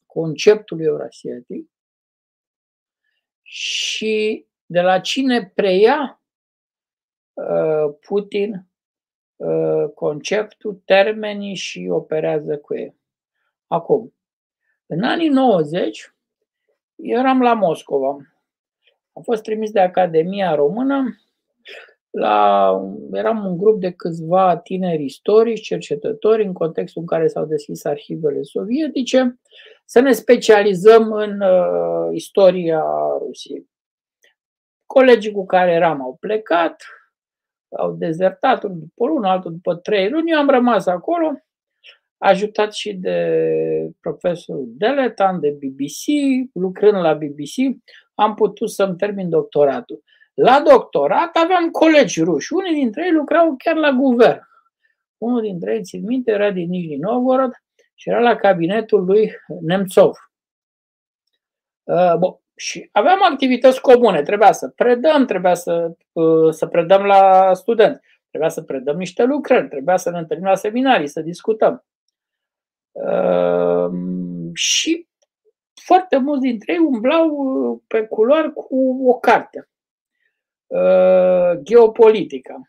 conceptului 0.07 0.85
eurasiatic 0.85 1.71
și 3.43 4.47
de 4.67 4.81
la 4.81 5.01
cine 5.01 5.53
preia 5.55 6.23
uh, 7.33 7.95
Putin 8.07 8.67
uh, 9.37 9.85
conceptul, 9.95 10.83
termenii 10.85 11.55
și 11.55 11.89
operează 11.91 12.59
cu 12.59 12.75
ei. 12.75 12.97
Acum, 13.67 14.15
în 14.87 15.03
anii 15.03 15.29
90, 15.29 16.15
eram 16.97 17.43
la 17.43 17.55
Moscova 17.55 18.17
am 19.13 19.23
fost 19.23 19.43
trimis 19.43 19.71
de 19.71 19.81
Academia 19.81 20.55
Română 20.55 21.05
la, 22.11 22.71
eram 23.13 23.45
un 23.47 23.57
grup 23.57 23.81
de 23.81 23.91
câțiva 23.91 24.57
tineri 24.57 25.05
istorici, 25.05 25.67
cercetători, 25.67 26.45
în 26.45 26.53
contextul 26.53 27.01
în 27.01 27.07
care 27.07 27.27
s-au 27.27 27.45
deschis 27.45 27.85
arhivele 27.85 28.43
sovietice, 28.43 29.41
să 29.85 30.01
ne 30.01 30.13
specializăm 30.13 31.13
în 31.13 31.41
uh, 31.41 32.09
istoria 32.13 32.83
Rusiei. 33.19 33.71
Colegii 34.87 35.33
cu 35.33 35.47
care 35.47 35.73
eram 35.73 36.03
au 36.03 36.17
plecat, 36.21 36.83
au 37.77 37.93
dezertat 37.93 38.65
unul 38.65 38.79
după 38.79 39.07
lună, 39.07 39.29
altul 39.29 39.53
după 39.53 39.75
trei 39.75 40.11
luni, 40.11 40.31
eu 40.31 40.39
am 40.39 40.49
rămas 40.49 40.87
acolo, 40.87 41.33
ajutat 42.19 42.73
și 42.73 42.95
de 42.95 43.91
profesorul 44.01 44.65
Deletan 44.67 45.41
de 45.41 45.51
BBC, 45.51 46.05
lucrând 46.53 47.01
la 47.01 47.15
BBC, 47.15 47.83
am 48.23 48.35
putut 48.35 48.71
să-mi 48.71 48.97
termin 48.97 49.29
doctoratul. 49.29 50.03
La 50.35 50.61
doctorat 50.61 51.37
aveam 51.37 51.71
colegi 51.71 52.23
ruși. 52.23 52.53
Unii 52.53 52.75
dintre 52.75 53.05
ei 53.05 53.13
lucrau 53.13 53.55
chiar 53.59 53.77
la 53.77 53.91
guvern. 53.91 54.41
Unul 55.19 55.41
dintre 55.41 55.75
ei, 55.75 55.83
țin 55.83 56.05
minte, 56.05 56.31
era 56.31 56.51
din 56.51 56.69
Nijni 56.69 56.97
Novgorod 56.97 57.53
și 57.95 58.09
era 58.09 58.21
la 58.21 58.37
cabinetul 58.37 59.05
lui 59.05 59.33
Nemțov. 59.61 60.17
Uh, 61.83 62.15
bun. 62.19 62.37
Și 62.55 62.89
aveam 62.93 63.19
activități 63.31 63.81
comune. 63.81 64.23
Trebuia 64.23 64.53
să 64.53 64.69
predăm, 64.69 65.25
trebuia 65.27 65.55
să, 65.55 65.97
uh, 66.13 66.53
să 66.53 66.67
predăm 66.67 67.05
la 67.05 67.55
studenți, 67.55 68.01
trebuia 68.29 68.51
să 68.51 68.63
predăm 68.63 68.97
niște 68.97 69.25
lucrări, 69.25 69.69
trebuia 69.69 69.97
să 69.97 70.11
ne 70.11 70.19
întâlnim 70.19 70.47
la 70.47 70.55
seminarii, 70.55 71.07
să 71.07 71.21
discutăm. 71.21 71.85
Uh, 72.93 73.91
și 74.53 75.07
foarte 75.85 76.17
mulți 76.17 76.43
dintre 76.43 76.73
ei 76.73 76.79
umblau 76.79 77.29
uh, 77.29 77.81
pe 77.87 78.07
culoar 78.07 78.53
cu 78.53 79.03
o 79.09 79.19
carte. 79.19 79.69
Uh, 80.67 81.61
geopolitica. 81.63 82.61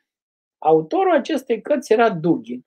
Autorul 0.57 1.11
acestei 1.11 1.61
cărți 1.61 1.91
era 1.91 2.09
Dugin. 2.09 2.66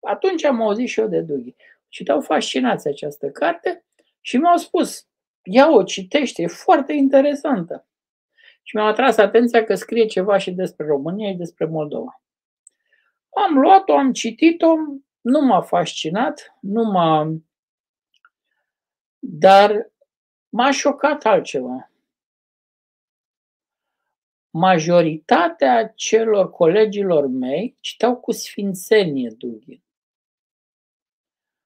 Atunci 0.00 0.44
am 0.44 0.62
auzit 0.62 0.88
și 0.88 1.00
eu 1.00 1.08
de 1.08 1.20
Dugin. 1.20 1.54
Citau 1.88 2.20
fascinați 2.20 2.88
această 2.88 3.30
carte 3.30 3.84
și 4.20 4.36
mi-au 4.36 4.56
spus, 4.56 5.06
ia-o, 5.42 5.82
citește, 5.82 6.42
e 6.42 6.46
foarte 6.46 6.92
interesantă. 6.92 7.86
Și 8.62 8.76
mi-au 8.76 8.88
atras 8.88 9.16
atenția 9.16 9.64
că 9.64 9.74
scrie 9.74 10.06
ceva 10.06 10.38
și 10.38 10.50
despre 10.50 10.86
România 10.86 11.30
și 11.30 11.36
despre 11.36 11.64
Moldova. 11.64 12.22
Am 13.30 13.58
luat-o, 13.58 13.96
am 13.96 14.12
citit-o, 14.12 14.74
nu 15.20 15.40
m-a 15.40 15.60
fascinat, 15.60 16.56
nu 16.60 16.82
m-a 16.82 17.34
dar 19.20 19.90
m-a 20.48 20.70
șocat 20.70 21.24
altceva. 21.24 21.90
Majoritatea 24.50 25.88
celor 25.88 26.50
colegilor 26.50 27.26
mei 27.26 27.76
citeau 27.80 28.16
cu 28.16 28.32
sfințenie 28.32 29.30
Dugin. 29.30 29.82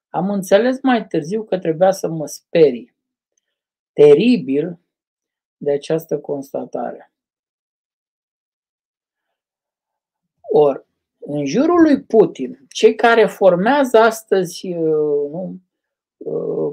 Am 0.08 0.30
înțeles 0.30 0.82
mai 0.82 1.06
târziu 1.06 1.44
că 1.44 1.58
trebuia 1.58 1.90
să 1.90 2.08
mă 2.08 2.26
sperii. 2.26 2.92
teribil 3.92 4.78
de 5.56 5.72
această 5.72 6.20
constatare. 6.20 7.12
Or, 10.40 10.86
în 11.18 11.46
jurul 11.46 11.82
lui 11.82 12.02
Putin, 12.02 12.64
cei 12.68 12.94
care 12.94 13.26
formează 13.26 13.98
astăzi 13.98 14.66
uh, 14.66 15.30
nu, 15.30 15.42
uh, 15.42 15.54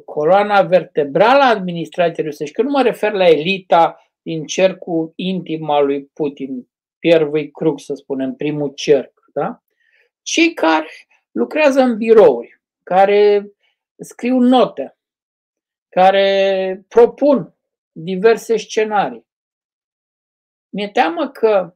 coloana 0.06 0.62
vertebrală 0.62 1.44
a 1.44 1.50
administrației 1.50 2.26
rusești, 2.26 2.56
că 2.56 2.62
nu 2.62 2.70
mă 2.70 2.82
refer 2.82 3.12
la 3.12 3.28
elita 3.28 4.06
din 4.22 4.46
cercul 4.46 5.12
intim 5.16 5.70
al 5.70 5.86
lui 5.86 6.06
Putin, 6.14 6.68
Pierre 7.00 7.48
Krug, 7.48 7.80
să 7.80 7.94
spunem, 7.94 8.34
primul 8.34 8.72
cerc, 8.76 9.14
da? 9.34 9.62
cei 10.22 10.54
care 10.54 10.88
lucrează 11.32 11.82
în 11.82 11.98
birouri, 11.98 12.62
care 12.84 13.52
scriu 14.00 14.40
note, 14.40 14.98
care 15.90 16.86
propun 16.88 17.56
diverse 17.92 18.58
scenarii. 18.58 19.26
Mi-e 20.70 20.90
teamă 20.90 21.30
că 21.30 21.76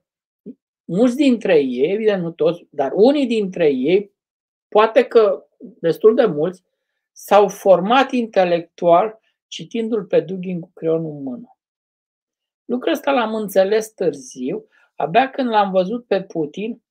mulți 0.86 1.16
dintre 1.16 1.60
ei, 1.60 1.92
evident 1.92 2.24
nu 2.24 2.32
toți, 2.32 2.68
dar 2.70 2.92
unii 2.94 3.28
dintre 3.28 3.70
ei, 3.70 4.12
poate 4.68 5.04
că 5.04 5.46
destul 5.58 6.16
de 6.16 6.26
mulți, 6.26 6.64
s-au 7.18 7.48
format 7.48 8.12
intelectual 8.12 9.20
citindu-l 9.48 10.06
pe 10.06 10.20
Dugin 10.20 10.60
cu 10.60 10.72
creionul 10.74 11.12
în 11.12 11.24
mână. 11.24 11.58
Lucrul 12.66 12.92
ăsta 12.92 13.12
l-am 13.12 13.36
înțeles 13.36 13.90
târziu, 13.90 14.68
abia 14.96 15.30
când 15.30 15.50
l-am 15.50 15.72
văzut 15.72 16.08
pe 16.08 16.24
Putin 16.24 16.84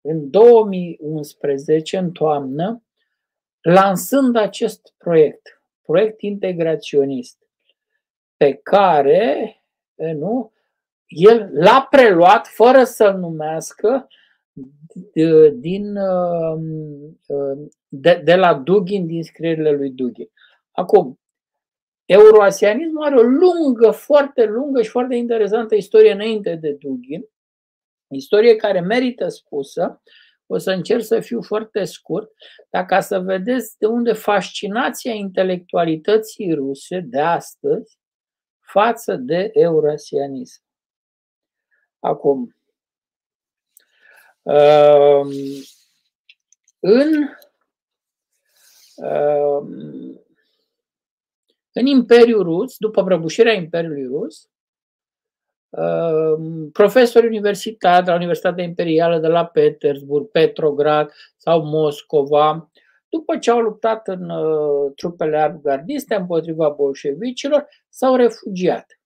în 0.00 0.30
2011, 0.30 1.98
în 1.98 2.12
toamnă, 2.12 2.82
lansând 3.60 4.36
acest 4.36 4.94
proiect, 4.98 5.62
proiect 5.82 6.20
integraționist, 6.20 7.38
pe 8.36 8.54
care 8.54 9.56
nu, 9.96 10.52
el 11.06 11.50
l-a 11.52 11.86
preluat 11.90 12.46
fără 12.46 12.84
să-l 12.84 13.18
numească 13.18 14.08
din, 15.54 15.94
de, 17.88 18.20
de 18.24 18.34
la 18.34 18.54
Dugin, 18.54 19.06
din 19.06 19.22
scrierile 19.22 19.70
lui 19.70 19.90
Dugin. 19.90 20.28
Acum, 20.70 21.20
euroasianismul 22.04 23.04
are 23.04 23.16
o 23.16 23.22
lungă, 23.22 23.90
foarte 23.90 24.44
lungă 24.44 24.82
și 24.82 24.90
foarte 24.90 25.14
interesantă 25.14 25.74
istorie 25.74 26.12
înainte 26.12 26.54
de 26.54 26.72
Dugin, 26.72 27.24
istorie 28.08 28.56
care 28.56 28.80
merită 28.80 29.28
spusă, 29.28 30.02
o 30.46 30.58
să 30.58 30.70
încerc 30.70 31.02
să 31.02 31.20
fiu 31.20 31.42
foarte 31.42 31.84
scurt, 31.84 32.30
dar 32.70 32.84
ca 32.84 33.00
să 33.00 33.18
vedeți 33.18 33.78
de 33.78 33.86
unde 33.86 34.12
fascinația 34.12 35.12
intelectualității 35.12 36.54
ruse 36.54 37.00
de 37.00 37.20
astăzi 37.20 37.98
față 38.60 39.16
de 39.16 39.50
eurasianism. 39.52 40.62
Acum, 41.98 42.56
um, 44.42 45.30
în, 46.80 47.28
um, 48.96 49.68
în 51.72 51.86
Imperiul 51.86 52.42
Rus, 52.42 52.76
după 52.78 53.04
prăbușirea 53.04 53.52
Imperiului 53.52 54.06
Rus, 54.06 54.50
um, 55.70 56.70
profesori 56.70 57.26
universitari 57.26 58.04
de 58.04 58.10
la 58.10 58.16
Universitatea 58.16 58.64
Imperială 58.64 59.18
de 59.18 59.26
la 59.26 59.46
Petersburg, 59.46 60.30
Petrograd 60.30 61.12
sau 61.36 61.64
Moscova, 61.64 62.70
după 63.08 63.38
ce 63.38 63.50
au 63.50 63.60
luptat 63.60 64.08
în 64.08 64.30
uh, 64.30 64.92
trupele 64.96 65.38
avgardiste 65.38 66.14
împotriva 66.14 66.68
bolșevicilor, 66.68 67.68
s-au 67.88 68.16
refugiat. 68.16 69.00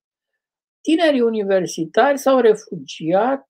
Tinerii 0.80 1.20
universitari 1.20 2.18
s-au 2.18 2.41
refugiat 2.41 3.49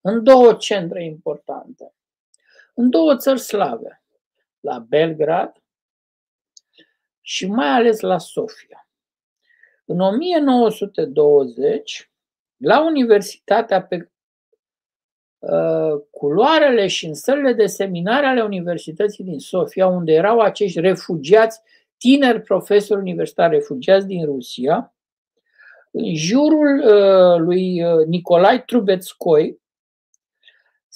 în 0.00 0.24
două 0.24 0.54
centre 0.54 1.04
importante, 1.04 1.94
în 2.74 2.90
două 2.90 3.16
țări 3.16 3.40
slave, 3.40 4.02
la 4.60 4.78
Belgrad 4.78 5.62
și 7.20 7.46
mai 7.46 7.68
ales 7.68 8.00
la 8.00 8.18
Sofia. 8.18 8.88
În 9.84 10.00
1920, 10.00 12.10
la 12.56 12.84
Universitatea 12.84 13.82
pe 13.82 14.10
uh, 15.38 16.02
culoarele 16.10 16.86
și 16.86 17.06
în 17.06 17.14
sălile 17.14 17.52
de 17.52 17.66
seminare 17.66 18.26
ale 18.26 18.42
Universității 18.42 19.24
din 19.24 19.38
Sofia, 19.38 19.86
unde 19.86 20.12
erau 20.12 20.40
acești 20.40 20.80
refugiați, 20.80 21.60
tineri 21.96 22.42
profesori 22.42 23.00
universitari 23.00 23.54
refugiați 23.54 24.06
din 24.06 24.24
Rusia, 24.24 24.94
în 25.90 26.14
jurul 26.14 26.78
uh, 26.78 27.38
lui 27.38 27.84
uh, 27.84 28.06
Nicolae 28.06 28.58
Trubetskoi 28.58 29.60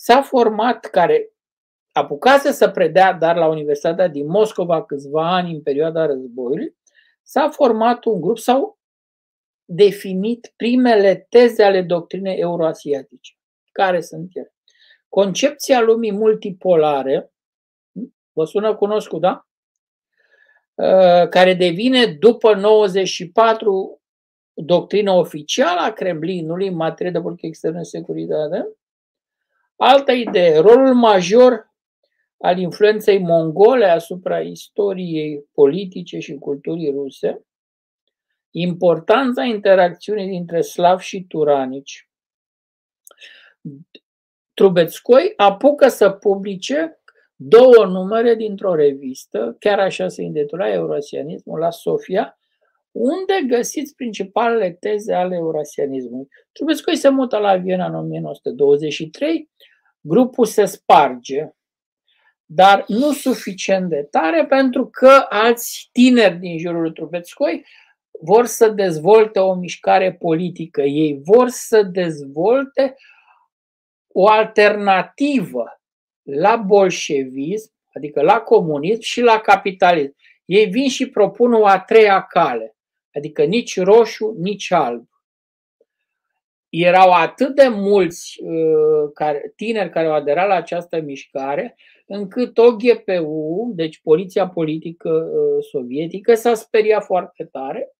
s-a 0.04 0.22
format, 0.22 0.84
care 0.84 1.32
apucase 1.92 2.52
să 2.52 2.70
predea, 2.70 3.12
dar 3.12 3.36
la 3.36 3.46
Universitatea 3.46 4.08
din 4.08 4.26
Moscova 4.26 4.84
câțiva 4.84 5.34
ani 5.34 5.52
în 5.52 5.62
perioada 5.62 6.06
războiului, 6.06 6.76
s-a 7.22 7.48
format 7.48 8.04
un 8.04 8.20
grup, 8.20 8.38
s-au 8.38 8.78
definit 9.64 10.52
primele 10.56 11.26
teze 11.28 11.62
ale 11.62 11.82
doctrinei 11.82 12.38
euroasiatice. 12.38 13.32
Care 13.72 14.00
sunt 14.00 14.30
ele? 14.32 14.54
Concepția 15.08 15.80
lumii 15.80 16.12
multipolare, 16.12 17.32
vă 18.32 18.44
sună 18.44 18.74
cunoscut, 18.74 19.20
da? 19.20 19.46
Uh, 20.74 21.28
care 21.28 21.54
devine 21.54 22.06
după 22.06 22.54
94 22.54 24.02
doctrina 24.54 25.12
oficială 25.12 25.80
a 25.80 25.92
Kremlinului 25.92 26.68
în 26.68 26.74
materie 26.74 27.12
de 27.12 27.20
politică 27.20 27.46
externă 27.46 27.78
și 27.78 27.88
securitate. 27.88 28.68
Altă 29.76 30.12
idee, 30.12 30.58
rolul 30.58 30.94
major 30.94 31.72
al 32.38 32.58
influenței 32.58 33.18
mongole 33.18 33.86
asupra 33.86 34.40
istoriei 34.40 35.44
politice 35.52 36.18
și 36.18 36.34
culturii 36.34 36.90
ruse, 36.90 37.44
importanța 38.50 39.44
interacțiunii 39.44 40.28
dintre 40.28 40.60
slavi 40.60 41.04
și 41.04 41.24
turanici. 41.28 42.08
Trubetskoi 44.54 45.32
apucă 45.36 45.88
să 45.88 46.10
publice 46.10 46.98
două 47.36 47.84
numere 47.86 48.34
dintr-o 48.34 48.74
revistă, 48.74 49.56
chiar 49.58 49.78
așa 49.78 50.08
se 50.08 50.22
intitula 50.22 50.72
Eurasianismul, 50.72 51.58
la 51.58 51.70
Sofia, 51.70 52.38
unde 52.94 53.46
găsiți 53.46 53.94
principalele 53.94 54.70
teze 54.70 55.14
ale 55.14 55.34
eurasianismului. 55.34 56.28
Trebuie 56.52 56.76
să 56.76 56.90
se 56.94 57.08
mută 57.08 57.36
la 57.36 57.56
Viena 57.56 57.86
în 57.86 57.94
1923, 57.94 59.50
grupul 60.00 60.44
se 60.44 60.64
sparge, 60.64 61.48
dar 62.44 62.84
nu 62.88 63.12
suficient 63.12 63.88
de 63.88 64.02
tare 64.10 64.46
pentru 64.46 64.86
că 64.86 65.26
alți 65.28 65.88
tineri 65.92 66.38
din 66.38 66.58
jurul 66.58 66.80
lui 66.80 66.92
Trubetskoi 66.92 67.66
vor 68.20 68.46
să 68.46 68.68
dezvolte 68.68 69.38
o 69.38 69.54
mișcare 69.54 70.12
politică. 70.12 70.82
Ei 70.82 71.20
vor 71.24 71.48
să 71.48 71.82
dezvolte 71.82 72.94
o 74.08 74.28
alternativă 74.28 75.80
la 76.22 76.56
bolșevism, 76.56 77.72
adică 77.92 78.22
la 78.22 78.40
comunism 78.40 79.00
și 79.00 79.20
la 79.20 79.40
capitalism. 79.40 80.14
Ei 80.44 80.66
vin 80.66 80.88
și 80.88 81.08
propun 81.08 81.52
o 81.52 81.66
a 81.66 81.78
treia 81.78 82.22
cale 82.22 82.73
adică 83.14 83.44
nici 83.44 83.80
roșu, 83.80 84.34
nici 84.38 84.72
alb. 84.72 85.08
Erau 86.68 87.10
atât 87.10 87.54
de 87.54 87.68
mulți 87.68 88.42
uh, 88.42 89.10
care, 89.14 89.52
tineri 89.56 89.90
care 89.90 90.06
au 90.06 90.12
aderat 90.12 90.48
la 90.48 90.54
această 90.54 91.00
mișcare, 91.00 91.76
încât 92.06 92.58
OGPU, 92.58 93.72
deci 93.74 94.00
Poliția 94.02 94.48
Politică 94.48 95.08
uh, 95.10 95.64
Sovietică, 95.70 96.34
s-a 96.34 96.54
speriat 96.54 97.04
foarte 97.04 97.44
tare 97.44 97.94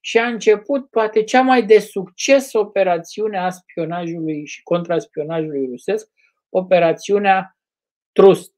și 0.00 0.18
a 0.18 0.26
început 0.26 0.90
poate 0.90 1.22
cea 1.22 1.42
mai 1.42 1.62
de 1.62 1.78
succes 1.78 2.52
operațiune 2.52 3.38
a 3.38 3.50
spionajului 3.50 4.46
și 4.46 4.62
contraspionajului 4.62 5.66
rusesc, 5.70 6.10
operațiunea 6.48 7.56
Trust, 8.12 8.54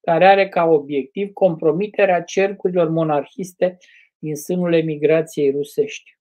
care 0.00 0.26
are 0.26 0.48
ca 0.48 0.64
obiectiv 0.64 1.32
compromiterea 1.32 2.22
cercurilor 2.22 2.88
monarhiste 2.88 3.78
din 4.24 4.36
sânul 4.36 4.74
emigrației 4.74 5.50
rusești. 5.50 6.18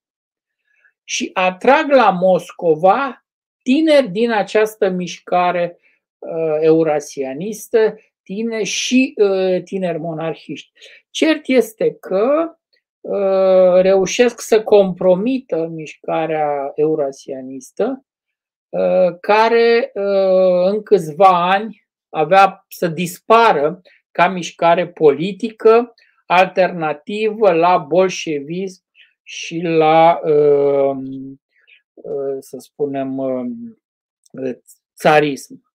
Și 1.04 1.30
atrag 1.34 1.92
la 1.92 2.10
Moscova 2.10 3.26
tineri 3.62 4.10
din 4.10 4.32
această 4.32 4.90
mișcare 4.90 5.78
uh, 6.18 6.58
eurasianistă, 6.60 7.96
tineri 8.24 8.64
și 8.64 9.14
uh, 9.18 9.64
tineri 9.64 9.98
monarhiști. 9.98 10.72
Cert 11.10 11.42
este 11.46 11.94
că 11.94 12.56
uh, 13.02 13.82
reușesc 13.82 14.42
să 14.42 14.64
compromită 14.64 15.68
mișcarea 15.72 16.72
eurasianistă, 16.76 18.06
uh, 18.70 19.20
care 19.20 19.92
uh, 19.94 20.72
în 20.72 20.84
câțiva 20.84 21.52
ani 21.52 21.88
avea 22.10 22.66
să 22.68 22.88
dispară 22.88 23.82
ca 24.12 24.28
mișcare 24.28 24.88
politică, 24.88 25.94
alternativă 26.36 27.52
la 27.52 27.78
bolșevism 27.78 28.84
și 29.24 29.62
la, 29.62 30.20
să 32.40 32.58
spunem, 32.58 33.22
țarism. 34.96 35.74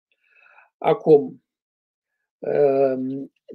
Acum, 0.79 1.43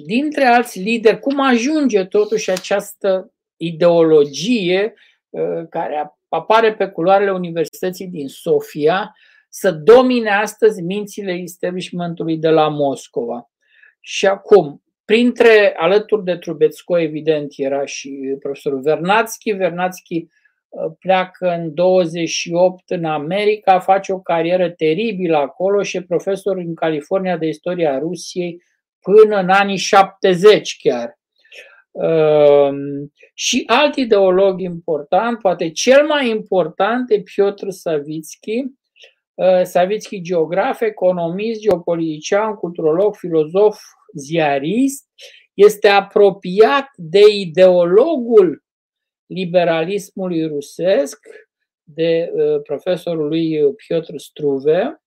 dintre 0.06 0.44
alți 0.44 0.80
lideri, 0.80 1.20
cum 1.20 1.40
ajunge 1.40 2.06
totuși 2.06 2.52
această 2.52 3.34
ideologie 3.58 4.94
care 5.70 6.14
apare 6.28 6.76
pe 6.76 6.88
culoarele 6.88 7.32
Universității 7.32 8.08
din 8.08 8.28
Sofia 8.28 9.16
să 9.50 9.72
domine 9.72 10.30
astăzi 10.30 10.82
mințile 10.82 11.32
establishmentului 11.32 12.38
de 12.38 12.50
la 12.50 12.68
Moscova. 12.68 13.52
Și 14.00 14.28
acum, 14.28 14.84
printre, 15.14 15.74
alături 15.78 16.24
de 16.24 16.36
Trubetsko, 16.36 16.98
evident, 16.98 17.54
era 17.56 17.86
și 17.86 18.38
profesorul 18.40 18.82
Vernațchi. 18.82 19.52
Vernațchi 19.52 20.16
uh, 20.16 20.92
pleacă 21.00 21.50
în 21.50 21.74
28 21.74 22.90
în 22.90 23.06
America, 23.06 23.80
face 23.80 24.14
o 24.14 24.20
carieră 24.20 24.70
teribilă 24.70 25.38
acolo 25.38 25.82
și 25.84 25.98
e 25.98 26.02
profesor 26.02 26.58
în 26.58 26.76
California 26.76 27.38
de 27.38 27.48
istoria 27.48 28.00
Rusiei 28.00 28.64
până 29.02 29.40
în 29.40 29.50
anii 29.50 29.78
70 29.78 30.78
chiar. 30.82 31.20
Ehm, 31.92 33.12
și 33.34 33.64
alt 33.66 33.96
ideolog 33.96 34.62
important, 34.62 35.40
poate 35.40 35.72
cel 35.72 36.06
mai 36.06 36.30
important, 36.30 37.12
e 37.12 37.22
Piotr 37.22 37.70
Savitski, 37.70 38.64
ehm, 39.36 39.64
Savitski 39.64 40.22
geograf, 40.22 40.82
economist, 40.82 41.62
geopolitician, 41.62 42.54
culturolog, 42.54 43.16
filozof, 43.16 43.78
ziarist, 44.14 45.06
este 45.54 45.88
apropiat 45.88 46.88
de 46.96 47.22
ideologul 47.32 48.64
liberalismului 49.26 50.48
rusesc, 50.48 51.20
de 51.84 52.32
uh, 52.34 52.62
profesorul 52.62 53.28
lui 53.28 53.74
Piotr 53.88 54.18
Struve. 54.18 55.02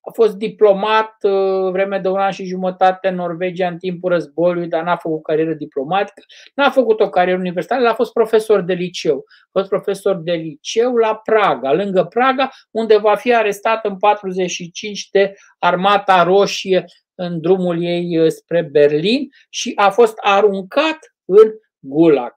Uh, 0.00 0.10
a 0.10 0.10
fost 0.12 0.36
diplomat 0.36 1.16
uh, 1.22 1.70
vreme 1.70 1.98
de 1.98 2.08
un 2.08 2.18
an 2.18 2.30
și 2.30 2.44
jumătate 2.44 3.08
în 3.08 3.14
Norvegia 3.14 3.68
în 3.68 3.78
timpul 3.78 4.10
războiului, 4.10 4.68
dar 4.68 4.82
n-a 4.82 4.96
făcut 4.96 5.22
carieră 5.22 5.52
diplomatică, 5.52 6.22
n-a 6.54 6.70
făcut 6.70 7.00
o 7.00 7.08
carieră 7.08 7.38
universitară, 7.38 7.88
a 7.88 7.94
fost 7.94 8.12
profesor 8.12 8.60
de 8.60 8.72
liceu. 8.72 9.24
A 9.26 9.48
fost 9.50 9.68
profesor 9.68 10.16
de 10.16 10.32
liceu 10.32 10.96
la 10.96 11.16
Praga, 11.16 11.72
lângă 11.72 12.04
Praga, 12.04 12.50
unde 12.70 12.96
va 12.96 13.16
fi 13.16 13.34
arestat 13.34 13.84
în 13.84 13.96
45 13.96 15.08
de 15.10 15.34
Armata 15.58 16.22
Roșie 16.22 16.84
în 17.14 17.40
drumul 17.40 17.82
ei 17.82 18.18
uh, 18.18 18.30
spre 18.30 18.62
Berlin 18.62 19.28
și 19.48 19.72
a 19.74 19.90
fost 19.90 20.14
aruncat 20.16 20.98
în 21.24 21.52
Gulag. 21.78 22.34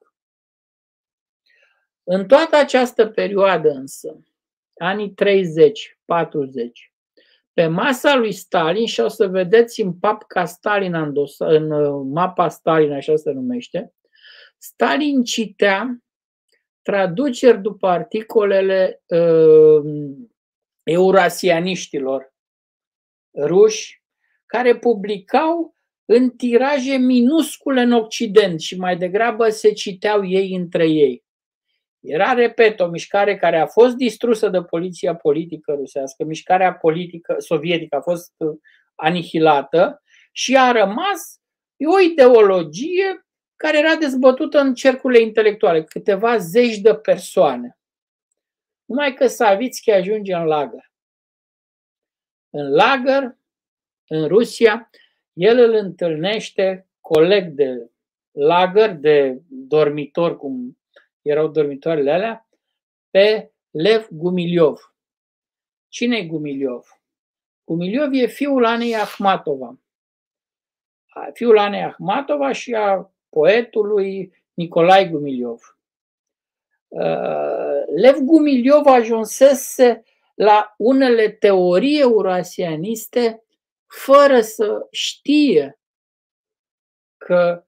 În 2.03 2.27
toată 2.27 2.55
această 2.55 3.07
perioadă 3.07 3.69
însă, 3.69 4.19
anii 4.77 5.13
30-40, 5.13 6.92
pe 7.53 7.67
masa 7.67 8.15
lui 8.15 8.31
Stalin 8.31 8.85
și 8.85 8.99
o 8.99 9.07
să 9.07 9.27
vedeți 9.27 9.81
în 9.81 9.93
papca 9.93 10.45
Stalin, 10.45 10.93
în, 10.93 11.13
dosa, 11.13 11.45
în 11.47 11.71
uh, 11.71 12.05
mapa 12.13 12.49
Stalin, 12.49 12.91
așa 12.91 13.15
se 13.15 13.31
numește, 13.31 13.93
Stalin 14.57 15.23
citea 15.23 16.03
traduceri 16.81 17.61
după 17.61 17.87
articolele 17.87 19.03
uh, 19.05 19.83
eurasianiștilor 20.83 22.33
ruși 23.37 24.03
care 24.45 24.77
publicau 24.77 25.75
în 26.05 26.29
tiraje 26.29 26.95
minuscule 26.95 27.81
în 27.81 27.91
Occident 27.91 28.59
și 28.59 28.77
mai 28.77 28.97
degrabă 28.97 29.49
se 29.49 29.71
citeau 29.71 30.25
ei 30.25 30.55
între 30.55 30.87
ei. 30.87 31.22
Era, 32.03 32.33
repet, 32.33 32.79
o 32.79 32.87
mișcare 32.87 33.37
care 33.37 33.59
a 33.59 33.65
fost 33.65 33.95
distrusă 33.95 34.49
de 34.49 34.63
poliția 34.63 35.15
politică 35.15 35.73
rusească, 35.73 36.23
mișcarea 36.23 36.73
politică 36.73 37.35
sovietică 37.37 37.95
a 37.95 38.01
fost 38.01 38.33
uh, 38.37 38.57
anihilată 38.95 40.03
și 40.31 40.57
a 40.57 40.71
rămas 40.71 41.41
o 41.85 41.99
ideologie 41.99 43.25
care 43.55 43.77
era 43.77 43.95
dezbătută 43.95 44.59
în 44.59 44.73
cercurile 44.73 45.21
intelectuale, 45.21 45.83
câteva 45.83 46.37
zeci 46.37 46.77
de 46.77 46.95
persoane. 46.95 47.77
Numai 48.85 49.13
că 49.13 49.27
Savitski 49.27 49.91
ajunge 49.91 50.33
în 50.33 50.45
lagăr. 50.45 50.91
În 52.49 52.71
lagăr, 52.71 53.37
în 54.07 54.27
Rusia, 54.27 54.89
el 55.33 55.57
îl 55.57 55.73
întâlnește 55.73 56.87
coleg 56.99 57.47
de 57.47 57.89
lagăr, 58.31 58.89
de 58.89 59.41
dormitor, 59.47 60.37
cum 60.37 60.77
erau 61.23 61.47
dormitoarele 61.47 62.11
alea, 62.11 62.47
pe 63.09 63.51
Lev 63.69 64.07
Gumiliov. 64.09 64.95
Cine 65.87 66.17
e 66.17 66.25
Gumiliov? 66.25 66.87
Gumiliov 67.63 68.13
e 68.13 68.27
fiul 68.27 68.65
Anei 68.65 68.95
Ahmatova. 68.95 69.77
Fiul 71.33 71.57
Anei 71.57 71.83
Ahmatova 71.83 72.51
și 72.51 72.73
a 72.73 73.13
poetului 73.29 74.33
Nicolai 74.53 75.09
Gumiliov. 75.09 75.77
Uh, 76.87 77.83
Lev 77.95 78.15
Gumiliov 78.17 78.85
ajunsese 78.85 80.03
la 80.33 80.73
unele 80.77 81.29
teorii 81.29 81.99
eurasianiste 81.99 83.43
fără 83.87 84.41
să 84.41 84.87
știe 84.91 85.79
că 87.17 87.65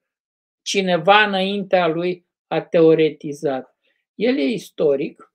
cineva 0.61 1.23
înaintea 1.23 1.87
lui 1.87 2.27
a 2.47 2.61
teoretizat. 2.61 3.75
El 4.15 4.37
e 4.37 4.43
istoric, 4.43 5.33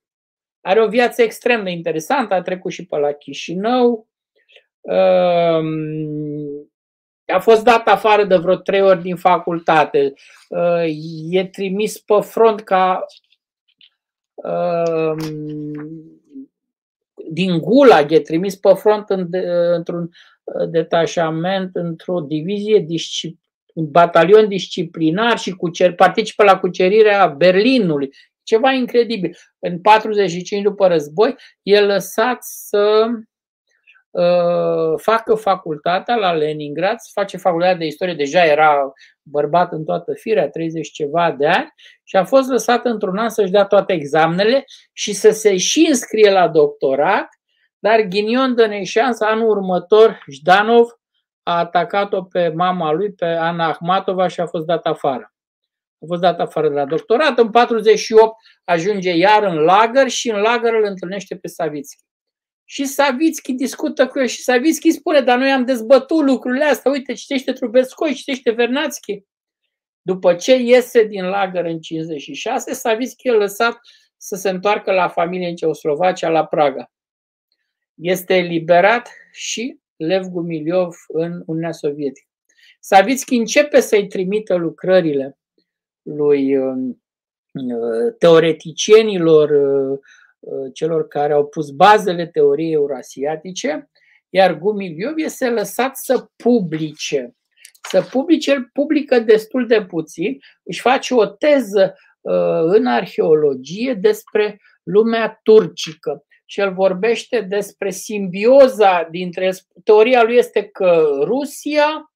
are 0.60 0.82
o 0.82 0.88
viață 0.88 1.22
extrem 1.22 1.64
de 1.64 1.70
interesantă, 1.70 2.34
a 2.34 2.42
trecut 2.42 2.72
și 2.72 2.86
pe 2.86 2.96
la 2.96 3.12
Chișinău, 3.12 4.08
ehm, 4.80 6.70
a 7.26 7.38
fost 7.38 7.64
dat 7.64 7.88
afară 7.88 8.24
de 8.24 8.36
vreo 8.36 8.56
trei 8.56 8.82
ori 8.82 9.02
din 9.02 9.16
facultate, 9.16 10.12
ehm, 10.48 11.28
e 11.30 11.46
trimis 11.46 11.98
pe 11.98 12.20
front 12.20 12.60
ca 12.60 13.04
ehm, 14.44 15.18
din 17.30 17.58
Gulag, 17.58 18.12
e 18.12 18.20
trimis 18.20 18.56
pe 18.56 18.74
front 18.74 19.10
într-un 19.74 20.10
detașament, 20.70 21.70
într-o 21.76 22.20
divizie 22.20 22.78
disciplinară 22.78 23.49
un 23.74 23.90
batalion 23.90 24.48
disciplinar 24.48 25.38
și 25.38 25.50
cucer, 25.50 25.94
participă 25.94 26.44
la 26.44 26.58
cucerirea 26.58 27.26
Berlinului. 27.26 28.10
Ceva 28.42 28.70
incredibil. 28.70 29.36
În 29.58 29.80
45 29.80 30.62
după 30.62 30.86
război, 30.86 31.36
e 31.62 31.80
lăsat 31.80 32.38
să 32.40 33.06
uh, 34.10 34.92
facă 34.96 35.34
facultatea 35.34 36.14
la 36.14 36.32
Leningrad, 36.32 36.98
să 36.98 37.10
face 37.12 37.36
facultatea 37.36 37.76
de 37.76 37.86
istorie, 37.86 38.14
deja 38.14 38.44
era 38.44 38.92
bărbat 39.22 39.72
în 39.72 39.84
toată 39.84 40.12
firea, 40.14 40.48
30 40.48 40.90
ceva 40.90 41.34
de 41.38 41.46
ani, 41.46 41.72
și 42.04 42.16
a 42.16 42.24
fost 42.24 42.48
lăsat 42.48 42.84
într-un 42.84 43.18
an 43.18 43.28
să-și 43.28 43.50
dea 43.50 43.64
toate 43.64 43.92
examenele 43.92 44.64
și 44.92 45.12
să 45.12 45.30
se 45.30 45.56
și 45.56 45.86
înscrie 45.88 46.30
la 46.30 46.48
doctorat, 46.48 47.28
dar 47.78 48.00
ghinion 48.00 48.54
de 48.54 48.66
neșans, 48.66 49.20
anul 49.20 49.48
următor, 49.48 50.24
Jdanov 50.30 50.99
a 51.50 51.58
atacat-o 51.58 52.22
pe 52.22 52.48
mama 52.48 52.92
lui, 52.92 53.12
pe 53.12 53.24
Ana 53.24 53.68
Ahmatova 53.68 54.28
și 54.28 54.40
a 54.40 54.46
fost 54.46 54.64
dat 54.64 54.86
afară. 54.86 55.34
A 56.02 56.04
fost 56.06 56.20
dat 56.20 56.40
afară 56.40 56.68
de 56.68 56.74
la 56.74 56.84
doctorat. 56.84 57.38
În 57.38 57.50
48 57.50 58.34
ajunge 58.64 59.10
iar 59.10 59.42
în 59.42 59.54
lagăr 59.54 60.08
și 60.08 60.30
în 60.30 60.40
lagăr 60.40 60.74
îl 60.74 60.84
întâlnește 60.84 61.36
pe 61.36 61.48
Savitski. 61.48 62.04
Și 62.64 62.84
Savitski 62.84 63.52
discută 63.52 64.06
cu 64.06 64.18
el 64.18 64.26
și 64.26 64.42
Savitski 64.42 64.90
spune, 64.90 65.20
dar 65.20 65.38
noi 65.38 65.50
am 65.50 65.64
dezbătut 65.64 66.24
lucrurile 66.24 66.64
astea, 66.64 66.90
uite, 66.90 67.12
citește 67.12 67.52
Trubetskoi, 67.52 68.14
citește 68.14 68.50
Vernatski. 68.50 69.24
După 70.02 70.34
ce 70.34 70.56
iese 70.56 71.04
din 71.04 71.24
lagăr 71.24 71.64
în 71.64 71.80
56, 71.80 72.72
Savitski 72.72 73.28
e 73.28 73.32
lăsat 73.32 73.78
să 74.16 74.36
se 74.36 74.50
întoarcă 74.50 74.92
la 74.92 75.08
familie 75.08 75.48
în 75.48 75.54
Ceoslovacia, 75.54 76.28
la 76.28 76.44
Praga. 76.46 76.90
Este 77.94 78.34
eliberat 78.34 79.10
și 79.32 79.79
Lev 80.00 80.24
Gumiliov 80.24 80.94
în 81.08 81.42
Uniunea 81.46 81.72
Sovietică. 81.72 82.28
Savitski 82.80 83.34
începe 83.36 83.80
să-i 83.80 84.06
trimită 84.06 84.54
lucrările 84.54 85.38
lui 86.02 86.56
uh, 86.56 86.94
teoreticienilor, 88.18 89.50
uh, 89.50 89.98
uh, 90.38 90.70
celor 90.72 91.08
care 91.08 91.32
au 91.32 91.46
pus 91.46 91.70
bazele 91.70 92.26
teoriei 92.26 92.72
eurasiatice, 92.72 93.90
iar 94.28 94.58
Gumiliov 94.58 95.14
este 95.16 95.50
lăsat 95.50 95.96
să 95.96 96.28
publice. 96.36 97.34
Să 97.90 98.02
publice, 98.10 98.50
el 98.50 98.68
publică 98.72 99.18
destul 99.18 99.66
de 99.66 99.84
puțin, 99.84 100.38
își 100.62 100.80
face 100.80 101.14
o 101.14 101.26
teză 101.26 101.94
în 102.62 102.86
arheologie 102.86 103.94
despre 103.94 104.60
lumea 104.82 105.40
turcică 105.42 106.24
și 106.50 106.60
el 106.60 106.72
vorbește 106.72 107.40
despre 107.40 107.90
simbioza 107.90 109.08
dintre. 109.10 109.52
Teoria 109.84 110.22
lui 110.22 110.36
este 110.36 110.62
că 110.62 111.18
Rusia 111.22 112.10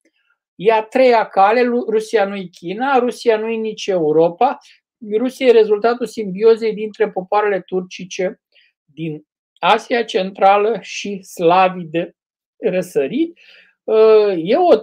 E 0.55 0.73
a 0.73 0.83
treia 0.83 1.29
cale, 1.29 1.63
Rusia 1.89 2.25
nu-i 2.25 2.51
China, 2.51 2.99
Rusia 2.99 3.39
nu-i 3.39 3.57
nici 3.57 3.87
Europa, 3.87 4.59
Rusia 5.19 5.47
e 5.47 5.51
rezultatul 5.51 6.07
simbiozei 6.07 6.75
dintre 6.75 7.11
popoarele 7.11 7.61
turcice 7.61 8.41
din 8.85 9.27
Asia 9.59 10.05
Centrală 10.05 10.79
și 10.81 11.23
slavii 11.23 11.85
de 11.85 12.13
răsărit. 12.57 13.39
E 14.37 14.57
o 14.57 14.77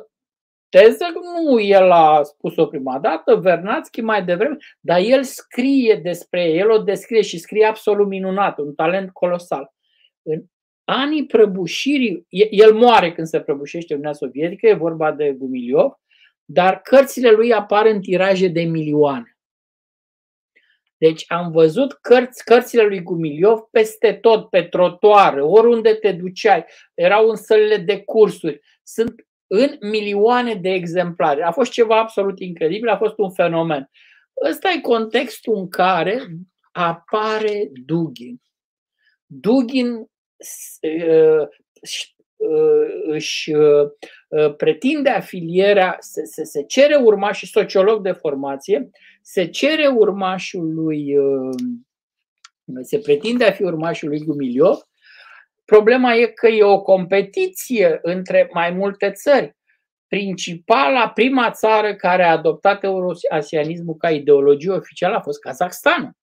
teză, 0.71 1.05
nu 1.13 1.59
el 1.59 1.91
a 1.91 2.23
spus-o 2.23 2.65
prima 2.65 2.99
dată, 2.99 3.35
Vernațchi 3.35 4.01
mai 4.01 4.23
devreme, 4.23 4.57
dar 4.79 4.99
el 4.99 5.23
scrie 5.23 5.99
despre 6.03 6.43
el, 6.43 6.69
o 6.69 6.77
descrie 6.77 7.21
și 7.21 7.37
scrie 7.37 7.65
absolut 7.65 8.07
minunat, 8.07 8.57
un 8.57 8.73
talent 8.73 9.09
colosal. 9.11 9.73
În 10.21 10.43
anii 10.83 11.25
prăbușirii, 11.25 12.25
el 12.49 12.73
moare 12.73 13.13
când 13.13 13.27
se 13.27 13.39
prăbușește 13.39 13.93
Uniunea 13.93 14.13
Sovietică, 14.15 14.67
e 14.67 14.73
vorba 14.73 15.11
de 15.11 15.31
Gumiliov, 15.31 15.91
dar 16.45 16.81
cărțile 16.81 17.31
lui 17.31 17.53
apar 17.53 17.85
în 17.85 18.01
tiraje 18.01 18.47
de 18.47 18.61
milioane. 18.61 19.37
Deci 20.97 21.23
am 21.27 21.51
văzut 21.51 21.93
cărți, 21.93 22.43
cărțile 22.43 22.83
lui 22.83 23.01
Gumiliov 23.01 23.59
peste 23.59 24.13
tot, 24.13 24.49
pe 24.49 24.61
trotuare, 24.61 25.41
oriunde 25.41 25.93
te 25.93 26.11
duceai, 26.11 26.65
erau 26.93 27.29
în 27.29 27.35
sălile 27.35 27.77
de 27.77 27.99
cursuri, 27.99 28.61
sunt 28.83 29.25
în 29.53 29.77
milioane 29.79 30.53
de 30.53 30.69
exemplare. 30.69 31.43
A 31.43 31.51
fost 31.51 31.71
ceva 31.71 31.99
absolut 31.99 32.39
incredibil, 32.39 32.87
a 32.87 32.97
fost 32.97 33.17
un 33.17 33.31
fenomen. 33.31 33.89
Ăsta 34.49 34.69
e 34.69 34.81
contextul 34.81 35.55
în 35.55 35.67
care 35.67 36.27
apare 36.71 37.69
Dugin. 37.85 38.41
Dugin 39.25 39.93
uh, 39.95 41.47
își 43.07 43.53
uh, 43.53 44.55
pretinde 44.57 45.09
afilierea, 45.09 45.97
se, 45.99 46.25
se, 46.25 46.43
se 46.43 46.63
cere 46.63 46.95
urmaș 46.95 47.37
și 47.37 47.47
sociolog 47.47 48.01
de 48.01 48.11
formație, 48.11 48.89
se 49.21 49.45
cere 49.45 49.87
urmașul 49.87 50.73
lui, 50.73 51.17
uh, 51.17 51.55
se 52.81 52.99
pretinde 52.99 53.45
a 53.45 53.51
fi 53.51 53.63
urmașul 53.63 54.09
lui 54.09 54.23
Gumiliov. 54.23 54.79
Problema 55.71 56.13
e 56.13 56.25
că 56.25 56.47
e 56.47 56.63
o 56.63 56.81
competiție 56.81 57.99
între 58.01 58.49
mai 58.53 58.71
multe 58.71 59.11
țări. 59.11 59.55
Principala, 60.07 61.09
prima 61.09 61.51
țară 61.51 61.95
care 61.95 62.23
a 62.23 62.31
adoptat 62.31 62.83
euroasianismul 62.83 63.95
ca 63.95 64.09
ideologie 64.09 64.71
oficială 64.71 65.15
a 65.15 65.21
fost 65.21 65.39
Kazakhstan. 65.39 66.17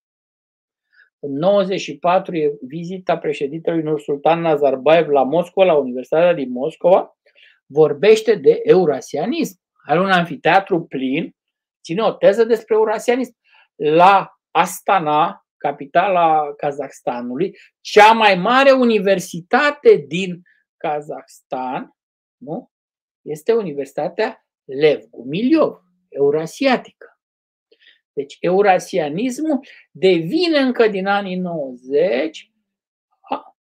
În 1.19 1.33
94 1.33 2.37
e 2.37 2.59
vizita 2.67 3.19
președintelui 3.19 3.83
Nursultan 3.83 4.41
Nazarbayev 4.41 5.09
la 5.09 5.23
Moscova, 5.23 5.67
la 5.67 5.75
Universitatea 5.75 6.35
din 6.35 6.51
Moscova, 6.51 7.17
vorbește 7.67 8.35
de 8.35 8.61
eurasianism. 8.63 9.61
Are 9.87 10.01
un 10.01 10.11
anfiteatru 10.11 10.83
plin, 10.83 11.37
ține 11.83 12.03
o 12.03 12.13
teză 12.13 12.45
despre 12.45 12.75
eurasianism. 12.75 13.37
La 13.77 14.39
Astana, 14.51 15.48
capitala 15.59 16.55
Kazahstanului, 16.57 17.57
cea 17.81 18.13
mai 18.13 18.35
mare 18.35 18.71
universitate 18.71 20.05
din 20.09 20.43
Kazahstan, 20.77 21.97
nu? 22.37 22.71
este 23.23 23.53
Universitatea 23.53 24.47
Lev 24.65 25.03
Gumiliov, 25.11 25.81
eurasiatică. 26.09 27.21
Deci 28.13 28.37
eurasianismul 28.41 29.61
devine 29.91 30.59
încă 30.59 30.89
din 30.89 31.07
anii 31.07 31.37
90 31.37 32.53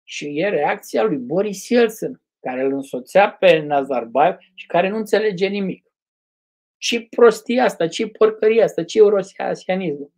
și 0.02 0.38
e 0.38 0.48
reacția 0.48 1.02
lui 1.02 1.16
Boris 1.16 1.68
Yeltsin, 1.68 2.22
care 2.40 2.62
îl 2.62 2.72
însoțea 2.72 3.30
pe 3.30 3.58
Nazarbayev 3.58 4.36
și 4.54 4.66
care 4.66 4.88
nu 4.88 4.96
înțelege 4.96 5.46
nimic. 5.46 5.86
Ce 6.76 7.06
prostia 7.10 7.64
asta, 7.64 7.88
ce 7.88 8.06
porcăria 8.06 8.64
asta, 8.64 8.84
ce 8.84 8.98
eurasianism. 8.98 10.12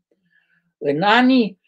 În 0.78 1.02
anii, 1.02 1.59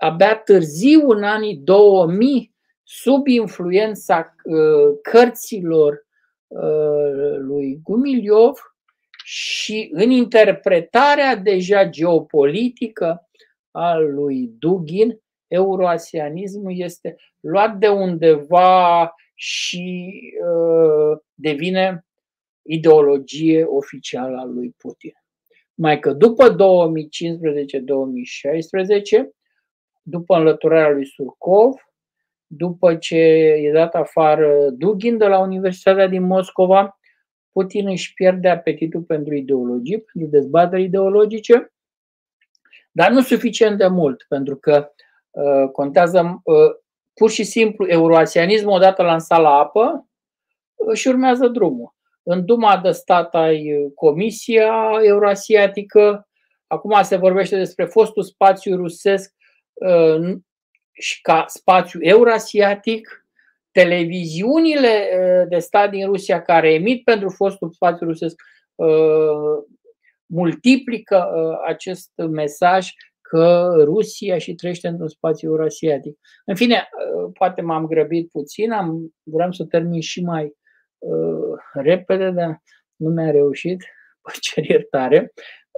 abia 0.00 0.36
târziu, 0.36 1.08
în 1.08 1.22
anii 1.22 1.56
2000, 1.56 2.54
sub 2.82 3.26
influența 3.26 4.34
uh, 4.44 4.98
cărților 5.02 6.06
uh, 6.46 7.36
lui 7.38 7.80
Gumiliov 7.82 8.58
și 9.24 9.90
în 9.92 10.10
interpretarea 10.10 11.36
deja 11.36 11.88
geopolitică 11.88 13.28
a 13.70 13.96
lui 13.96 14.50
Dugin, 14.58 15.20
euroasianismul 15.46 16.72
este 16.76 17.16
luat 17.40 17.76
de 17.78 17.88
undeva 17.88 19.14
și 19.34 20.12
uh, 20.42 21.18
devine 21.34 22.06
ideologie 22.62 23.64
oficială 23.64 24.38
a 24.38 24.44
lui 24.44 24.74
Putin. 24.76 25.12
Mai 25.74 25.98
că 25.98 26.12
după 26.12 26.54
2015-2016, 26.54 26.56
după 30.08 30.36
înlăturarea 30.36 30.90
lui 30.90 31.06
Surkov, 31.06 31.74
după 32.46 32.94
ce 32.94 33.16
e 33.16 33.70
dat 33.72 33.94
afară 33.94 34.70
Dugin 34.70 35.16
de 35.18 35.26
la 35.26 35.38
Universitatea 35.38 36.06
din 36.06 36.22
Moscova, 36.22 36.98
Putin 37.52 37.88
își 37.88 38.14
pierde 38.14 38.48
apetitul 38.48 39.00
pentru 39.00 39.34
ideologie, 39.34 39.98
pentru 39.98 40.30
dezbateri 40.30 40.82
ideologice, 40.82 41.72
dar 42.92 43.10
nu 43.10 43.20
suficient 43.20 43.78
de 43.78 43.86
mult, 43.86 44.24
pentru 44.28 44.56
că 44.56 44.90
uh, 45.30 45.70
contează 45.72 46.40
uh, 46.44 46.54
pur 47.14 47.30
și 47.30 47.44
simplu 47.44 47.86
euroasianismul 47.86 48.72
odată 48.72 49.02
lansat 49.02 49.40
la 49.40 49.50
apă 49.50 50.08
și 50.94 51.08
urmează 51.08 51.46
drumul. 51.48 51.94
În 52.22 52.44
Duma 52.44 52.78
de 52.78 52.90
stat 52.90 53.34
ai 53.34 53.92
Comisia 53.94 54.90
Euroasiatică, 55.02 56.28
acum 56.66 57.02
se 57.02 57.16
vorbește 57.16 57.56
despre 57.56 57.84
fostul 57.84 58.22
spațiu 58.22 58.76
rusesc 58.76 59.30
uh, 59.30 59.35
și 60.92 61.20
ca 61.20 61.44
spațiu 61.46 61.98
eurasiatic, 62.02 63.26
televiziunile 63.70 64.88
uh, 64.88 65.48
de 65.48 65.58
stat 65.58 65.90
din 65.90 66.06
Rusia 66.06 66.42
care 66.42 66.72
emit 66.72 67.04
pentru 67.04 67.30
fostul 67.30 67.72
spațiu 67.72 68.06
rusesc 68.06 68.34
uh, 68.74 69.64
multiplică 70.26 71.28
acest 71.66 72.10
mesaj 72.16 72.90
că 73.20 73.74
Rusia 73.84 74.38
și 74.38 74.54
trăiește 74.54 74.88
într-un 74.88 75.08
spațiu 75.08 75.48
eurasiatic. 75.48 76.18
În 76.44 76.54
fine, 76.54 76.88
poate 77.32 77.62
m-am 77.62 77.86
grăbit 77.86 78.30
puțin, 78.30 78.72
am, 78.72 79.14
vreau 79.22 79.52
să 79.52 79.64
termin 79.64 80.00
și 80.00 80.22
mai 80.22 80.52
uh, 80.98 81.58
repede, 81.72 82.30
dar 82.30 82.62
nu 82.96 83.10
mi-a 83.10 83.30
reușit. 83.30 83.84
Vă 84.22 84.30
cer 84.40 84.64
iertare. 84.64 85.32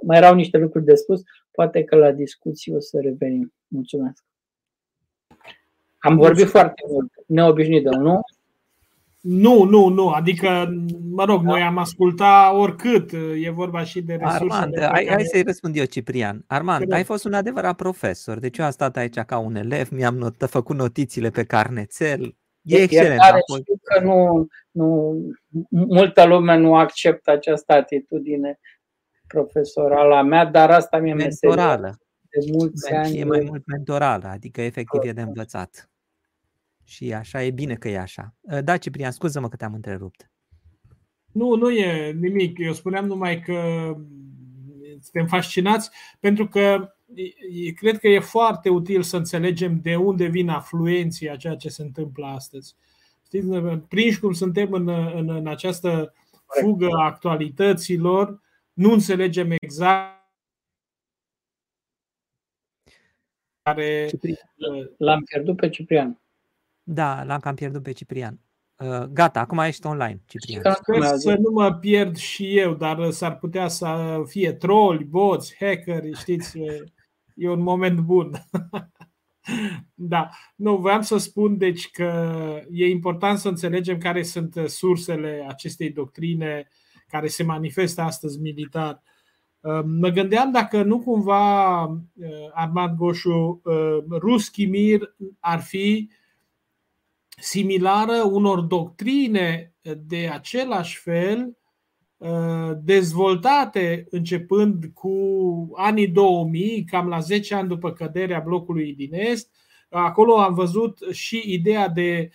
Mai 0.05 0.17
erau 0.17 0.35
niște 0.35 0.57
lucruri 0.57 0.85
de 0.85 0.95
spus, 0.95 1.21
poate 1.59 1.83
că 1.83 1.95
la 1.95 2.11
discuții 2.11 2.75
o 2.75 2.79
să 2.79 2.99
revenim. 3.01 3.53
Mulțumesc. 3.67 4.23
Am 5.97 6.17
vorbit 6.17 6.47
foarte 6.47 6.83
mult, 6.89 7.11
neobișnuit, 7.25 7.85
nu? 7.85 8.19
Nu, 9.19 9.63
nu, 9.63 9.87
nu. 9.87 10.07
Adică, 10.09 10.73
mă 11.11 11.23
rog, 11.23 11.43
noi 11.43 11.61
am 11.61 11.77
ascultat 11.77 12.53
oricât. 12.53 13.11
E 13.41 13.49
vorba 13.49 13.83
și 13.83 14.01
de 14.01 14.13
resurse. 14.13 14.35
Armand, 14.35 14.73
de 14.73 14.79
hai, 14.79 15.03
care... 15.03 15.09
hai 15.09 15.23
să-i 15.23 15.41
răspund 15.41 15.75
eu, 15.77 15.85
Ciprian. 15.85 16.43
Armand, 16.47 16.91
ai 16.91 17.03
fost 17.03 17.25
un 17.25 17.33
adevărat 17.33 17.75
profesor. 17.75 18.39
Deci 18.39 18.57
eu 18.57 18.65
am 18.65 18.71
stat 18.71 18.97
aici 18.97 19.19
ca 19.19 19.37
un 19.37 19.55
elev, 19.55 19.89
mi-am 19.89 20.17
not- 20.17 20.49
făcut 20.49 20.75
notițiile 20.75 21.29
pe 21.29 21.43
carnețel. 21.43 22.35
E 22.61 22.81
excelent. 22.81 23.09
Iertare, 23.09 23.39
știu 23.59 23.79
că 23.83 24.03
nu, 24.03 24.47
nu, 24.71 25.17
multă 25.69 26.25
lume 26.25 26.57
nu 26.57 26.75
acceptă 26.75 27.31
această 27.31 27.73
atitudine 27.73 28.59
profesorală 29.33 30.15
a 30.15 30.21
mea, 30.21 30.45
dar 30.45 30.71
asta 30.71 30.97
mi-e 30.97 31.13
meseria 31.13 31.55
mentorală. 31.55 31.99
de 32.29 32.51
mulți 32.51 32.93
ani. 32.93 33.13
Și 33.13 33.19
e 33.19 33.23
mai 33.23 33.43
mult 33.47 33.65
mentorală, 33.65 34.27
adică 34.27 34.61
efectiv 34.61 35.01
e 35.03 35.11
de 35.11 35.21
învățat. 35.21 35.89
Și 36.83 37.13
așa 37.13 37.43
e 37.43 37.51
bine 37.51 37.75
că 37.75 37.89
e 37.89 37.99
așa. 37.99 38.35
Da, 38.63 38.77
Ciprian, 38.77 39.11
scuză-mă 39.11 39.49
că 39.49 39.55
te-am 39.55 39.73
întrerupt. 39.73 40.31
Nu, 41.31 41.55
nu 41.55 41.69
e 41.69 42.11
nimic. 42.11 42.57
Eu 42.57 42.73
spuneam 42.73 43.05
numai 43.05 43.39
că 43.39 43.59
suntem 45.01 45.27
fascinați 45.27 45.89
pentru 46.19 46.47
că 46.47 46.93
cred 47.75 47.97
că 47.99 48.07
e 48.07 48.19
foarte 48.19 48.69
util 48.69 49.01
să 49.01 49.17
înțelegem 49.17 49.79
de 49.81 49.95
unde 49.95 50.25
vin 50.25 50.49
afluenții 50.49 51.29
a 51.29 51.35
ceea 51.35 51.55
ce 51.55 51.69
se 51.69 51.81
întâmplă 51.81 52.25
astăzi. 52.25 52.75
Știți, 53.25 53.47
prinși 53.87 54.19
cum 54.19 54.31
suntem 54.31 54.71
în, 54.71 54.87
în, 54.87 55.29
în 55.29 55.47
această 55.47 56.13
fugă 56.61 56.87
a 56.91 57.05
actualităților, 57.05 58.41
nu 58.79 58.91
înțelegem 58.91 59.51
exact 59.61 60.17
care. 63.61 64.09
L-am 64.97 65.23
pierdut 65.23 65.55
pe 65.55 65.69
Ciprian. 65.69 66.21
Da, 66.83 67.23
l-am 67.23 67.39
cam 67.39 67.55
pierdut 67.55 67.83
pe 67.83 67.91
Ciprian. 67.91 68.39
Uh, 68.77 69.03
gata, 69.03 69.39
acum 69.39 69.57
ești 69.57 69.87
online, 69.87 70.21
Ciprian. 70.25 70.73
Sper 70.73 71.03
să 71.03 71.35
nu 71.35 71.51
mă 71.51 71.73
pierd 71.73 72.15
și 72.15 72.57
eu, 72.57 72.73
dar 72.73 73.11
s-ar 73.11 73.37
putea 73.37 73.67
să 73.67 74.21
fie 74.25 74.53
troli, 74.53 75.03
boți, 75.03 75.55
hackeri, 75.59 76.13
știți, 76.13 76.57
e 77.35 77.49
un 77.49 77.61
moment 77.61 77.99
bun. 77.99 78.31
da, 80.13 80.29
nu, 80.55 80.77
vreau 80.77 81.01
să 81.01 81.17
spun 81.17 81.57
deci 81.57 81.89
că 81.89 82.31
e 82.71 82.89
important 82.89 83.37
să 83.37 83.47
înțelegem 83.47 83.97
care 83.97 84.23
sunt 84.23 84.55
sursele 84.65 85.45
acestei 85.47 85.91
doctrine 85.91 86.67
care 87.09 87.27
se 87.27 87.43
manifestă 87.43 88.01
astăzi 88.01 88.39
militar. 88.39 89.01
Mă 89.85 90.09
gândeam 90.09 90.51
dacă 90.51 90.83
nu 90.83 90.99
cumva 90.99 91.81
Armand 92.53 92.97
Goșu, 92.97 93.61
Ruski 94.09 94.65
Mir 94.65 95.15
ar 95.39 95.59
fi 95.59 96.09
similară 97.37 98.23
unor 98.23 98.59
doctrine 98.59 99.73
de 100.05 100.29
același 100.33 100.97
fel 100.97 101.57
dezvoltate 102.83 104.07
începând 104.09 104.85
cu 104.93 105.13
anii 105.75 106.07
2000, 106.07 106.83
cam 106.83 107.07
la 107.07 107.19
10 107.19 107.55
ani 107.55 107.67
după 107.67 107.91
căderea 107.93 108.39
blocului 108.39 108.93
din 108.93 109.13
Est. 109.13 109.55
Acolo 109.89 110.37
am 110.37 110.53
văzut 110.53 110.97
și 111.11 111.43
ideea 111.45 111.87
de, 111.87 112.29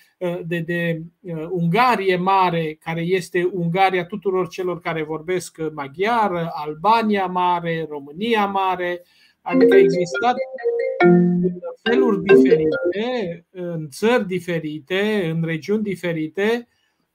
de, 0.46 0.58
de 0.58 1.02
Ungarie 1.50 2.16
mare, 2.16 2.78
care 2.80 3.00
este 3.00 3.50
Ungaria 3.52 4.04
tuturor 4.04 4.48
celor 4.48 4.80
care 4.80 5.02
vorbesc 5.02 5.58
maghiar, 5.74 6.50
Albania 6.52 7.26
mare, 7.26 7.86
România 7.88 8.46
mare, 8.46 9.02
adică 9.42 9.74
a 9.74 9.78
existat 9.78 10.36
în 10.98 11.50
feluri 11.82 12.22
diferite, 12.22 13.46
în 13.50 13.88
țări 13.90 14.26
diferite, 14.26 15.30
în 15.34 15.44
regiuni 15.44 15.82
diferite, 15.82 16.68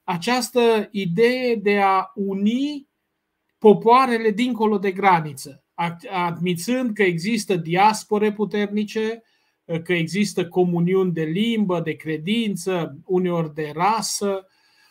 această 0.04 0.88
idee 0.92 1.56
de 1.56 1.80
a 1.80 2.12
uni 2.16 2.88
popoarele 3.58 4.32
dincolo 4.32 4.78
de 4.78 4.92
graniță, 4.92 5.64
admițând 6.10 6.94
că 6.94 7.04
există 7.04 7.56
diaspore 7.56 8.32
puternice, 8.32 9.24
că 9.84 9.94
există 9.94 10.48
comuniuni 10.48 11.12
de 11.12 11.24
limbă, 11.24 11.80
de 11.80 11.94
credință, 11.96 12.98
uneori 13.06 13.54
de 13.54 13.72
rasă, 13.74 14.48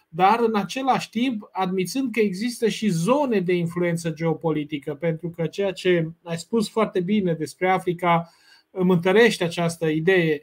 dar 0.09 0.41
în 0.41 0.57
același 0.57 1.11
timp 1.11 1.49
admițând 1.53 2.13
că 2.13 2.21
există 2.21 2.69
și 2.69 2.89
zone 2.89 3.41
de 3.41 3.53
influență 3.53 4.11
geopolitică, 4.11 4.95
pentru 4.95 5.31
că 5.31 5.47
ceea 5.47 5.73
ce 5.73 6.11
ai 6.23 6.39
spus 6.39 6.69
foarte 6.69 7.01
bine 7.01 7.33
despre 7.33 7.71
Africa 7.71 8.31
îmi 8.71 8.93
întărește 8.93 9.45
această 9.45 9.87
idee. 9.87 10.43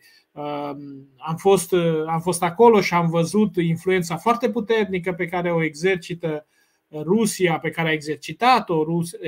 Am 1.17 1.35
fost, 1.37 1.73
am 2.07 2.19
fost 2.21 2.43
acolo 2.43 2.81
și 2.81 2.93
am 2.93 3.09
văzut 3.09 3.55
influența 3.55 4.17
foarte 4.17 4.49
puternică 4.49 5.13
pe 5.13 5.25
care 5.25 5.51
o 5.51 5.63
exercită 5.63 6.47
Rusia, 6.89 7.59
pe 7.59 7.69
care 7.69 7.89
a 7.89 7.91
exercitat-o 7.91 8.85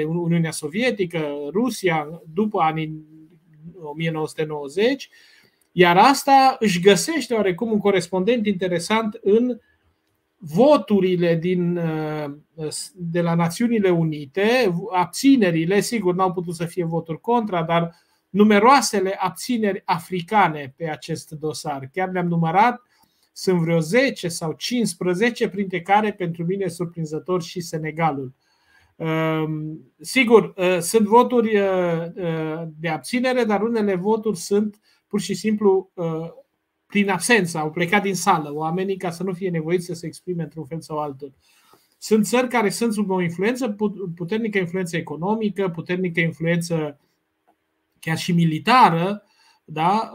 Uniunea 0.08 0.52
Sovietică, 0.52 1.28
Rusia 1.52 2.22
după 2.34 2.60
anii 2.62 3.06
1990, 3.82 5.10
iar 5.72 5.98
asta 5.98 6.56
își 6.60 6.82
găsește 6.82 7.34
oarecum 7.34 7.72
un 7.72 7.80
corespondent 7.80 8.46
interesant 8.46 9.20
în 9.22 9.60
voturile 10.38 11.36
din, 11.36 11.80
de 12.96 13.22
la 13.22 13.34
Națiunile 13.34 13.90
Unite, 13.90 14.74
abținerile, 14.92 15.80
sigur, 15.80 16.16
n-au 16.16 16.34
putut 16.34 16.56
să 16.56 16.66
fie 16.66 16.86
voturi 16.86 17.22
contra, 17.22 17.64
dar 17.64 17.96
numeroasele 18.30 19.16
abțineri 19.18 19.82
africane 19.86 20.74
pe 20.78 20.90
acest 20.90 21.30
dosar. 21.30 21.90
Chiar 21.94 22.12
le-am 22.12 22.28
numărat, 22.28 22.82
sunt 23.34 23.60
vreo 23.60 23.80
10 23.80 24.28
sau 24.28 24.52
15, 24.52 25.50
printre 25.50 25.82
care, 25.82 26.14
pentru 26.14 26.46
mine, 26.46 26.68
surprinzător 26.68 27.42
și 27.42 27.62
Senegalul. 27.62 28.34
Ehm, 28.98 29.80
sigur, 30.00 30.54
eh, 30.56 30.80
sunt 30.80 31.08
voturi 31.08 31.56
eh, 31.56 32.12
eh, 32.16 32.64
de 32.80 32.90
abținere, 32.90 33.44
dar 33.44 33.62
unele 33.62 33.96
voturi 33.96 34.38
sunt 34.38 34.80
pur 35.08 35.22
și 35.22 35.34
simplu 35.34 35.92
prin 36.86 37.10
absență, 37.10 37.58
au 37.58 37.72
plecat 37.72 38.02
din 38.02 38.16
sală 38.16 38.54
oamenii 38.54 38.98
ca 38.98 39.12
să 39.12 39.24
nu 39.24 39.34
fie 39.34 39.50
nevoiți 39.50 39.86
să 39.86 39.94
se 39.94 40.06
exprime 40.06 40.44
într-un 40.44 40.66
fel 40.66 40.82
sau 40.82 40.98
altul. 40.98 41.34
Sunt 41.98 42.26
țări 42.26 42.48
care 42.48 42.70
sunt 42.70 42.94
sub 42.94 43.10
o 43.10 43.22
influență, 43.22 43.76
puternică 44.16 44.58
influență 44.58 44.98
economică, 44.98 45.70
puternică 45.70 46.20
influență 46.20 47.00
chiar 48.00 48.18
și 48.18 48.32
militară, 48.32 49.24
da? 49.66 50.14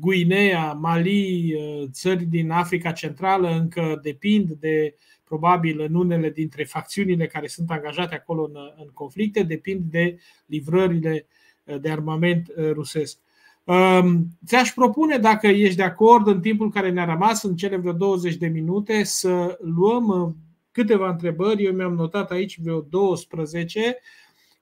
Guinea, 0.00 0.72
Mali, 0.72 1.54
țări 1.90 2.24
din 2.24 2.50
Africa 2.50 2.92
Centrală 2.92 3.50
încă 3.50 3.98
depind 4.02 4.50
de 4.50 4.94
probabil 5.28 5.80
în 5.80 5.94
unele 5.94 6.30
dintre 6.30 6.64
facțiunile 6.64 7.26
care 7.26 7.46
sunt 7.46 7.70
angajate 7.70 8.14
acolo 8.14 8.42
în, 8.42 8.56
în 8.76 8.88
conflicte, 8.94 9.42
depind 9.42 9.82
de 9.90 10.18
livrările 10.46 11.26
uh, 11.64 11.80
de 11.80 11.90
armament 11.90 12.48
uh, 12.48 12.70
rusesc. 12.72 13.18
Um, 13.64 14.26
ți-aș 14.46 14.72
propune, 14.72 15.16
dacă 15.16 15.46
ești 15.46 15.76
de 15.76 15.82
acord, 15.82 16.26
în 16.26 16.40
timpul 16.40 16.70
care 16.70 16.90
ne-a 16.90 17.04
rămas, 17.04 17.42
în 17.42 17.56
cele 17.56 17.76
vreo 17.76 17.92
20 17.92 18.34
de 18.34 18.46
minute, 18.46 19.02
să 19.02 19.58
luăm 19.60 20.08
uh, 20.08 20.32
câteva 20.72 21.08
întrebări. 21.08 21.64
Eu 21.64 21.72
mi-am 21.72 21.94
notat 21.94 22.30
aici 22.30 22.60
vreo 22.60 22.80
12 22.80 23.98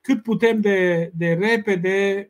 cât 0.01 0.23
putem 0.23 0.61
de, 0.61 1.11
de 1.15 1.33
repede, 1.33 2.29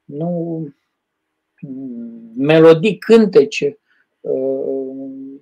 nu 0.07 0.61
melodii 2.35 2.97
cântece 2.97 3.79
uh, 4.19 5.39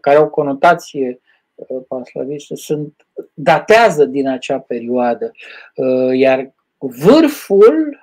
care 0.00 0.16
au 0.16 0.28
conotație 0.28 1.20
uh, 1.54 1.82
panslavistă 1.88 2.54
sunt 2.54 3.06
datează 3.34 4.04
din 4.04 4.28
acea 4.28 4.58
perioadă. 4.58 5.30
Uh, 5.74 6.18
iar 6.18 6.54
vârful 6.78 7.98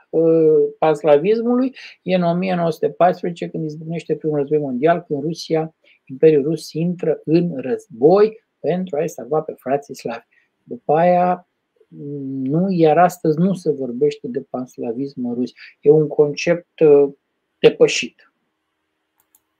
panslavismului 0.79 1.75
e 2.01 2.15
în 2.15 2.23
1914 2.23 3.49
când 3.49 3.63
izbucnește 3.63 4.15
primul 4.15 4.37
război 4.37 4.57
mondial, 4.59 5.03
când 5.07 5.23
Rusia, 5.23 5.75
Imperiul 6.05 6.43
Rus 6.43 6.71
intră 6.71 7.21
în 7.23 7.53
război 7.55 8.45
pentru 8.59 8.97
a-i 8.97 9.09
salva 9.09 9.41
pe 9.41 9.53
frații 9.57 9.95
slavi. 9.95 10.25
După 10.63 10.93
aia, 10.93 11.47
nu, 11.87 12.65
iar 12.69 12.97
astăzi 12.97 13.39
nu 13.39 13.53
se 13.53 13.71
vorbește 13.71 14.27
de 14.27 14.41
panslavism 14.49 15.33
rus. 15.33 15.51
E 15.81 15.89
un 15.89 16.07
concept 16.07 16.79
uh, 16.79 17.13
depășit. 17.59 18.31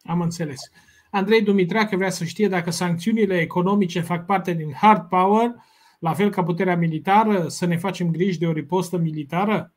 Am 0.02 0.22
înțeles. 0.22 0.60
Andrei 1.12 1.42
Dumitrache 1.42 1.96
vrea 1.96 2.10
să 2.10 2.24
știe 2.24 2.48
dacă 2.48 2.72
sancțiunile 2.72 3.40
economice 3.40 4.02
fac 4.02 4.26
parte 4.26 4.54
din 4.54 4.72
hard 4.72 5.08
power, 5.08 5.56
la 6.00 6.14
fel 6.14 6.30
ca 6.30 6.44
puterea 6.44 6.78
militară, 6.78 7.48
să 7.48 7.66
ne 7.66 7.78
facem 7.78 8.12
griji 8.12 8.40
de 8.40 8.48
o 8.48 8.52
ripostă 8.52 8.98
militară? 8.98 9.72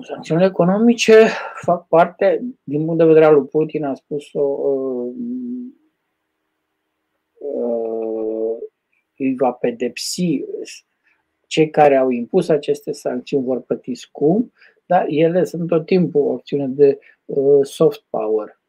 Sancțiunile 0.00 0.46
economice 0.46 1.28
fac 1.62 1.88
parte, 1.88 2.44
din 2.62 2.84
punct 2.84 2.98
de 2.98 3.04
vedere 3.04 3.24
al 3.24 3.34
lui 3.34 3.46
Putin, 3.46 3.84
a 3.84 3.94
spus-o, 3.94 4.40
uh, 4.40 5.14
uh, 7.38 8.56
îi 9.22 9.34
va 9.36 9.50
pedepsi 9.50 10.44
cei 11.46 11.70
care 11.70 11.96
au 11.96 12.10
impus 12.10 12.48
aceste 12.48 12.92
sancțiuni 12.92 13.44
vor 13.44 13.60
plăti 13.60 13.94
scump, 13.94 14.52
dar 14.86 15.04
ele 15.08 15.44
sunt 15.44 15.66
tot 15.66 15.86
timpul 15.86 16.20
o 16.20 16.32
opțiune 16.32 16.66
de 16.66 16.98
uh, 17.24 17.66
soft 17.66 18.04
power. 18.10 18.60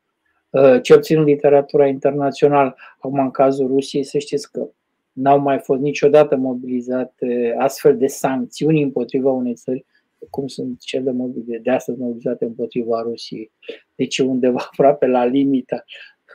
Ce 0.82 0.94
obțin 0.94 1.18
în 1.18 1.24
literatura 1.24 1.88
internațională, 1.88 2.76
acum 2.96 3.20
în 3.20 3.32
cazul 3.32 3.68
Rusiei, 3.68 4.04
să 4.04 4.18
știți 4.18 4.52
că 4.52 4.68
n-au 5.12 5.40
mai 5.40 5.60
fost 5.60 5.82
niciodată 5.82 6.36
mobilizate 6.36 7.56
astfel 7.58 7.98
de 7.98 8.08
sancțiuni 8.08 8.82
împotriva 8.82 9.32
unei 9.32 9.54
țări 9.54 9.86
cum 10.30 10.48
sunt 10.48 10.80
cele 10.80 11.12
mobile 11.12 11.58
de 11.58 11.72
astăzi 11.72 12.00
mobilizate 12.00 12.46
împotriva 12.46 13.02
Rusiei. 13.02 13.52
Deci 13.96 14.18
undeva 14.18 14.60
aproape 14.72 15.06
la 15.06 15.26
limita 15.26 15.84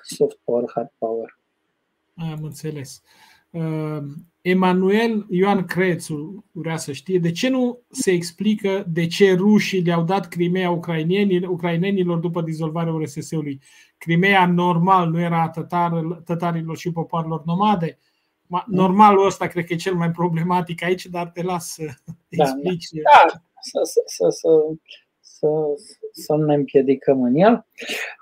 soft 0.02 0.38
power, 0.44 0.70
hard 0.74 0.92
power. 0.98 1.38
Am 2.14 2.42
înțeles. 2.42 3.02
Uh, 3.50 4.02
Emanuel 4.40 5.26
Ioan 5.30 5.64
Crețu 5.64 6.44
vrea 6.52 6.76
să 6.76 6.92
știe 6.92 7.18
de 7.18 7.30
ce 7.30 7.48
nu 7.48 7.80
se 7.90 8.10
explică 8.10 8.84
de 8.88 9.06
ce 9.06 9.34
rușii 9.34 9.80
le-au 9.82 10.04
dat 10.04 10.28
Crimea 10.28 10.70
ucrainenilor 10.70 12.18
după 12.18 12.42
dizolvarea 12.42 12.92
URSS-ului. 12.92 13.60
Crimea 13.98 14.46
normal 14.46 15.10
nu 15.10 15.20
era 15.20 15.42
a 15.42 15.48
tătarilor 16.24 16.76
și 16.76 16.92
popoarelor 16.92 17.42
nomade. 17.44 17.98
Normalul 18.66 19.26
ăsta 19.26 19.46
cred 19.46 19.64
că 19.64 19.72
e 19.72 19.76
cel 19.76 19.94
mai 19.94 20.10
problematic 20.10 20.82
aici, 20.82 21.06
dar 21.06 21.30
te 21.30 21.42
las 21.42 21.72
să 21.72 21.84
da, 22.28 22.44
explici. 22.44 22.86
Da, 22.90 23.40
să, 23.60 23.80
să, 23.82 24.02
să, 24.06 24.28
să, 25.20 25.48
să, 26.18 26.24
să 26.24 26.36
ne 26.36 26.54
împiedicăm 26.54 27.22
în 27.22 27.34
el. 27.34 27.66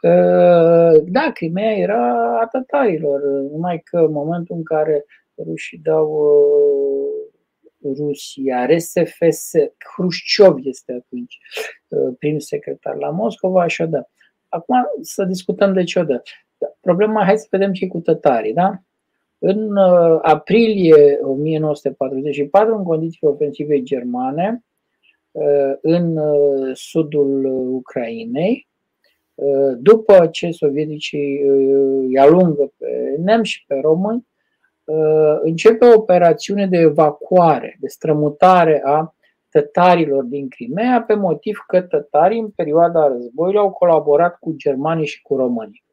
Uh, 0.03 1.03
da, 1.05 1.31
Crimea 1.35 1.73
era 1.73 2.41
a 2.41 2.47
tătarilor, 2.47 3.21
numai 3.51 3.79
că 3.85 3.99
în 3.99 4.13
momentul 4.13 4.57
în 4.57 4.63
care 4.63 5.05
rușii 5.45 5.79
dau 5.79 6.11
uh, 7.81 7.95
Rusia, 7.97 8.67
RSFS, 8.67 9.51
Hrușciov 9.95 10.59
este 10.63 10.93
atunci 10.93 11.39
uh, 11.89 12.15
prim 12.19 12.39
secretar 12.39 12.97
la 12.97 13.11
Moscova 13.11 13.67
și 13.67 13.83
o 13.83 13.87
dă. 13.87 14.07
Acum 14.49 14.77
să 15.01 15.25
discutăm 15.25 15.73
de 15.73 15.85
ce 15.85 15.99
o 15.99 16.05
dă. 16.05 16.23
Problema, 16.81 17.25
hai 17.25 17.39
să 17.39 17.47
vedem 17.51 17.73
ce 17.73 17.87
cu 17.87 17.99
tătarii, 17.99 18.53
da? 18.53 18.81
În 19.39 19.77
aprilie 20.23 21.19
1944, 21.23 22.77
în 22.77 22.83
condițiile 22.83 23.33
ofensivei 23.33 23.83
germane, 23.83 24.49
Uh, 24.51 24.76
în 25.81 26.17
uh, 26.17 26.71
sudul 26.75 27.45
Ucrainei, 27.75 28.69
uh, 29.35 29.77
după 29.79 30.27
ce 30.27 30.51
sovieticii 30.51 31.41
îi 31.41 32.19
alungă 32.19 32.73
pe 32.77 33.17
nemți 33.19 33.51
și 33.51 33.65
pe 33.67 33.79
români, 33.83 34.27
începe 35.43 35.85
o 35.85 35.95
operațiune 35.95 36.67
de 36.67 36.77
evacuare, 36.77 37.77
de 37.81 37.87
strămutare 37.89 38.83
a 38.85 39.15
tătarilor 39.51 40.25
din 40.25 40.49
Crimea, 40.49 41.05
pe 41.07 41.15
motiv 41.15 41.65
că 41.67 41.81
tătarii 41.81 42.39
în 42.39 42.51
perioada 42.51 43.07
războiului 43.07 43.61
au 43.61 43.71
colaborat 43.71 44.39
cu 44.39 44.55
germanii 44.57 45.07
și 45.07 45.23
cu 45.23 45.37
românii. 45.37 45.85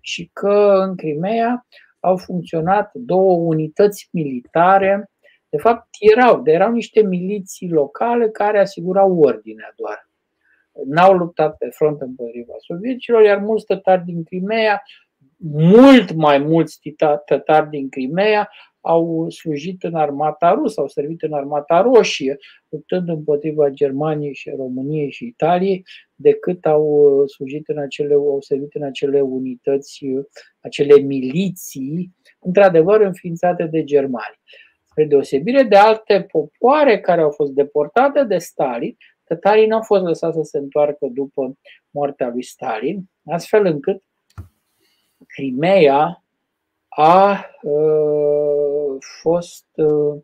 Și 0.00 0.30
că 0.32 0.84
în 0.88 0.96
Crimea 0.96 1.66
au 2.00 2.16
funcționat 2.16 2.90
două 2.94 3.32
unități 3.32 4.08
militare 4.12 5.10
de 5.52 5.58
fapt, 5.58 5.86
erau, 5.98 6.42
de 6.42 6.52
erau 6.52 6.72
niște 6.72 7.02
miliții 7.02 7.68
locale 7.68 8.28
care 8.28 8.58
asigurau 8.58 9.18
ordinea 9.18 9.72
doar. 9.76 10.08
N-au 10.86 11.12
luptat 11.12 11.56
pe 11.56 11.68
front 11.68 12.00
împotriva 12.00 12.52
sovieticilor, 12.58 13.22
iar 13.22 13.38
mulți 13.38 13.66
tătari 13.66 14.04
din 14.04 14.24
Crimea, 14.24 14.82
mult 15.52 16.12
mai 16.12 16.38
mulți 16.38 16.80
tătari 17.26 17.68
din 17.68 17.88
Crimea, 17.88 18.50
au 18.80 19.30
slujit 19.30 19.82
în 19.82 19.94
armata 19.94 20.52
rusă, 20.52 20.80
au 20.80 20.88
servit 20.88 21.22
în 21.22 21.32
armata 21.32 21.80
roșie, 21.80 22.36
luptând 22.68 23.08
împotriva 23.08 23.68
Germaniei 23.68 24.34
și 24.34 24.50
României 24.50 25.10
și 25.10 25.26
Italiei, 25.26 25.84
decât 26.14 26.66
au 26.66 27.26
slujit 27.26 27.68
în 27.68 27.78
acele, 27.78 28.14
au 28.14 28.40
servit 28.40 28.74
în 28.74 28.82
acele 28.82 29.20
unități, 29.20 30.04
acele 30.60 30.98
miliții, 30.98 32.10
într-adevăr 32.40 33.00
înființate 33.00 33.64
de 33.64 33.84
germani. 33.84 34.40
Spre 34.92 35.04
deosebire 35.04 35.62
de 35.62 35.76
alte 35.76 36.22
popoare 36.30 37.00
care 37.00 37.20
au 37.20 37.30
fost 37.30 37.52
deportate 37.52 38.24
de 38.24 38.38
Stalin, 38.38 38.96
tătarii 39.24 39.66
nu 39.66 39.76
au 39.76 39.82
fost 39.82 40.02
lăsați 40.02 40.36
să 40.36 40.42
se 40.42 40.58
întoarcă 40.58 41.06
după 41.12 41.58
moartea 41.90 42.28
lui 42.28 42.42
Stalin, 42.42 43.10
astfel 43.26 43.66
încât 43.66 44.02
Crimea 45.26 46.24
a 46.88 47.46
uh, 47.62 48.96
fost 49.22 49.66
uh, 49.74 50.22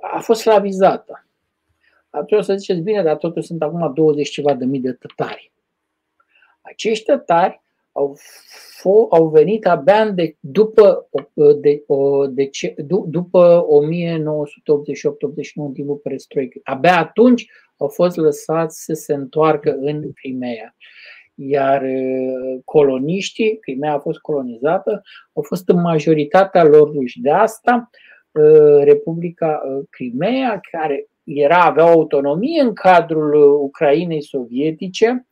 a 0.00 0.20
fost 0.20 0.40
slavizată. 0.40 1.26
Atunci 2.10 2.40
o 2.40 2.42
să 2.42 2.56
ziceți, 2.56 2.80
bine, 2.80 3.02
dar 3.02 3.16
totuși 3.16 3.46
sunt 3.46 3.62
acum 3.62 3.94
20 3.94 4.28
ceva 4.28 4.54
de 4.54 4.64
mii 4.64 4.80
de 4.80 4.92
tătari. 4.92 5.52
Acești 6.60 7.04
tătari 7.04 7.62
au, 7.92 8.16
f- 8.18 9.08
au 9.10 9.28
venit 9.28 9.66
abia 9.66 10.10
de, 10.10 10.36
după, 10.40 11.08
de, 11.34 11.84
de, 12.30 12.50
de, 12.76 12.84
după 13.06 13.66
1988-89 13.66 13.66
în 15.54 15.72
timpul 15.72 15.96
perestroică. 15.96 16.60
Abia 16.62 16.98
atunci 16.98 17.46
au 17.76 17.88
fost 17.88 18.16
lăsați 18.16 18.84
să 18.84 18.92
se 18.92 19.14
întoarcă 19.14 19.76
în 19.80 20.12
Crimea. 20.12 20.74
Iar 21.34 21.84
coloniștii, 22.64 23.58
Crimea 23.58 23.92
a 23.92 23.98
fost 23.98 24.18
colonizată, 24.18 25.02
au 25.32 25.42
fost 25.42 25.68
în 25.68 25.80
majoritatea 25.80 26.64
lor 26.64 26.92
ruși. 26.92 27.20
De 27.20 27.30
asta, 27.30 27.90
Republica 28.82 29.62
Crimea, 29.90 30.60
care 30.70 31.08
era, 31.34 31.64
avea 31.64 31.84
autonomie 31.84 32.60
în 32.60 32.72
cadrul 32.72 33.34
Ucrainei 33.62 34.22
sovietice, 34.22 35.24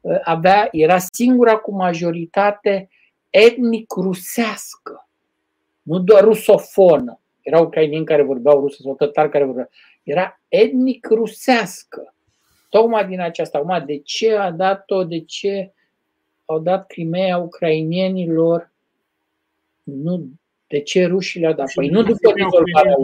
Uh, 0.00 0.20
avea, 0.22 0.68
era 0.72 0.98
singura 0.98 1.56
cu 1.56 1.74
majoritate 1.74 2.88
etnic 3.30 3.92
rusească, 3.92 5.08
nu 5.82 5.98
doar 5.98 6.22
rusofonă. 6.22 7.20
Erau 7.42 7.64
ucrainieni 7.64 8.04
care 8.04 8.22
vorbeau 8.22 8.60
rusă 8.60 8.78
sau 8.82 8.94
tătari 8.94 9.30
care 9.30 9.44
vorbeau. 9.44 9.70
Era 10.02 10.40
etnic 10.48 11.06
rusească. 11.06 12.14
Tocmai 12.68 13.06
din 13.06 13.20
aceasta. 13.20 13.58
Acum, 13.58 13.86
de 13.86 13.98
ce 13.98 14.36
a 14.36 14.50
dat-o, 14.50 15.04
de 15.04 15.20
ce 15.20 15.72
au 16.44 16.58
dat 16.58 16.86
Crimea 16.86 17.36
ucrainienilor? 17.36 18.72
Nu, 19.82 20.26
de 20.66 20.80
ce 20.80 21.06
rușii 21.06 21.40
le-au 21.40 21.52
dat? 21.52 21.72
Păi 21.74 21.88
nu 21.88 22.02
după 22.02 22.32
dizolvarea 22.32 22.94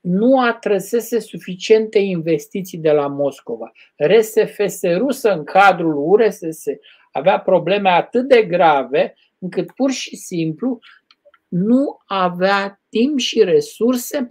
nu 0.00 0.40
atrăsese 0.40 1.18
suficiente 1.18 1.98
investiții 1.98 2.78
de 2.78 2.90
la 2.90 3.06
Moscova. 3.06 3.72
RSFS 3.96 4.82
rusă 4.82 5.32
în 5.32 5.44
cadrul 5.44 5.94
URSS 5.96 6.64
avea 7.12 7.40
probleme 7.40 7.88
atât 7.88 8.28
de 8.28 8.42
grave 8.42 9.14
încât 9.38 9.70
pur 9.70 9.90
și 9.90 10.16
simplu 10.16 10.78
nu 11.48 11.98
avea 12.06 12.80
timp 12.88 13.18
și 13.18 13.44
resurse 13.44 14.30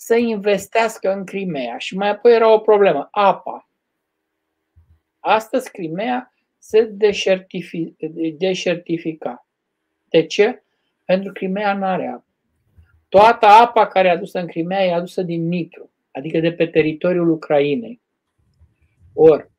să 0.00 0.16
investească 0.16 1.12
în 1.12 1.24
Crimea. 1.24 1.78
Și 1.78 1.96
mai 1.96 2.08
apoi 2.08 2.34
era 2.34 2.52
o 2.52 2.58
problemă, 2.58 3.08
apa. 3.10 3.70
Astăzi 5.18 5.70
Crimea 5.70 6.32
se 6.58 6.82
deșertifica. 8.36 9.46
De 10.08 10.26
ce? 10.26 10.62
Pentru 11.04 11.32
că 11.32 11.38
Crimea 11.38 11.74
nu 11.74 11.84
are 11.84 12.06
apă. 12.06 12.26
Toată 13.08 13.46
apa 13.46 13.86
care 13.86 14.08
e 14.08 14.10
adusă 14.10 14.38
în 14.38 14.46
Crimea 14.46 14.84
e 14.84 14.92
adusă 14.92 15.22
din 15.22 15.48
Nitru, 15.48 15.90
adică 16.10 16.40
de 16.40 16.52
pe 16.52 16.66
teritoriul 16.66 17.30
Ucrainei. 17.30 18.00
Ori, 19.14 19.50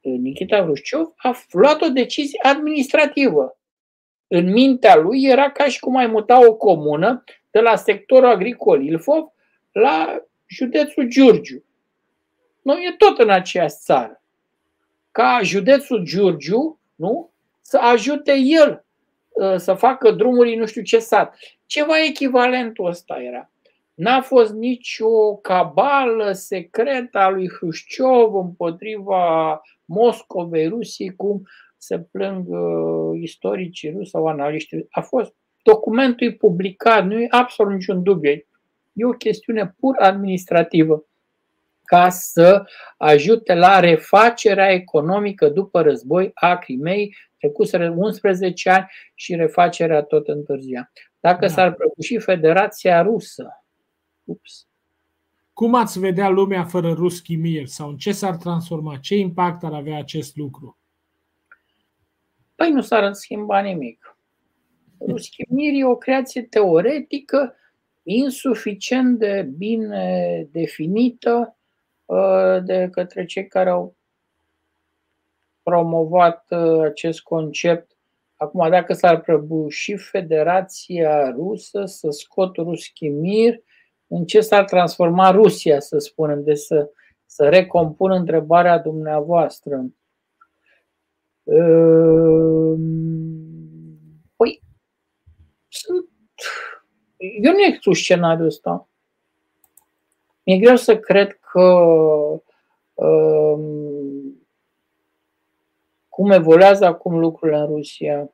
Nikita 0.00 0.62
Khrushchev 0.62 1.12
a 1.16 1.36
luat 1.50 1.80
o 1.80 1.88
decizie 1.88 2.40
administrativă. 2.42 3.58
În 4.26 4.52
mintea 4.52 4.96
lui 4.96 5.24
era 5.24 5.50
ca 5.50 5.68
și 5.68 5.80
cum 5.80 5.96
ai 5.96 6.06
muta 6.06 6.46
o 6.48 6.54
comună 6.56 7.24
de 7.50 7.60
la 7.60 7.76
sectorul 7.76 8.28
agricol 8.28 8.84
Ilfov 8.84 9.32
la 9.72 10.24
județul 10.46 11.08
Giurgiu. 11.08 11.64
Nu 12.62 12.72
e 12.72 12.94
tot 12.98 13.18
în 13.18 13.30
aceeași 13.30 13.74
țară. 13.78 14.22
Ca 15.10 15.40
județul 15.42 16.02
Giurgiu, 16.04 16.80
nu? 16.94 17.30
Să 17.60 17.78
ajute 17.78 18.32
el 18.36 18.84
ă, 19.40 19.56
să 19.56 19.74
facă 19.74 20.10
drumuri 20.10 20.54
nu 20.54 20.66
știu 20.66 20.82
ce 20.82 20.98
sat. 20.98 21.38
Ceva 21.66 22.04
echivalentul 22.04 22.86
ăsta 22.86 23.16
era. 23.22 23.50
N-a 23.94 24.20
fost 24.20 24.52
nicio 24.52 25.36
cabală 25.36 26.32
secretă 26.32 27.18
a 27.18 27.28
lui 27.28 27.48
Hrușciov 27.48 28.34
împotriva 28.34 29.60
Moscovei, 29.84 30.68
Rusiei, 30.68 31.16
cum 31.16 31.42
se 31.76 31.98
plâng 31.98 32.48
uh, 32.48 33.20
istoricii 33.20 33.90
ruși 33.90 34.10
sau 34.10 34.26
analiștii. 34.26 34.86
A 34.90 35.00
fost 35.00 35.34
documentul 35.62 36.32
publicat, 36.32 37.04
nu 37.06 37.20
e 37.20 37.26
absolut 37.30 37.72
niciun 37.72 38.02
dubiu. 38.02 38.44
E 38.92 39.04
o 39.04 39.10
chestiune 39.10 39.74
pur 39.78 39.96
administrativă 39.98 41.04
ca 41.84 42.08
să 42.08 42.64
ajute 42.96 43.54
la 43.54 43.80
refacerea 43.80 44.72
economică 44.72 45.48
după 45.48 45.82
război 45.82 46.30
a 46.34 46.56
Crimei, 46.56 47.16
trecuseră 47.38 47.90
11 47.90 48.70
ani 48.70 48.86
și 49.14 49.34
refacerea 49.34 50.02
tot 50.02 50.28
întârzia. 50.28 50.92
Dacă 51.20 51.46
da. 51.46 51.52
s-ar 51.52 51.72
prăbuși 51.72 52.18
Federația 52.18 53.02
Rusă, 53.02 53.64
ups, 54.24 54.68
cum 55.52 55.74
ați 55.74 55.98
vedea 55.98 56.28
lumea 56.28 56.64
fără 56.64 56.92
Ruski 56.92 57.36
Mir 57.36 57.66
sau 57.66 57.88
în 57.88 57.96
ce 57.96 58.12
s-ar 58.12 58.36
transforma? 58.36 58.96
Ce 58.96 59.16
impact 59.16 59.64
ar 59.64 59.72
avea 59.72 59.98
acest 59.98 60.36
lucru? 60.36 60.78
Păi 62.54 62.70
nu 62.70 62.80
s-ar 62.80 63.12
schimba 63.12 63.60
nimic. 63.60 64.18
Ruski 65.06 65.44
Mir 65.48 65.72
e 65.74 65.84
o 65.84 65.96
creație 65.96 66.42
teoretică 66.42 67.54
insuficient 68.02 69.18
de 69.18 69.48
bine 69.56 70.46
definită 70.50 71.56
uh, 72.04 72.64
de 72.64 72.88
către 72.92 73.24
cei 73.24 73.46
care 73.46 73.70
au 73.70 73.96
promovat 75.62 76.44
uh, 76.50 76.80
acest 76.82 77.20
concept. 77.20 77.96
Acum, 78.36 78.70
dacă 78.70 78.92
s-ar 78.92 79.20
prăbuși 79.20 79.96
Federația 79.96 81.30
Rusă 81.30 81.84
să 81.84 82.10
scot 82.10 82.56
Ruski 82.56 83.08
Mir, 83.08 83.54
în 84.06 84.24
ce 84.24 84.40
s-ar 84.40 84.64
transforma 84.64 85.30
Rusia, 85.30 85.80
să 85.80 85.98
spunem, 85.98 86.42
de 86.42 86.54
să, 86.54 86.90
să 87.26 87.48
recompun 87.48 88.10
întrebarea 88.10 88.78
dumneavoastră. 88.78 89.86
Ehm, 91.44 92.80
păi, 93.30 93.49
sunt... 95.80 96.08
Eu 97.42 97.52
nu 97.52 97.62
exclus 97.62 97.98
scenariul 97.98 98.46
ăsta. 98.46 98.88
Mi-e 100.42 100.58
greu 100.58 100.76
să 100.76 100.98
cred 100.98 101.38
că 101.52 101.62
um, 102.94 104.44
cum 106.08 106.30
evoluează 106.30 106.84
acum 106.84 107.18
lucrurile 107.18 107.58
în 107.58 107.66
Rusia, 107.66 108.30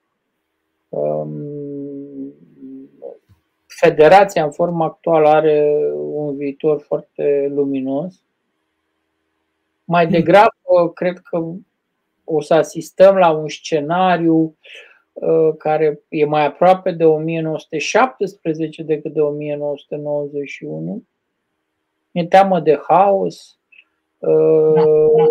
um, 0.88 1.56
Federația 3.66 4.44
în 4.44 4.52
forma 4.52 4.84
actuală 4.84 5.28
are 5.28 5.90
un 5.94 6.36
viitor 6.36 6.80
foarte 6.80 7.46
luminos. 7.54 8.22
Mai 9.84 10.04
hmm. 10.04 10.12
degrabă, 10.12 10.92
cred 10.94 11.18
că 11.18 11.44
o 12.24 12.40
să 12.40 12.54
asistăm 12.54 13.16
la 13.16 13.30
un 13.30 13.48
scenariu 13.48 14.36
uh, 14.36 14.54
care 15.58 16.00
e 16.08 16.24
mai 16.24 16.46
aproape 16.46 16.90
de 16.90 17.04
1917 17.04 18.82
decât 18.82 19.12
de 19.12 19.20
1991. 19.20 21.02
Mi-e 22.10 22.26
teamă 22.26 22.60
de 22.60 22.80
haos. 22.88 23.58
Uh, 24.18 24.74
da, 24.74 24.82
da. 24.82 25.22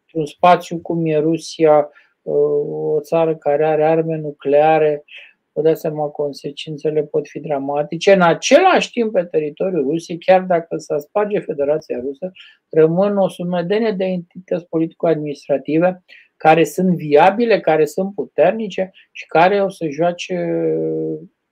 Într-un 0.00 0.26
spațiu 0.26 0.78
cum 0.78 1.06
e 1.06 1.18
Rusia, 1.18 1.90
uh, 2.22 2.94
o 2.94 3.00
țară 3.00 3.36
care 3.36 3.66
are 3.66 3.84
arme 3.84 4.16
nucleare, 4.16 5.04
vă 5.52 5.62
dați 5.62 5.80
seama, 5.80 6.06
consecințele 6.06 7.02
pot 7.02 7.28
fi 7.28 7.40
dramatice. 7.40 8.12
În 8.12 8.22
același 8.22 8.90
timp, 8.90 9.12
pe 9.12 9.24
teritoriul 9.24 9.82
Rusiei, 9.82 10.18
chiar 10.18 10.40
dacă 10.40 10.76
s-a 10.76 10.98
sparge 10.98 11.38
Federația 11.38 12.00
Rusă, 12.00 12.32
rămân 12.68 13.16
o 13.16 13.28
sumedenie 13.28 13.90
de 13.90 14.04
entități 14.04 14.68
politico-administrative 14.68 16.04
care 16.36 16.64
sunt 16.64 16.96
viabile, 16.96 17.60
care 17.60 17.84
sunt 17.84 18.14
puternice 18.14 18.90
și 19.12 19.26
care 19.26 19.62
o 19.62 19.68
să 19.68 19.86
joace, 19.88 20.34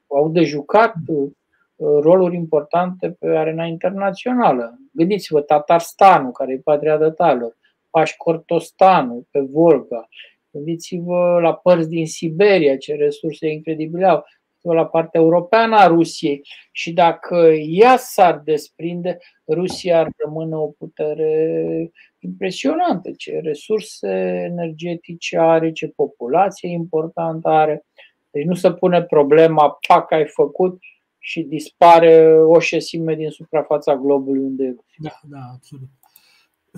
au 0.07 0.29
de 0.29 0.43
jucat 0.43 0.95
uh, 1.07 1.31
roluri 1.77 2.37
importante 2.37 3.11
pe 3.11 3.27
arena 3.27 3.65
internațională. 3.65 4.79
Gândiți-vă, 4.93 5.41
Tatarstanul, 5.41 6.33
care 6.33 6.53
e 6.53 6.59
patria 6.65 6.97
tătală, 6.97 7.57
Pașcortostanul 7.91 9.27
pe 9.31 9.41
Volga, 9.41 10.09
Gândiți-vă 10.53 11.39
la 11.43 11.55
părți 11.55 11.89
din 11.89 12.07
Siberia, 12.07 12.77
ce 12.77 12.95
resurse 12.95 13.49
incredibile 13.49 14.07
au. 14.07 14.25
La 14.63 14.87
partea 14.87 15.21
europeană 15.21 15.77
a 15.77 15.87
Rusiei 15.87 16.47
și 16.73 16.93
dacă 16.93 17.53
ea 17.67 17.97
s-ar 17.97 18.41
desprinde, 18.45 19.19
Rusia 19.49 19.99
ar 19.99 20.09
rămâne 20.25 20.57
o 20.57 20.67
putere 20.67 21.91
impresionantă. 22.19 23.11
Ce 23.17 23.41
resurse 23.43 24.09
energetice 24.51 25.39
are, 25.39 25.73
ce 25.73 25.89
populație 25.89 26.69
importantă 26.69 27.49
are. 27.49 27.85
Deci 28.31 28.45
nu 28.45 28.55
se 28.55 28.73
pune 28.73 29.03
problema, 29.03 29.79
pac, 29.89 30.13
ai 30.13 30.27
făcut 30.27 30.79
și 31.19 31.43
dispare 31.43 32.43
o 32.43 32.59
șesime 32.59 33.15
din 33.15 33.31
suprafața 33.31 33.97
globului 33.97 34.43
unde 34.43 34.65
e. 34.65 34.75
Da, 34.97 35.21
da, 35.23 35.39
absolut. 35.55 35.89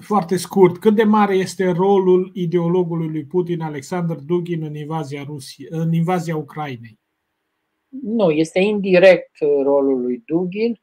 Foarte 0.00 0.36
scurt, 0.36 0.78
cât 0.78 0.94
de 0.94 1.02
mare 1.02 1.34
este 1.34 1.70
rolul 1.70 2.30
ideologului 2.34 3.08
lui 3.08 3.24
Putin, 3.24 3.60
Alexander 3.60 4.16
Dugin, 4.16 4.62
în 4.62 4.74
invazia, 4.74 5.22
Rusiei, 5.26 5.68
în 5.70 5.92
invazia 5.92 6.36
Ucrainei? 6.36 6.98
Nu, 8.02 8.30
este 8.30 8.58
indirect 8.58 9.36
rolul 9.62 10.00
lui 10.00 10.22
Dugin. 10.26 10.80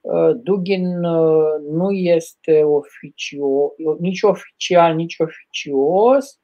Uh, 0.00 0.30
Dugin 0.42 1.04
uh, 1.04 1.60
nu 1.70 1.90
este 1.90 2.62
oficio, 2.62 3.72
nici 3.98 4.22
oficial, 4.22 4.94
nici 4.94 5.16
oficios. 5.18 6.40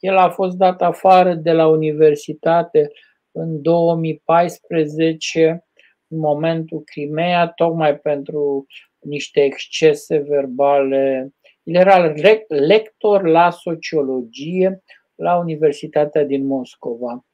El 0.00 0.16
a 0.16 0.30
fost 0.30 0.56
dat 0.56 0.82
afară 0.82 1.34
de 1.34 1.52
la 1.52 1.66
universitate 1.66 2.90
în 3.30 3.62
2014, 3.62 5.64
în 6.08 6.18
momentul 6.18 6.82
Crimea, 6.84 7.48
tocmai 7.48 7.98
pentru 7.98 8.66
niște 8.98 9.40
excese 9.40 10.18
verbale 10.18 11.32
el 11.68 11.74
era 11.74 12.14
lector 12.48 13.26
la 13.26 13.50
sociologie 13.50 14.82
la 15.14 15.36
Universitatea 15.36 16.24
din 16.24 16.46
Moscova. 16.46 17.24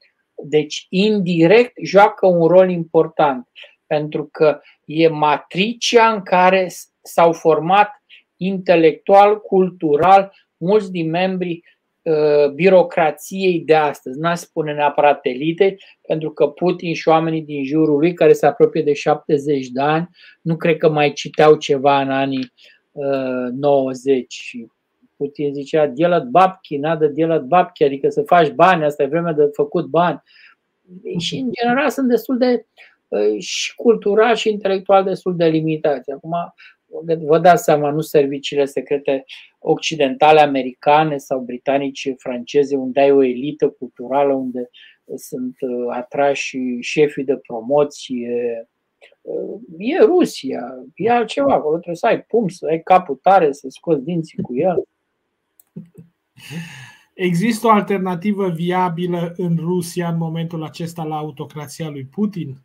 Deci, 0.42 0.86
indirect, 0.88 1.72
joacă 1.82 2.26
un 2.26 2.46
rol 2.46 2.70
important, 2.70 3.48
pentru 3.86 4.28
că 4.32 4.60
e 4.84 5.08
matricea 5.08 6.12
în 6.12 6.22
care 6.22 6.68
s-au 7.02 7.32
format 7.32 7.90
intelectual, 8.36 9.40
cultural, 9.40 10.32
mulți 10.56 10.90
din 10.90 11.10
membrii 11.10 11.64
uh, 12.02 12.50
birocrației 12.54 13.60
de 13.60 13.74
astăzi. 13.74 14.18
N-aș 14.18 14.38
spune 14.38 14.72
neapărat 14.72 15.18
elite, 15.22 15.76
pentru 16.06 16.30
că 16.30 16.46
Putin 16.46 16.94
și 16.94 17.08
oamenii 17.08 17.42
din 17.42 17.64
jurul 17.64 17.98
lui, 17.98 18.14
care 18.14 18.32
se 18.32 18.46
apropie 18.46 18.82
de 18.82 18.92
70 18.92 19.68
de 19.68 19.80
ani, 19.80 20.08
nu 20.40 20.56
cred 20.56 20.76
că 20.76 20.88
mai 20.88 21.12
citeau 21.12 21.56
ceva 21.56 22.00
în 22.00 22.10
anii 22.10 22.52
90 23.52 24.32
și 24.32 24.66
Putin 25.24 25.54
zicea 25.54 25.86
delat 25.86 26.26
babki, 26.26 26.76
nada 26.76 27.06
delat 27.06 27.44
babki, 27.44 27.84
adică 27.84 28.08
să 28.08 28.22
faci 28.22 28.50
bani, 28.50 28.84
asta 28.84 29.02
e 29.02 29.06
vremea 29.06 29.32
de 29.32 29.50
făcut 29.52 29.86
bani. 29.86 30.22
Și 31.18 31.36
în 31.36 31.50
general 31.52 31.90
sunt 31.90 32.08
destul 32.08 32.38
de 32.38 32.66
ă, 33.12 33.38
și 33.38 33.74
cultural 33.74 34.34
și 34.34 34.50
intelectual 34.50 35.04
destul 35.04 35.36
de 35.36 35.44
limitați. 35.44 36.10
Acum 36.10 36.32
vă 37.26 37.38
dați 37.38 37.64
seama, 37.64 37.90
nu 37.90 38.00
serviciile 38.00 38.64
secrete 38.64 39.24
occidentale, 39.58 40.40
americane 40.40 41.16
sau 41.16 41.40
britanice, 41.40 42.14
franceze, 42.18 42.76
unde 42.76 43.00
ai 43.00 43.10
o 43.10 43.22
elită 43.22 43.68
culturală, 43.68 44.32
unde 44.32 44.70
sunt 45.14 45.56
ă, 45.62 45.92
atrași 45.92 46.58
șefii 46.80 47.24
de 47.24 47.36
promoție, 47.36 48.68
e 49.78 49.98
Rusia, 49.98 50.84
e 50.94 51.10
altceva 51.10 51.54
acolo, 51.54 51.74
trebuie 51.74 51.96
să 51.96 52.06
ai 52.06 52.22
pum, 52.22 52.48
să 52.48 52.66
ai 52.66 52.82
capul 52.82 53.18
tare, 53.22 53.52
să 53.52 53.66
scoți 53.68 54.04
dinții 54.04 54.42
cu 54.42 54.54
el. 54.56 54.84
Există 57.14 57.66
o 57.66 57.70
alternativă 57.70 58.48
viabilă 58.48 59.34
în 59.36 59.56
Rusia 59.56 60.08
în 60.08 60.16
momentul 60.16 60.64
acesta 60.64 61.02
la 61.02 61.16
autocrația 61.16 61.88
lui 61.88 62.04
Putin? 62.04 62.56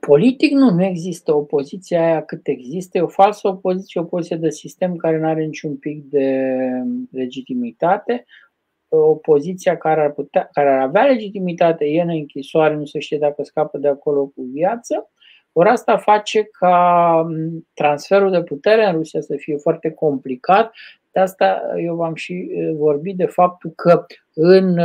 Politic 0.00 0.52
nu, 0.52 0.70
nu 0.70 0.84
există 0.84 1.34
opoziția 1.34 2.04
aia 2.04 2.22
cât 2.22 2.46
există, 2.46 2.98
e 2.98 3.00
o 3.00 3.08
falsă 3.08 3.48
opoziție, 3.48 4.00
o 4.00 4.04
opoziție 4.04 4.36
de 4.36 4.50
sistem 4.50 4.96
care 4.96 5.18
nu 5.18 5.26
are 5.26 5.44
niciun 5.44 5.76
pic 5.76 6.04
de 6.04 6.56
legitimitate. 7.10 8.24
Opoziția 8.88 9.76
care 9.76 10.00
ar, 10.00 10.12
putea, 10.12 10.48
care 10.52 10.68
ar 10.68 10.80
avea 10.80 11.04
legitimitate 11.04 11.84
e 11.84 12.02
în 12.02 12.08
închisoare, 12.08 12.74
nu 12.74 12.84
se 12.84 12.98
știe 12.98 13.18
dacă 13.18 13.42
scapă 13.42 13.78
de 13.78 13.88
acolo 13.88 14.26
cu 14.26 14.42
viață. 14.42 15.10
Ori 15.52 15.68
asta 15.68 15.96
face 15.96 16.42
ca 16.42 17.26
transferul 17.74 18.30
de 18.30 18.42
putere 18.42 18.86
în 18.86 18.92
Rusia 18.92 19.20
să 19.20 19.34
fie 19.36 19.56
foarte 19.56 19.90
complicat. 19.90 20.72
De 21.10 21.20
asta 21.20 21.62
eu 21.84 21.94
v-am 21.94 22.14
și 22.14 22.50
vorbit 22.76 23.16
de 23.16 23.26
faptul 23.26 23.72
că 23.76 24.06
în 24.34 24.78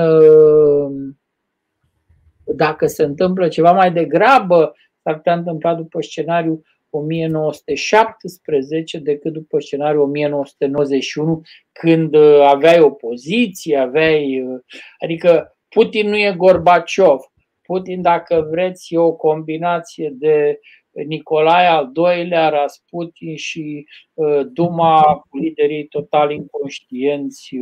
dacă 2.46 2.88
se 2.88 3.04
întâmplă 3.04 3.48
ceva 3.48 3.72
mai 3.72 3.92
degrabă, 3.92 4.76
s-ar 5.02 5.16
putea 5.16 5.34
întâmpla 5.34 5.76
după 5.76 6.02
scenariul 6.02 6.62
1917 6.90 8.98
decât 8.98 9.34
după 9.34 9.60
scenariul 9.60 10.02
1991, 10.02 11.42
când 11.72 12.16
uh, 12.16 12.42
aveai 12.42 12.80
opoziție, 12.80 13.78
aveai. 13.78 14.42
Uh, 14.42 14.60
adică 15.00 15.58
Putin 15.70 16.10
nu 16.10 16.16
e 16.16 16.34
Gorbaciov. 16.38 17.20
Putin, 17.66 18.02
dacă 18.02 18.48
vreți, 18.50 18.94
e 18.94 18.98
o 18.98 19.14
combinație 19.14 20.14
de 20.14 20.60
Nicolae 21.08 21.68
al 21.68 21.92
II-lea, 21.96 22.50
Rasputin 22.50 23.36
și 23.36 23.88
uh, 24.14 24.42
Duma 24.54 25.26
cu 25.30 25.38
liderii 25.38 25.88
total 25.88 26.32
inconștienți 26.32 27.56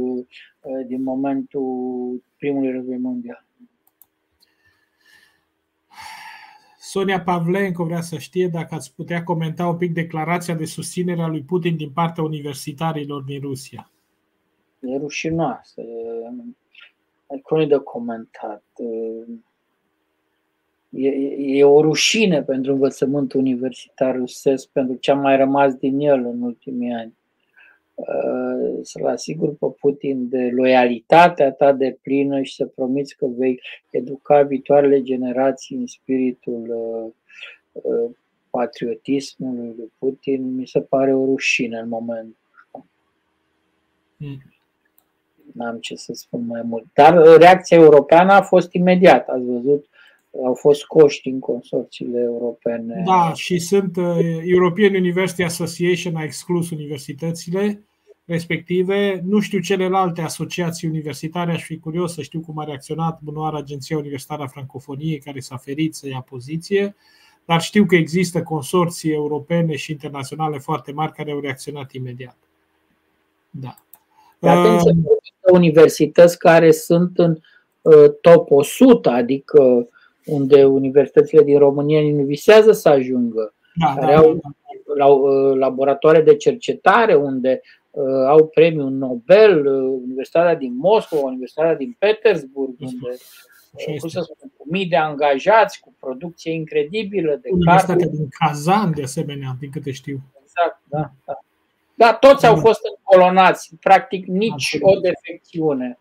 din 0.88 1.04
momentul 1.04 2.24
primului 2.38 2.72
război 2.72 2.98
mondial. 2.98 3.46
Sonia 6.94 7.22
Pavlenko 7.22 7.84
vrea 7.84 8.02
să 8.02 8.18
știe 8.18 8.48
dacă 8.48 8.76
ați 8.76 8.96
putea 8.96 9.24
comenta 9.24 9.68
un 9.68 9.78
pic 9.78 9.94
declarația 9.94 10.56
de 10.56 10.66
susținere 10.66 11.22
a 11.22 11.28
lui 11.28 11.42
Putin 11.44 11.76
din 11.76 11.92
partea 11.92 12.24
universitarilor 12.24 13.22
din 13.22 13.40
Rusia. 13.42 13.92
E 14.80 14.98
rușinoasă. 14.98 15.82
Cum 17.44 17.60
e 17.60 17.66
de 17.66 17.78
comentat? 17.78 18.64
E, 18.78 18.86
e 21.38 21.64
o 21.64 21.82
rușine 21.82 22.44
pentru 22.44 22.72
învățământul 22.72 23.40
universitar 23.40 24.16
rusesc, 24.16 24.68
pentru 24.68 24.96
ce 24.96 25.12
a 25.12 25.16
mai 25.16 25.38
rămas 25.38 25.74
din 25.74 26.00
el 26.00 26.26
în 26.26 26.42
ultimii 26.42 26.92
ani. 26.92 27.14
Uh, 27.96 28.80
să-l 28.82 29.06
asigur 29.06 29.56
pe 29.56 29.66
Putin 29.80 30.30
de 30.30 30.50
loialitatea 30.56 31.52
ta 31.52 31.72
de 31.72 31.98
plină 32.02 32.42
și 32.42 32.56
să 32.56 32.66
promiți 32.66 33.16
că 33.16 33.28
vei 33.28 33.62
educa 33.90 34.42
viitoarele 34.42 35.02
generații 35.02 35.76
în 35.76 35.88
spiritul 35.88 36.66
uh, 36.70 37.12
uh, 37.84 38.12
patriotismului 38.50 39.74
lui 39.78 39.92
Putin, 39.98 40.56
mi 40.56 40.68
se 40.68 40.82
pare 40.82 41.14
o 41.14 41.26
rușine 41.26 41.78
în 41.78 41.88
momentul 41.88 42.38
mm. 44.18 44.42
N-am 45.54 45.78
ce 45.80 45.96
să 45.96 46.14
spun 46.14 46.46
mai 46.46 46.62
mult. 46.62 46.86
Dar 46.94 47.38
reacția 47.38 47.78
europeană 47.78 48.32
a 48.32 48.42
fost 48.42 48.74
imediată. 48.74 49.32
Ați 49.32 49.46
văzut, 49.46 49.86
au 50.46 50.54
fost 50.54 50.80
scoși 50.80 51.22
din 51.22 51.40
consorțiile 51.40 52.20
europene. 52.20 53.04
Da, 53.06 53.34
și 53.36 53.60
sunt 53.60 53.98
uh, 53.98 54.18
European 54.44 54.96
University 54.96 55.44
Association 55.44 56.16
a 56.16 56.24
exclus 56.24 56.70
universitățile 56.70 57.84
respective. 58.26 59.22
Nu 59.26 59.40
știu 59.40 59.60
celelalte 59.60 60.22
asociații 60.22 60.88
universitare, 60.88 61.52
aș 61.52 61.64
fi 61.64 61.80
curios 61.80 62.14
să 62.14 62.22
știu 62.22 62.40
cum 62.40 62.60
a 62.60 62.64
reacționat 62.64 63.20
bunoara 63.22 63.58
Agenția 63.58 63.98
Universitară 63.98 64.42
a 64.42 64.48
Francofoniei, 64.48 65.20
care 65.20 65.40
s-a 65.40 65.58
ferit 65.58 65.96
să 65.96 66.08
ia 66.08 66.26
poziție, 66.30 66.96
dar 67.46 67.62
știu 67.62 67.86
că 67.86 67.96
există 67.96 68.44
consorții 68.44 69.12
europene 69.12 69.76
și 69.76 69.92
internaționale 69.92 70.58
foarte 70.58 70.92
mari 70.92 71.12
care 71.12 71.32
au 71.32 71.40
reacționat 71.40 71.92
imediat. 71.92 72.38
Da. 73.50 73.76
Atenție, 74.40 74.92
uh, 74.92 75.52
universități 75.52 76.38
care 76.38 76.72
sunt 76.72 77.18
în 77.18 77.38
uh, 77.82 78.12
top 78.22 78.52
100, 78.52 79.10
adică 79.10 79.88
unde 80.26 80.66
universitățile 80.66 81.44
din 81.44 81.58
România 81.58 82.02
nu 82.02 82.24
visează 82.24 82.72
să 82.72 82.90
ajungă, 82.90 83.54
da, 83.76 83.94
care 84.00 84.14
da, 84.14 84.20
au, 84.20 84.40
da. 84.98 85.04
au 85.04 85.22
uh, 85.22 85.58
laboratoare 85.58 86.22
de 86.22 86.36
cercetare 86.36 87.16
unde 87.16 87.62
uh, 87.92 88.26
au 88.28 88.48
premiul 88.48 88.92
Nobel, 88.92 89.66
uh, 89.66 90.00
Universitatea 90.04 90.56
din 90.56 90.76
Moscova, 90.76 91.22
Universitatea 91.22 91.76
din 91.76 91.96
Petersburg, 92.00 92.76
unde 92.80 93.10
uh, 93.82 94.00
cum 94.00 94.10
să 94.10 94.20
spun, 94.22 94.52
cu 94.58 94.66
mii 94.70 94.86
de 94.86 94.96
angajați, 94.96 95.80
cu 95.80 95.96
producție 96.00 96.52
incredibilă 96.52 97.40
de 97.42 97.50
Universitatea 97.52 98.08
din 98.08 98.28
Kazan, 98.30 98.94
de 98.96 99.04
asemenea, 99.04 99.56
din 99.60 99.70
câte 99.70 99.92
știu. 99.92 100.20
Exact, 100.44 100.82
da. 100.90 101.12
Da, 101.26 101.40
da 101.96 102.14
toți 102.14 102.46
au 102.46 102.56
fost 102.56 102.80
încolonați, 102.98 103.76
practic 103.80 104.26
nici 104.26 104.78
o 104.82 105.00
defecțiune. 105.00 105.98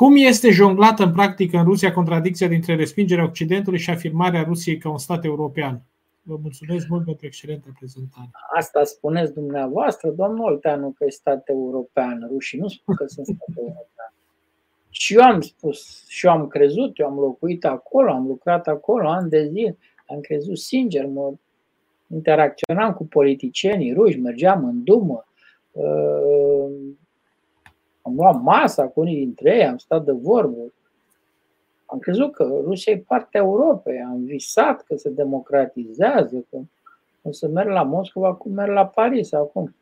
Cum 0.00 0.14
este 0.16 0.50
jonglată 0.50 1.02
în 1.02 1.12
practică 1.12 1.56
în 1.56 1.64
Rusia 1.64 1.92
contradicția 1.92 2.48
dintre 2.48 2.74
respingerea 2.74 3.24
Occidentului 3.24 3.78
și 3.78 3.90
afirmarea 3.90 4.42
Rusiei 4.42 4.78
ca 4.78 4.90
un 4.90 4.98
stat 4.98 5.24
european? 5.24 5.82
Vă 6.22 6.38
mulțumesc 6.42 6.88
mult 6.88 7.04
pentru 7.04 7.26
excelentă 7.26 7.68
prezentare. 7.78 8.30
Asta 8.56 8.84
spuneți 8.84 9.32
dumneavoastră, 9.32 10.10
domnul 10.10 10.52
Olteanu, 10.52 10.94
că 10.98 11.04
e 11.04 11.10
stat 11.10 11.48
european. 11.48 12.26
Rușii 12.30 12.58
nu 12.58 12.68
spun 12.68 12.94
că 12.94 13.04
sunt 13.06 13.26
stat 13.26 13.56
european. 13.56 14.12
Și 14.90 15.14
eu 15.14 15.22
am 15.22 15.40
spus, 15.40 16.04
și 16.08 16.26
eu 16.26 16.32
am 16.32 16.46
crezut, 16.46 16.98
eu 16.98 17.06
am 17.06 17.18
locuit 17.18 17.64
acolo, 17.64 18.12
am 18.12 18.26
lucrat 18.26 18.66
acolo 18.66 19.08
ani 19.08 19.30
de 19.30 19.48
zi, 19.52 19.74
am 20.06 20.20
crezut 20.20 20.58
sincer, 20.58 21.06
mă 21.06 21.32
interacționam 22.14 22.92
cu 22.92 23.06
politicienii 23.06 23.92
ruși, 23.92 24.18
mergeam 24.18 24.64
în 24.64 24.84
dumă, 24.84 25.26
uh, 25.70 26.70
am 28.06 28.14
luat 28.14 28.42
masa 28.42 28.86
cu 28.86 29.00
unii 29.00 29.16
dintre 29.16 29.54
ei, 29.54 29.66
am 29.66 29.78
stat 29.78 30.04
de 30.04 30.12
vorbă. 30.12 30.72
Am 31.86 31.98
crezut 31.98 32.32
că 32.32 32.60
Rusia 32.64 32.92
e 32.92 32.98
partea 32.98 33.40
Europei, 33.40 34.00
am 34.00 34.24
visat 34.24 34.82
că 34.82 34.96
se 34.96 35.10
democratizează, 35.10 36.44
că 36.50 36.58
o 37.22 37.32
să 37.32 37.48
merg 37.48 37.68
la 37.68 37.82
Moscova 37.82 38.34
cum 38.34 38.52
merg 38.52 38.72
la 38.72 38.86
Paris 38.86 39.32
acum. 39.32 39.74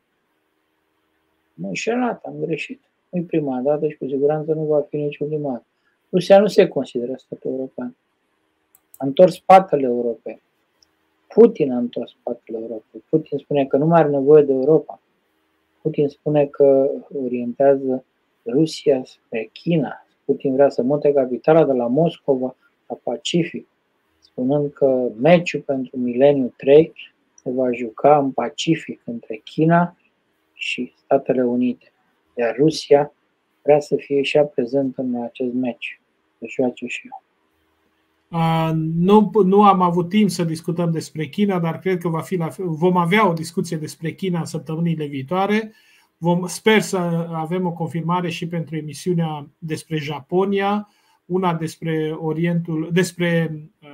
Nu 1.53 1.67
înșelat, 1.67 2.23
am 2.23 2.33
greșit. 2.39 2.81
Nu 3.09 3.23
prima 3.23 3.59
dată 3.59 3.87
și 3.87 3.97
cu 3.97 4.07
siguranță 4.07 4.53
nu 4.53 4.63
va 4.63 4.81
fi 4.81 4.95
nici 4.95 5.17
ultima 5.17 5.51
dată. 5.51 5.65
Rusia 6.11 6.39
nu 6.39 6.47
se 6.47 6.67
consideră 6.67 7.13
stat 7.17 7.39
european. 7.43 7.95
A 8.97 9.05
întors 9.05 9.33
spatele 9.33 9.85
Europei. 9.85 10.41
Putin 11.27 11.71
a 11.71 11.77
întors 11.77 12.11
spatele 12.11 12.57
Europei. 12.57 13.03
Putin 13.09 13.37
spune 13.37 13.65
că 13.65 13.77
nu 13.77 13.85
mai 13.85 13.99
are 13.99 14.09
nevoie 14.09 14.43
de 14.43 14.51
Europa. 14.51 14.99
Putin 15.81 16.07
spune 16.07 16.45
că 16.45 16.89
orientează 17.23 18.03
Rusia 18.45 19.01
spre 19.03 19.49
China. 19.53 20.05
Putin 20.25 20.53
vrea 20.53 20.69
să 20.69 20.81
mute 20.81 21.13
capitala 21.13 21.65
de 21.65 21.73
la 21.73 21.87
Moscova 21.87 22.55
la 22.87 22.95
Pacific, 23.03 23.67
spunând 24.19 24.73
că 24.73 25.09
meciul 25.19 25.61
pentru 25.61 25.97
mileniu 25.97 26.53
3 26.57 26.93
se 27.33 27.49
va 27.51 27.71
juca 27.71 28.17
în 28.17 28.31
Pacific 28.31 29.01
între 29.05 29.35
China 29.43 29.97
și 30.53 30.93
Statele 30.97 31.43
Unite. 31.43 31.91
Iar 32.37 32.55
Rusia 32.55 33.13
vrea 33.61 33.79
să 33.79 33.95
fie 33.95 34.21
și 34.21 34.37
ea 34.37 34.43
prezentă 34.43 35.01
în 35.01 35.23
acest 35.23 35.53
meci, 35.53 36.01
să 36.39 36.45
joace 36.47 36.85
și 36.85 37.09
eu. 37.11 37.23
Nu, 38.95 39.31
nu 39.45 39.63
am 39.63 39.81
avut 39.81 40.09
timp 40.09 40.29
să 40.29 40.43
discutăm 40.43 40.91
despre 40.91 41.25
China, 41.25 41.59
dar 41.59 41.79
cred 41.79 41.97
că 41.97 42.07
va 42.07 42.21
fi 42.21 42.35
la, 42.35 42.47
vom 42.57 42.97
avea 42.97 43.29
o 43.29 43.33
discuție 43.33 43.77
despre 43.77 44.11
China 44.11 44.39
în 44.39 44.45
săptămânile 44.45 45.05
viitoare. 45.05 45.73
Vom, 46.17 46.47
sper 46.47 46.81
să 46.81 46.97
avem 47.33 47.65
o 47.65 47.71
confirmare 47.71 48.29
și 48.29 48.47
pentru 48.47 48.75
emisiunea 48.75 49.49
despre 49.57 49.97
Japonia, 49.97 50.89
una 51.25 51.53
despre 51.53 52.15
Orientul, 52.19 52.89
despre 52.91 53.59
uh, 53.81 53.89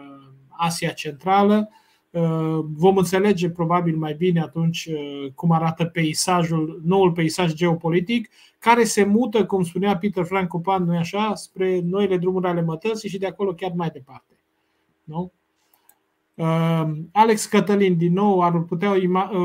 Asia 0.48 0.89
Centrală. 0.89 1.69
Uh, 2.10 2.60
vom 2.64 2.98
înțelege 2.98 3.49
probabil 3.49 3.95
mai 3.95 4.14
bine 4.14 4.41
atunci 4.41 4.85
uh, 4.85 5.31
cum 5.35 5.52
arată 5.52 5.85
peisajul, 5.85 6.81
noul 6.85 7.11
peisaj 7.11 7.53
geopolitic, 7.53 8.30
care 8.60 8.84
se 8.84 9.03
mută, 9.03 9.45
cum 9.45 9.64
spunea 9.64 9.98
Peter 9.98 10.23
Frank 10.23 10.48
Copan, 10.48 10.84
nu 10.84 10.98
așa, 10.98 11.35
spre 11.35 11.80
noile 11.84 12.18
drumuri 12.18 12.48
ale 12.48 12.61
mătăsii 12.61 13.10
și 13.10 13.18
de 13.18 13.27
acolo 13.27 13.53
chiar 13.53 13.72
mai 13.76 13.89
departe. 13.89 14.39
Nu? 15.03 15.31
Ehm, 16.41 17.09
Alex 17.11 17.45
Cătălin, 17.45 17.97
din 17.97 18.13
nou, 18.13 18.41
ar 18.41 18.63
putea 18.63 18.91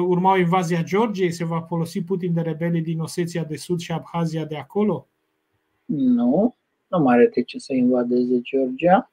urma 0.08 0.32
o 0.32 0.38
invazie 0.38 0.76
a 0.76 0.82
Georgiei? 0.82 1.30
Se 1.30 1.44
va 1.44 1.60
folosi 1.60 2.02
Putin 2.02 2.32
de 2.32 2.40
rebelii 2.40 2.82
din 2.82 3.00
Oseția 3.00 3.44
de 3.44 3.56
Sud 3.56 3.80
și 3.80 3.92
Abhazia 3.92 4.44
de 4.44 4.56
acolo? 4.56 5.06
Nu, 5.84 6.54
nu 6.88 6.98
mai 6.98 7.14
are 7.14 7.30
de 7.34 7.42
ce 7.42 7.58
să 7.58 7.74
invadeze 7.74 8.40
Georgia. 8.40 9.10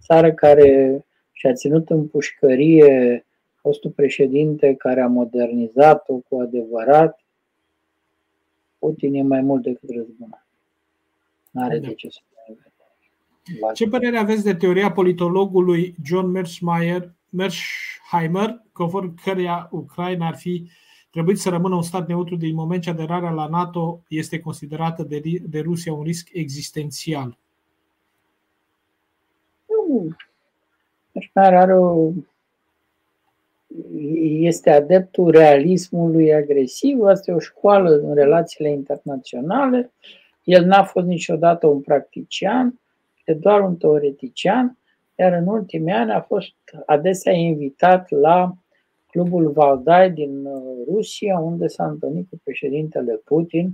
Țară 0.00 0.32
care 0.32 1.04
și-a 1.32 1.52
ținut 1.52 1.90
în 1.90 2.06
pușcărie 2.06 3.26
fostul 3.54 3.90
președinte 3.90 4.74
care 4.74 5.00
a 5.00 5.06
modernizat-o 5.06 6.14
cu 6.14 6.40
adevărat. 6.40 7.20
Putin 8.78 9.14
e 9.14 9.22
mai 9.22 9.40
mult 9.40 9.62
decât 9.62 9.90
răzbunat. 9.90 10.46
Nu 11.50 11.62
are 11.62 11.78
da. 11.78 11.86
de 11.86 11.94
ce 11.94 12.08
să 12.08 12.20
Ce 13.74 13.88
părere 13.88 14.18
aveți 14.18 14.44
de 14.44 14.54
teoria 14.54 14.92
politologului 14.92 15.94
John 16.04 16.26
Mearsheimer, 16.26 17.12
Mersheimer 17.28 18.62
conform 18.72 19.14
căreia 19.22 19.68
Ucraina 19.70 20.26
ar 20.26 20.36
fi 20.36 20.70
trebuit 21.10 21.38
să 21.38 21.48
rămână 21.48 21.74
un 21.74 21.82
stat 21.82 22.08
neutru 22.08 22.36
din 22.36 22.54
moment 22.54 22.82
ce 22.82 22.90
aderarea 22.90 23.30
la 23.30 23.46
NATO 23.46 24.02
este 24.08 24.40
considerată 24.40 25.02
de, 25.02 25.20
de 25.42 25.60
Rusia 25.60 25.92
un 25.92 26.02
risc 26.02 26.28
existențial? 26.32 27.38
Mearsheimer 31.12 31.60
are 31.60 31.76
o 31.78 32.12
este 34.40 34.70
adeptul 34.70 35.30
realismului 35.30 36.34
agresiv, 36.34 37.02
asta 37.02 37.30
e 37.30 37.34
o 37.34 37.38
școală 37.38 37.90
în 37.90 38.14
relațiile 38.14 38.70
internaționale. 38.70 39.92
El 40.44 40.64
n-a 40.64 40.84
fost 40.84 41.06
niciodată 41.06 41.66
un 41.66 41.80
practician, 41.80 42.80
e 43.30 43.34
doar 43.34 43.60
un 43.60 43.76
teoretician, 43.76 44.78
iar 45.18 45.32
în 45.32 45.46
ultimii 45.46 45.92
ani 45.92 46.10
a 46.10 46.20
fost 46.20 46.54
adesea 46.86 47.32
invitat 47.32 48.10
la 48.10 48.54
clubul 49.10 49.50
Valdai 49.50 50.10
din 50.10 50.44
uh, 50.44 50.62
Rusia, 50.86 51.38
unde 51.38 51.66
s-a 51.66 51.86
întâlnit 51.86 52.28
cu 52.28 52.40
președintele 52.44 53.20
Putin. 53.24 53.72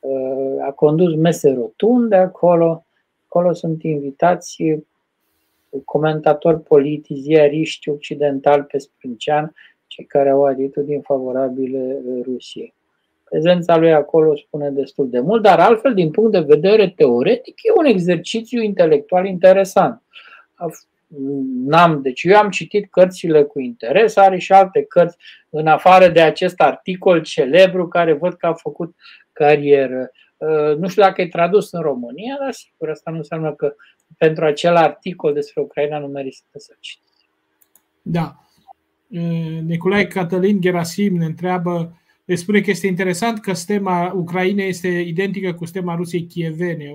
Uh, 0.00 0.56
a 0.66 0.70
condus 0.70 1.14
mese 1.14 1.52
rotunde 1.52 2.16
acolo. 2.16 2.86
Acolo 3.26 3.52
sunt 3.52 3.82
invitați 3.82 4.62
comentatori 5.84 6.60
politici, 6.60 7.18
ziariști 7.18 7.88
occidentali 7.88 8.62
pe 8.62 8.78
sprâncean, 8.78 9.54
cei 9.86 10.04
care 10.04 10.28
au 10.28 10.44
atitudini 10.44 11.02
favorabile 11.02 12.00
uh, 12.04 12.24
Rusiei. 12.24 12.74
Prezența 13.28 13.76
lui 13.76 13.92
acolo 13.92 14.36
spune 14.36 14.70
destul 14.70 15.10
de 15.10 15.20
mult, 15.20 15.42
dar 15.42 15.60
altfel, 15.60 15.94
din 15.94 16.10
punct 16.10 16.32
de 16.32 16.40
vedere 16.40 16.88
teoretic, 16.88 17.54
e 17.62 17.78
un 17.78 17.84
exercițiu 17.84 18.62
intelectual 18.62 19.26
interesant. 19.26 20.02
N-am, 21.64 22.02
deci 22.02 22.22
eu 22.22 22.36
am 22.36 22.50
citit 22.50 22.90
cărțile 22.90 23.42
cu 23.42 23.60
interes, 23.60 24.16
are 24.16 24.38
și 24.38 24.52
alte 24.52 24.82
cărți 24.82 25.16
în 25.50 25.66
afară 25.66 26.08
de 26.08 26.20
acest 26.20 26.60
articol 26.60 27.22
celebru 27.22 27.88
care 27.88 28.12
văd 28.12 28.34
că 28.34 28.46
a 28.46 28.52
făcut 28.52 28.94
carieră. 29.32 30.10
Uh, 30.36 30.76
nu 30.76 30.88
știu 30.88 31.02
dacă 31.02 31.20
e 31.22 31.28
tradus 31.28 31.72
în 31.72 31.80
România, 31.80 32.36
dar 32.40 32.52
sigur, 32.52 32.90
asta 32.90 33.10
nu 33.10 33.16
înseamnă 33.16 33.54
că 33.54 33.74
pentru 34.18 34.44
acel 34.44 34.76
articol 34.76 35.32
despre 35.32 35.62
Ucraina 35.62 35.98
nu 35.98 36.06
merită 36.06 36.46
să 36.52 36.76
citiți. 36.80 37.28
Da. 38.02 38.36
Uh, 39.08 39.58
Nicolae 39.64 40.06
Cătălin 40.06 40.60
Gerasim 40.60 41.16
ne 41.16 41.24
întreabă 41.24 41.92
le 42.28 42.34
spune 42.34 42.60
că 42.60 42.70
este 42.70 42.86
interesant 42.86 43.40
că 43.40 43.52
stema 43.52 44.12
Ucrainei 44.12 44.68
este 44.68 44.88
identică 44.88 45.54
cu 45.54 45.64
stema 45.64 45.94
Rusiei 45.94 46.26
Chievene, 46.26 46.90
882-1240. 46.90 46.94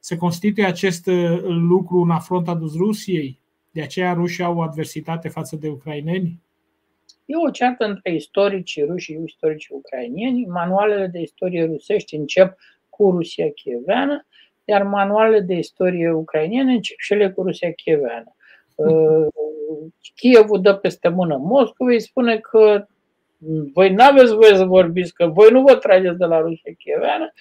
Se 0.00 0.16
constituie 0.16 0.66
acest 0.66 1.06
uh, 1.06 1.42
lucru 1.44 2.00
un 2.00 2.10
afront 2.10 2.48
adus 2.48 2.76
Rusiei? 2.76 3.40
De 3.70 3.82
aceea 3.82 4.12
rușii 4.12 4.44
au 4.44 4.56
o 4.56 4.62
adversitate 4.62 5.28
față 5.28 5.56
de 5.56 5.68
ucraineni? 5.68 6.40
E 7.24 7.34
o 7.46 7.50
ceartă 7.50 7.84
între 7.84 8.14
istoricii 8.14 8.82
ruși 8.82 9.12
și 9.12 9.18
istoricii 9.24 9.74
ucrainieni. 9.74 10.46
Manualele 10.46 11.06
de 11.06 11.20
istorie 11.20 11.64
rusești 11.64 12.14
încep 12.14 12.58
cu 12.88 13.10
Rusia 13.10 13.50
Chieveană, 13.50 14.26
iar 14.64 14.82
manualele 14.82 15.40
de 15.40 15.54
istorie 15.54 16.12
ucrainiene 16.12 16.72
încep 16.72 16.96
și 16.98 17.12
ele 17.12 17.30
cu 17.30 17.42
Rusia 17.42 17.72
Chieveană. 17.72 18.34
Uh, 18.74 19.26
Kievul 20.14 20.60
dă 20.60 20.74
peste 20.74 21.08
mână 21.08 21.36
Moscovei, 21.36 22.00
spune 22.00 22.38
că 22.38 22.86
voi 23.72 23.92
nu 23.92 24.04
aveți 24.04 24.34
voie 24.34 24.56
să 24.56 24.64
vorbiți, 24.64 25.14
că 25.14 25.26
voi 25.26 25.50
nu 25.50 25.62
vă 25.62 25.74
trageți 25.74 26.18
de 26.18 26.24
la 26.24 26.40
Rusia 26.40 26.72
Chieveană, 26.78 27.32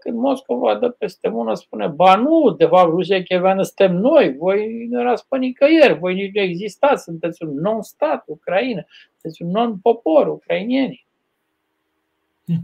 când 0.00 0.18
Moscova 0.18 0.78
dă 0.78 0.88
peste 0.88 1.28
mână, 1.28 1.54
spune, 1.54 1.86
ba 1.86 2.16
nu, 2.16 2.54
de 2.58 2.64
fapt 2.64 2.90
Rusia 2.90 3.22
Chieveană 3.22 3.62
suntem 3.62 3.96
noi, 3.96 4.34
voi 4.38 4.86
nu 4.90 5.00
erați 5.00 5.28
pe 5.28 5.38
nicăieri, 5.38 5.98
voi 5.98 6.14
nici 6.14 6.34
nu 6.34 6.40
existați, 6.40 7.02
sunteți 7.02 7.42
un 7.42 7.54
non-stat, 7.54 8.22
Ucraina, 8.26 8.84
sunteți 9.10 9.42
un 9.42 9.50
non-popor, 9.50 10.26
ucrainienii. 10.26 11.06
Hmm. 12.44 12.62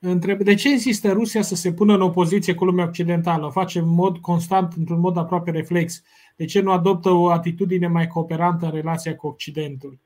Întreb, 0.00 0.42
de 0.42 0.54
ce 0.54 0.68
insistă 0.68 1.12
Rusia 1.12 1.42
să 1.42 1.54
se 1.54 1.72
pună 1.72 1.94
în 1.94 2.00
opoziție 2.00 2.54
cu 2.54 2.64
lumea 2.64 2.86
occidentală? 2.86 3.46
O 3.46 3.50
face 3.50 3.78
în 3.78 3.88
mod 3.88 4.18
constant, 4.18 4.72
într-un 4.76 5.00
mod 5.00 5.16
aproape 5.16 5.50
reflex. 5.50 6.02
De 6.36 6.44
ce 6.44 6.60
nu 6.60 6.70
adoptă 6.70 7.10
o 7.10 7.28
atitudine 7.28 7.86
mai 7.86 8.06
cooperantă 8.06 8.64
în 8.64 8.72
relația 8.72 9.16
cu 9.16 9.26
Occidentul? 9.26 9.98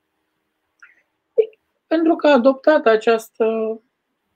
Pentru 1.95 2.17
că 2.17 2.27
a 2.27 2.33
adoptat 2.33 2.87
această 2.87 3.45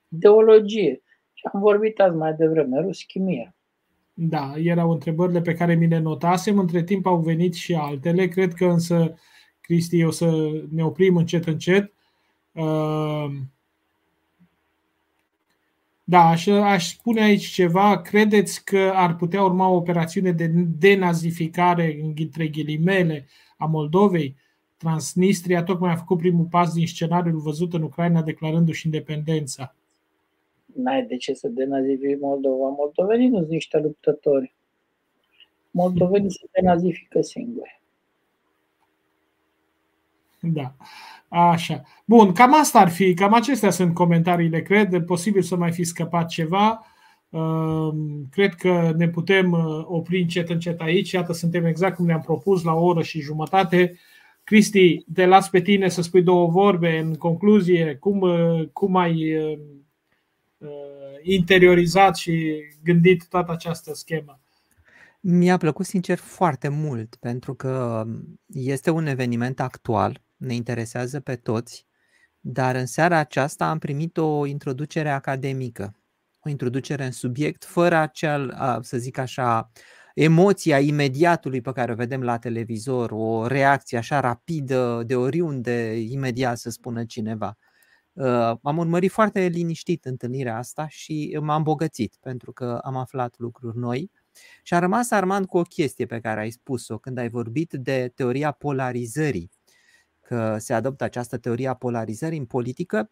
ideologie. 0.09 1.03
Și 1.33 1.45
am 1.53 1.61
vorbit 1.61 2.01
azi 2.01 2.17
mai 2.17 2.35
devreme, 2.35 2.81
ruschimia. 2.81 3.55
Da, 4.15 4.53
erau 4.57 4.91
întrebările 4.91 5.41
pe 5.41 5.55
care 5.55 5.75
mi 5.75 5.87
le 5.87 5.99
notasem, 5.99 6.59
între 6.59 6.83
timp 6.83 7.07
au 7.07 7.17
venit 7.17 7.55
și 7.55 7.75
altele. 7.75 8.27
Cred 8.27 8.53
că 8.53 8.65
însă, 8.65 9.15
Cristi, 9.61 10.05
o 10.05 10.11
să 10.11 10.51
ne 10.71 10.85
oprim 10.85 11.17
încet, 11.17 11.47
încet. 11.47 11.93
Uh, 12.53 13.27
da, 16.05 16.29
aș, 16.29 16.47
aș 16.47 16.89
spune 16.89 17.23
aici 17.23 17.47
ceva. 17.47 18.01
Credeți 18.01 18.65
că 18.65 18.93
ar 18.95 19.17
putea 19.17 19.43
urma 19.43 19.69
o 19.69 19.77
operațiune 19.77 20.33
de 20.33 20.47
denazificare, 20.79 21.99
între 22.19 22.47
ghilimele, 22.47 23.27
a 23.57 23.67
Moldovei? 23.67 24.37
Transnistria 24.77 25.63
tocmai 25.63 25.93
a 25.93 25.97
făcut 25.97 26.19
primul 26.19 26.45
pas 26.45 26.73
din 26.73 26.87
scenariul 26.87 27.39
văzut 27.39 27.73
în 27.73 27.83
Ucraina 27.83 28.23
declarându-și 28.23 28.87
independența. 28.87 29.75
N-ai 30.75 31.07
de 31.07 31.17
ce 31.17 31.35
să 31.35 31.49
denazifici 31.49 32.21
Moldova. 32.21 32.69
Moldovenii 32.69 33.29
nu 33.29 33.39
sunt 33.39 33.49
niște 33.49 33.79
luptători. 33.79 34.55
Moldovenii 35.71 36.31
se 36.31 36.47
denazifică 36.53 37.21
singuri. 37.21 37.81
Da. 40.41 40.75
Așa. 41.29 41.83
Bun, 42.05 42.33
cam 42.33 42.55
asta 42.55 42.79
ar 42.79 42.89
fi, 42.89 43.15
cam 43.15 43.33
acestea 43.33 43.71
sunt 43.71 43.95
comentariile, 43.95 44.63
cred. 44.63 45.05
Posibil 45.05 45.43
să 45.43 45.57
mai 45.57 45.73
fi 45.73 45.85
scăpat 45.85 46.29
ceva. 46.29 46.87
Ehm, 47.31 48.29
cred 48.31 48.55
că 48.55 48.93
ne 48.97 49.09
putem 49.09 49.53
uh, 49.53 49.85
opri 49.85 50.21
încet, 50.21 50.49
încet 50.49 50.81
aici. 50.81 51.11
Iată, 51.11 51.33
suntem 51.33 51.65
exact 51.65 51.97
cum 51.97 52.07
ne-am 52.07 52.21
propus, 52.21 52.63
la 52.63 52.73
o 52.73 52.85
oră 52.85 53.03
și 53.03 53.21
jumătate. 53.21 53.99
Cristi, 54.47 55.05
te 55.15 55.27
las 55.27 55.49
pe 55.49 55.61
tine 55.61 55.89
să 55.89 56.03
spui 56.03 56.23
două 56.23 56.49
vorbe 56.49 56.99
în 56.99 57.15
concluzie. 57.15 57.97
Cum, 57.97 58.23
cum 58.73 58.97
ai 58.97 59.37
uh, 59.37 59.59
interiorizat 61.23 62.17
și 62.17 62.63
gândit 62.83 63.29
toată 63.29 63.53
această 63.53 63.95
schemă? 63.95 64.41
Mi-a 65.21 65.57
plăcut 65.57 65.87
sincer 65.87 66.19
foarte 66.19 66.69
mult 66.69 67.17
pentru 67.21 67.55
că 67.55 68.05
este 68.47 68.91
un 68.91 69.07
eveniment 69.07 69.61
actual, 69.61 70.23
ne 70.37 70.55
interesează 70.55 71.21
pe 71.21 71.37
toți, 71.37 71.87
dar 72.41 72.75
în 72.75 72.87
seara 72.87 73.17
aceasta 73.17 73.71
am 73.71 73.79
primit 73.79 74.17
o 74.17 74.47
introducere 74.47 75.11
academică, 75.11 75.97
o 76.41 76.49
introducere 76.49 77.05
în 77.05 77.13
subiect 77.13 77.65
fără 77.65 77.97
acel, 77.97 78.57
să 78.81 78.97
zic 78.99 79.19
așa, 79.19 79.71
emoția 80.17 80.79
imediatului 80.79 81.61
pe 81.61 81.73
care 81.73 81.93
o 81.93 81.95
vedem 81.95 82.23
la 82.23 82.39
televizor, 82.39 83.11
o 83.13 83.47
reacție 83.47 83.99
așa 83.99 84.21
rapidă 84.21 85.03
de 85.07 85.17
oriunde, 85.17 85.97
imediat 85.97 86.59
să 86.59 86.71
spună 86.71 87.05
cineva. 87.05 87.57
Uh, 88.13 88.53
am 88.63 88.79
urmărit 88.79 89.11
foarte 89.11 89.47
liniștit 89.47 90.05
întâlnirea 90.05 90.57
asta 90.57 90.87
și 90.89 91.39
m-am 91.41 91.57
îmbogățit 91.57 92.17
pentru 92.21 92.53
că 92.53 92.81
am 92.85 92.97
aflat 92.97 93.35
lucruri 93.39 93.79
noi. 93.79 94.11
Și 94.63 94.75
a 94.75 94.79
rămas 94.79 95.11
Armand 95.11 95.47
cu 95.47 95.59
o 95.59 95.63
chestie 95.63 96.07
pe 96.07 96.21
care 96.21 96.41
ai 96.41 96.51
spus-o 96.51 96.99
când 96.99 97.19
ai 97.19 97.29
vorbit 97.29 97.73
de 97.73 98.13
teoria 98.15 98.51
polarizării, 98.51 99.51
că 100.21 100.57
se 100.59 100.73
adoptă 100.73 101.05
această 101.05 101.39
teorie 101.39 101.69
a 101.69 101.75
polarizării 101.75 102.39
în 102.39 102.47
politică 102.47 103.11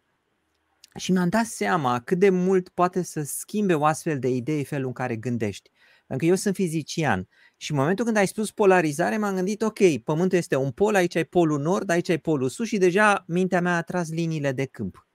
și 0.95 1.11
mi-am 1.11 1.29
dat 1.29 1.45
seama 1.45 1.99
cât 1.99 2.19
de 2.19 2.29
mult 2.29 2.69
poate 2.69 3.01
să 3.01 3.21
schimbe 3.23 3.73
o 3.73 3.85
astfel 3.85 4.19
de 4.19 4.29
idee 4.29 4.63
felul 4.63 4.87
în 4.87 4.93
care 4.93 5.15
gândești. 5.15 5.71
Pentru 6.07 6.25
că 6.25 6.31
eu 6.31 6.35
sunt 6.35 6.55
fizician 6.55 7.27
și 7.57 7.71
în 7.71 7.77
momentul 7.77 8.05
când 8.05 8.17
ai 8.17 8.27
spus 8.27 8.51
polarizare 8.51 9.17
m-am 9.17 9.35
gândit, 9.35 9.61
ok, 9.61 9.79
pământul 10.03 10.37
este 10.37 10.55
un 10.55 10.71
pol, 10.71 10.95
aici 10.95 11.15
ai 11.15 11.23
polul 11.23 11.59
nord, 11.59 11.89
aici 11.89 12.09
ai 12.09 12.17
polul 12.17 12.49
sus 12.49 12.67
și 12.67 12.77
deja 12.77 13.23
mintea 13.27 13.61
mea 13.61 13.75
a 13.75 13.81
tras 13.81 14.09
liniile 14.09 14.51
de 14.51 14.65
câmp. 14.65 15.07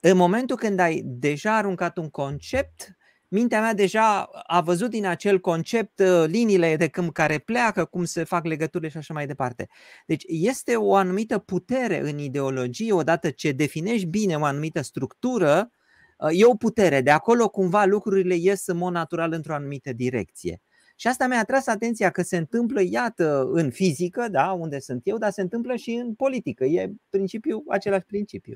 În 0.00 0.16
momentul 0.16 0.56
când 0.56 0.78
ai 0.78 1.02
deja 1.04 1.56
aruncat 1.56 1.96
un 1.96 2.10
concept, 2.10 2.96
mintea 3.28 3.60
mea 3.60 3.74
deja 3.74 4.22
a 4.46 4.60
văzut 4.60 4.90
din 4.90 5.06
acel 5.06 5.40
concept 5.40 5.98
uh, 5.98 6.24
liniile 6.26 6.76
de 6.76 6.88
câmp 6.88 7.12
care 7.12 7.38
pleacă, 7.38 7.84
cum 7.84 8.04
se 8.04 8.24
fac 8.24 8.44
legăturile 8.44 8.90
și 8.90 8.96
așa 8.96 9.14
mai 9.14 9.26
departe. 9.26 9.68
Deci 10.06 10.24
este 10.26 10.76
o 10.76 10.94
anumită 10.94 11.38
putere 11.38 12.10
în 12.10 12.18
ideologie, 12.18 12.92
odată 12.92 13.30
ce 13.30 13.52
definești 13.52 14.06
bine 14.06 14.34
o 14.34 14.44
anumită 14.44 14.80
structură, 14.80 15.68
Uh, 15.68 15.82
e 16.30 16.44
o 16.44 16.54
putere, 16.54 17.00
de 17.00 17.10
acolo 17.10 17.48
cumva 17.48 17.84
lucrurile 17.84 18.34
ies 18.34 18.66
în 18.66 18.76
mod 18.76 18.92
natural 18.92 19.32
într-o 19.32 19.54
anumită 19.54 19.92
direcție. 19.92 20.60
Și 20.96 21.06
asta 21.06 21.26
mi-a 21.26 21.38
atras 21.38 21.66
atenția 21.66 22.10
că 22.10 22.22
se 22.22 22.36
întâmplă, 22.36 22.80
iată, 22.82 23.48
în 23.52 23.70
fizică, 23.70 24.26
da, 24.30 24.52
unde 24.52 24.78
sunt 24.78 25.00
eu, 25.04 25.18
dar 25.18 25.30
se 25.30 25.40
întâmplă 25.40 25.74
și 25.74 25.90
în 25.90 26.14
politică. 26.14 26.64
E 26.64 26.92
principiu, 27.10 27.64
același 27.68 28.04
principiu. 28.04 28.54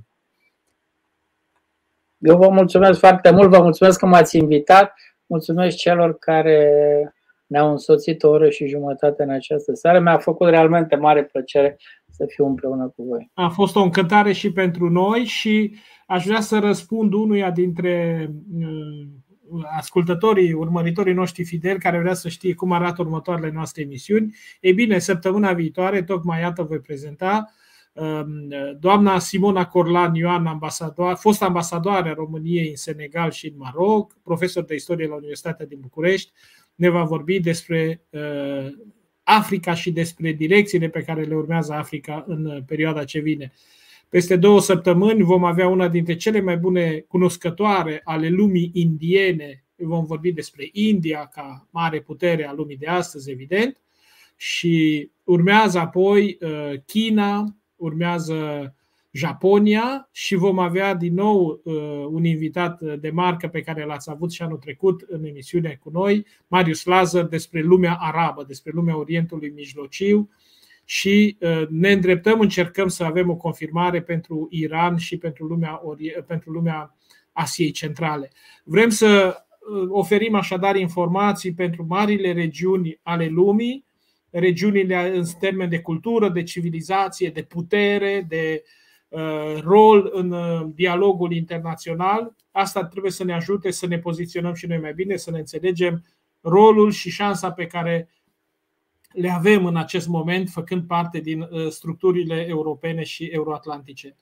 Eu 2.19 2.37
vă 2.37 2.49
mulțumesc 2.49 2.99
foarte 2.99 3.31
mult, 3.31 3.51
vă 3.51 3.63
mulțumesc 3.63 3.99
că 3.99 4.07
m-ați 4.07 4.37
invitat. 4.37 4.93
mulțumesc 5.27 5.77
celor 5.77 6.19
care 6.19 6.73
ne-au 7.47 7.71
însoțit 7.71 8.23
o 8.23 8.29
oră 8.29 8.51
și 8.51 8.67
jumătate 8.67 9.23
în 9.23 9.31
această 9.31 9.75
seară. 9.75 10.01
Mi-a 10.01 10.19
făcut 10.19 10.49
realmente 10.49 10.97
mare 10.97 11.25
plăcere 11.25 11.77
să 12.11 12.25
fiu 12.29 12.47
împreună 12.47 12.93
cu 12.97 13.03
voi. 13.03 13.31
A 13.35 13.49
fost 13.49 13.77
o 13.77 13.81
încântare 13.81 14.33
și 14.33 14.53
pentru 14.53 14.89
noi 14.89 15.25
și 15.25 15.77
aș 16.09 16.25
vrea 16.25 16.41
să 16.41 16.59
răspund 16.59 17.13
unuia 17.13 17.51
dintre 17.51 18.27
uh, 18.59 19.07
ascultătorii, 19.77 20.53
urmăritorii 20.53 21.15
noștri 21.15 21.45
fideli 21.45 21.79
care 21.79 21.99
vrea 21.99 22.15
să 22.15 22.29
știe 22.29 22.55
cum 22.55 22.73
arată 22.73 23.03
următoarele 23.03 23.51
noastre 23.51 23.83
emisiuni. 23.83 24.35
Ei 24.61 24.73
bine, 24.73 24.99
săptămâna 24.99 25.53
viitoare, 25.53 26.03
tocmai 26.03 26.41
iată 26.41 26.63
voi 26.63 26.79
prezenta 26.79 27.53
um, 27.93 28.49
doamna 28.79 29.19
Simona 29.19 29.67
Corlan 29.67 30.15
Ioan, 30.15 30.47
ambasadoar, 30.47 31.17
fost 31.17 31.43
ambasadoare 31.43 32.09
a 32.09 32.15
României 32.15 32.69
în 32.69 32.77
Senegal 32.77 33.31
și 33.31 33.47
în 33.47 33.55
Maroc, 33.57 34.17
profesor 34.23 34.65
de 34.65 34.75
istorie 34.75 35.07
la 35.07 35.15
Universitatea 35.15 35.67
din 35.67 35.79
București, 35.81 36.33
ne 36.75 36.89
va 36.89 37.05
vorbi 37.05 37.41
despre 37.41 38.03
uh, 38.11 38.67
Africa 39.23 39.75
și 39.75 39.91
despre 39.91 40.33
direcțiile 40.33 40.89
pe 40.89 41.03
care 41.03 41.23
le 41.23 41.35
urmează 41.35 41.73
Africa 41.73 42.25
în 42.27 42.63
perioada 42.67 43.05
ce 43.05 43.21
vine. 43.21 43.53
Peste 44.09 44.37
două 44.37 44.61
săptămâni 44.61 45.23
vom 45.23 45.45
avea 45.45 45.69
una 45.69 45.89
dintre 45.89 46.17
cele 46.17 46.41
mai 46.41 46.57
bune 46.57 47.05
cunoscătoare 47.09 48.01
ale 48.05 48.29
lumii 48.29 48.71
indiene. 48.75 49.65
Vom 49.77 50.05
vorbi 50.05 50.33
despre 50.33 50.69
India 50.73 51.31
ca 51.33 51.69
mare 51.71 52.01
putere 52.01 52.47
a 52.47 52.53
lumii 52.53 52.77
de 52.77 52.87
astăzi, 52.87 53.31
evident. 53.31 53.81
Și 54.37 55.11
urmează 55.25 55.79
apoi 55.79 56.39
uh, 56.41 56.73
China, 56.87 57.57
urmează 57.77 58.73
Japonia 59.11 60.09
și 60.13 60.35
vom 60.35 60.59
avea 60.59 60.95
din 60.95 61.15
nou 61.15 61.61
uh, 61.65 61.75
un 62.11 62.25
invitat 62.25 62.83
de 62.83 63.11
marcă 63.11 63.49
pe 63.49 63.61
care 63.61 63.85
l-ați 63.85 64.11
avut 64.11 64.33
și 64.33 64.43
anul 64.43 64.57
trecut 64.57 65.01
în 65.09 65.25
emisiune 65.25 65.79
cu 65.83 65.91
noi, 65.91 66.27
Marius 66.47 66.85
Lazar, 66.85 67.25
despre 67.25 67.61
lumea 67.61 67.97
arabă, 68.01 68.45
despre 68.45 68.73
lumea 68.75 68.99
Orientului 68.99 69.53
Mijlociu 69.55 70.31
și 70.91 71.37
uh, 71.41 71.63
ne 71.69 71.93
îndreptăm, 71.93 72.41
încercăm 72.41 72.89
să 72.89 73.05
avem 73.05 73.31
o 73.31 73.37
confirmare 73.37 74.03
pentru 74.03 74.47
Iran 74.51 74.97
și 74.97 75.19
pentru 75.19 75.45
lumea, 75.45 75.81
pentru 76.27 76.51
lumea 76.51 76.97
Asiei 77.33 77.71
Centrale. 77.71 78.31
Vrem 78.65 78.89
să 78.89 79.37
uh, 79.37 79.89
oferim 79.89 80.35
așadar 80.35 80.77
informații 80.77 81.55
pentru 81.55 81.87
marile 81.89 82.33
regiuni 82.33 83.01
ale 83.03 83.27
lumii, 83.27 83.85
regiunile 84.31 85.17
în 85.17 85.25
termen 85.41 85.69
de 85.69 85.81
cultură, 85.81 86.29
de 86.29 86.43
civilizație, 86.43 87.31
de 87.31 87.43
putere, 87.43 88.27
de 88.29 88.63
uh, 89.09 89.61
rol 89.61 90.11
în 90.13 90.35
dialogul 90.75 91.33
internațional. 91.33 92.35
Asta 92.51 92.85
trebuie 92.85 93.13
să 93.13 93.25
ne 93.25 93.35
ajute 93.35 93.71
să 93.71 93.87
ne 93.87 93.99
poziționăm 93.99 94.55
și 94.55 94.67
noi 94.67 94.79
mai 94.79 94.93
bine, 94.93 95.17
să 95.17 95.31
ne 95.31 95.39
înțelegem 95.39 96.05
rolul 96.41 96.91
și 96.91 97.11
șansa 97.11 97.53
pe 97.53 97.67
care 97.67 98.09
le 99.13 99.31
avem 99.31 99.67
în 99.67 99.77
acest 99.77 100.09
moment, 100.09 100.49
făcând 100.49 100.83
parte 100.87 101.19
din 101.21 101.41
uh, 101.41 101.69
structurile 101.69 102.47
europene 102.49 103.03
și 103.03 103.25
euroatlantice. 103.25 104.17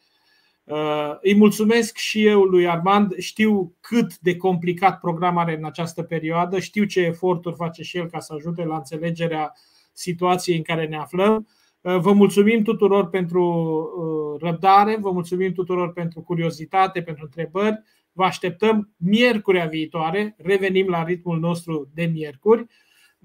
Uh, 0.65 1.17
îi 1.21 1.37
mulțumesc 1.37 1.97
și 1.97 2.27
eu 2.27 2.43
lui 2.43 2.69
Armand. 2.69 3.17
Știu 3.17 3.75
cât 3.81 4.19
de 4.19 4.37
complicat 4.37 5.01
program 5.01 5.37
are 5.37 5.57
în 5.57 5.65
această 5.65 6.03
perioadă, 6.03 6.59
știu 6.59 6.85
ce 6.85 7.01
eforturi 7.01 7.55
face 7.55 7.83
și 7.83 7.97
el 7.97 8.07
ca 8.07 8.21
să 8.21 8.35
ajute 8.35 8.65
la 8.65 8.77
înțelegerea 8.77 9.53
situației 9.93 10.57
în 10.57 10.63
care 10.63 10.87
ne 10.87 10.97
aflăm. 10.97 11.49
Uh, 11.81 11.99
vă 11.99 12.13
mulțumim 12.13 12.63
tuturor 12.63 13.09
pentru 13.09 14.39
răbdare, 14.41 14.97
vă 15.01 15.11
mulțumim 15.11 15.53
tuturor 15.53 15.93
pentru 15.93 16.21
curiozitate, 16.21 17.03
pentru 17.03 17.25
întrebări. 17.25 17.83
Vă 18.13 18.25
așteptăm 18.25 18.91
miercurea 18.97 19.67
viitoare, 19.67 20.35
revenim 20.39 20.89
la 20.89 21.05
ritmul 21.05 21.39
nostru 21.39 21.91
de 21.95 22.05
miercuri. 22.05 22.67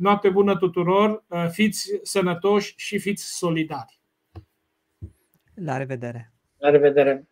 Noapte 0.01 0.29
bună 0.29 0.57
tuturor, 0.57 1.23
uh, 1.27 1.47
fiți 1.49 1.99
sănătoși 2.01 2.73
și 2.77 2.99
fiți 2.99 3.37
solidari. 3.37 4.01
La 5.55 5.77
revedere! 5.77 6.33
La 6.57 6.69
revedere! 6.69 7.29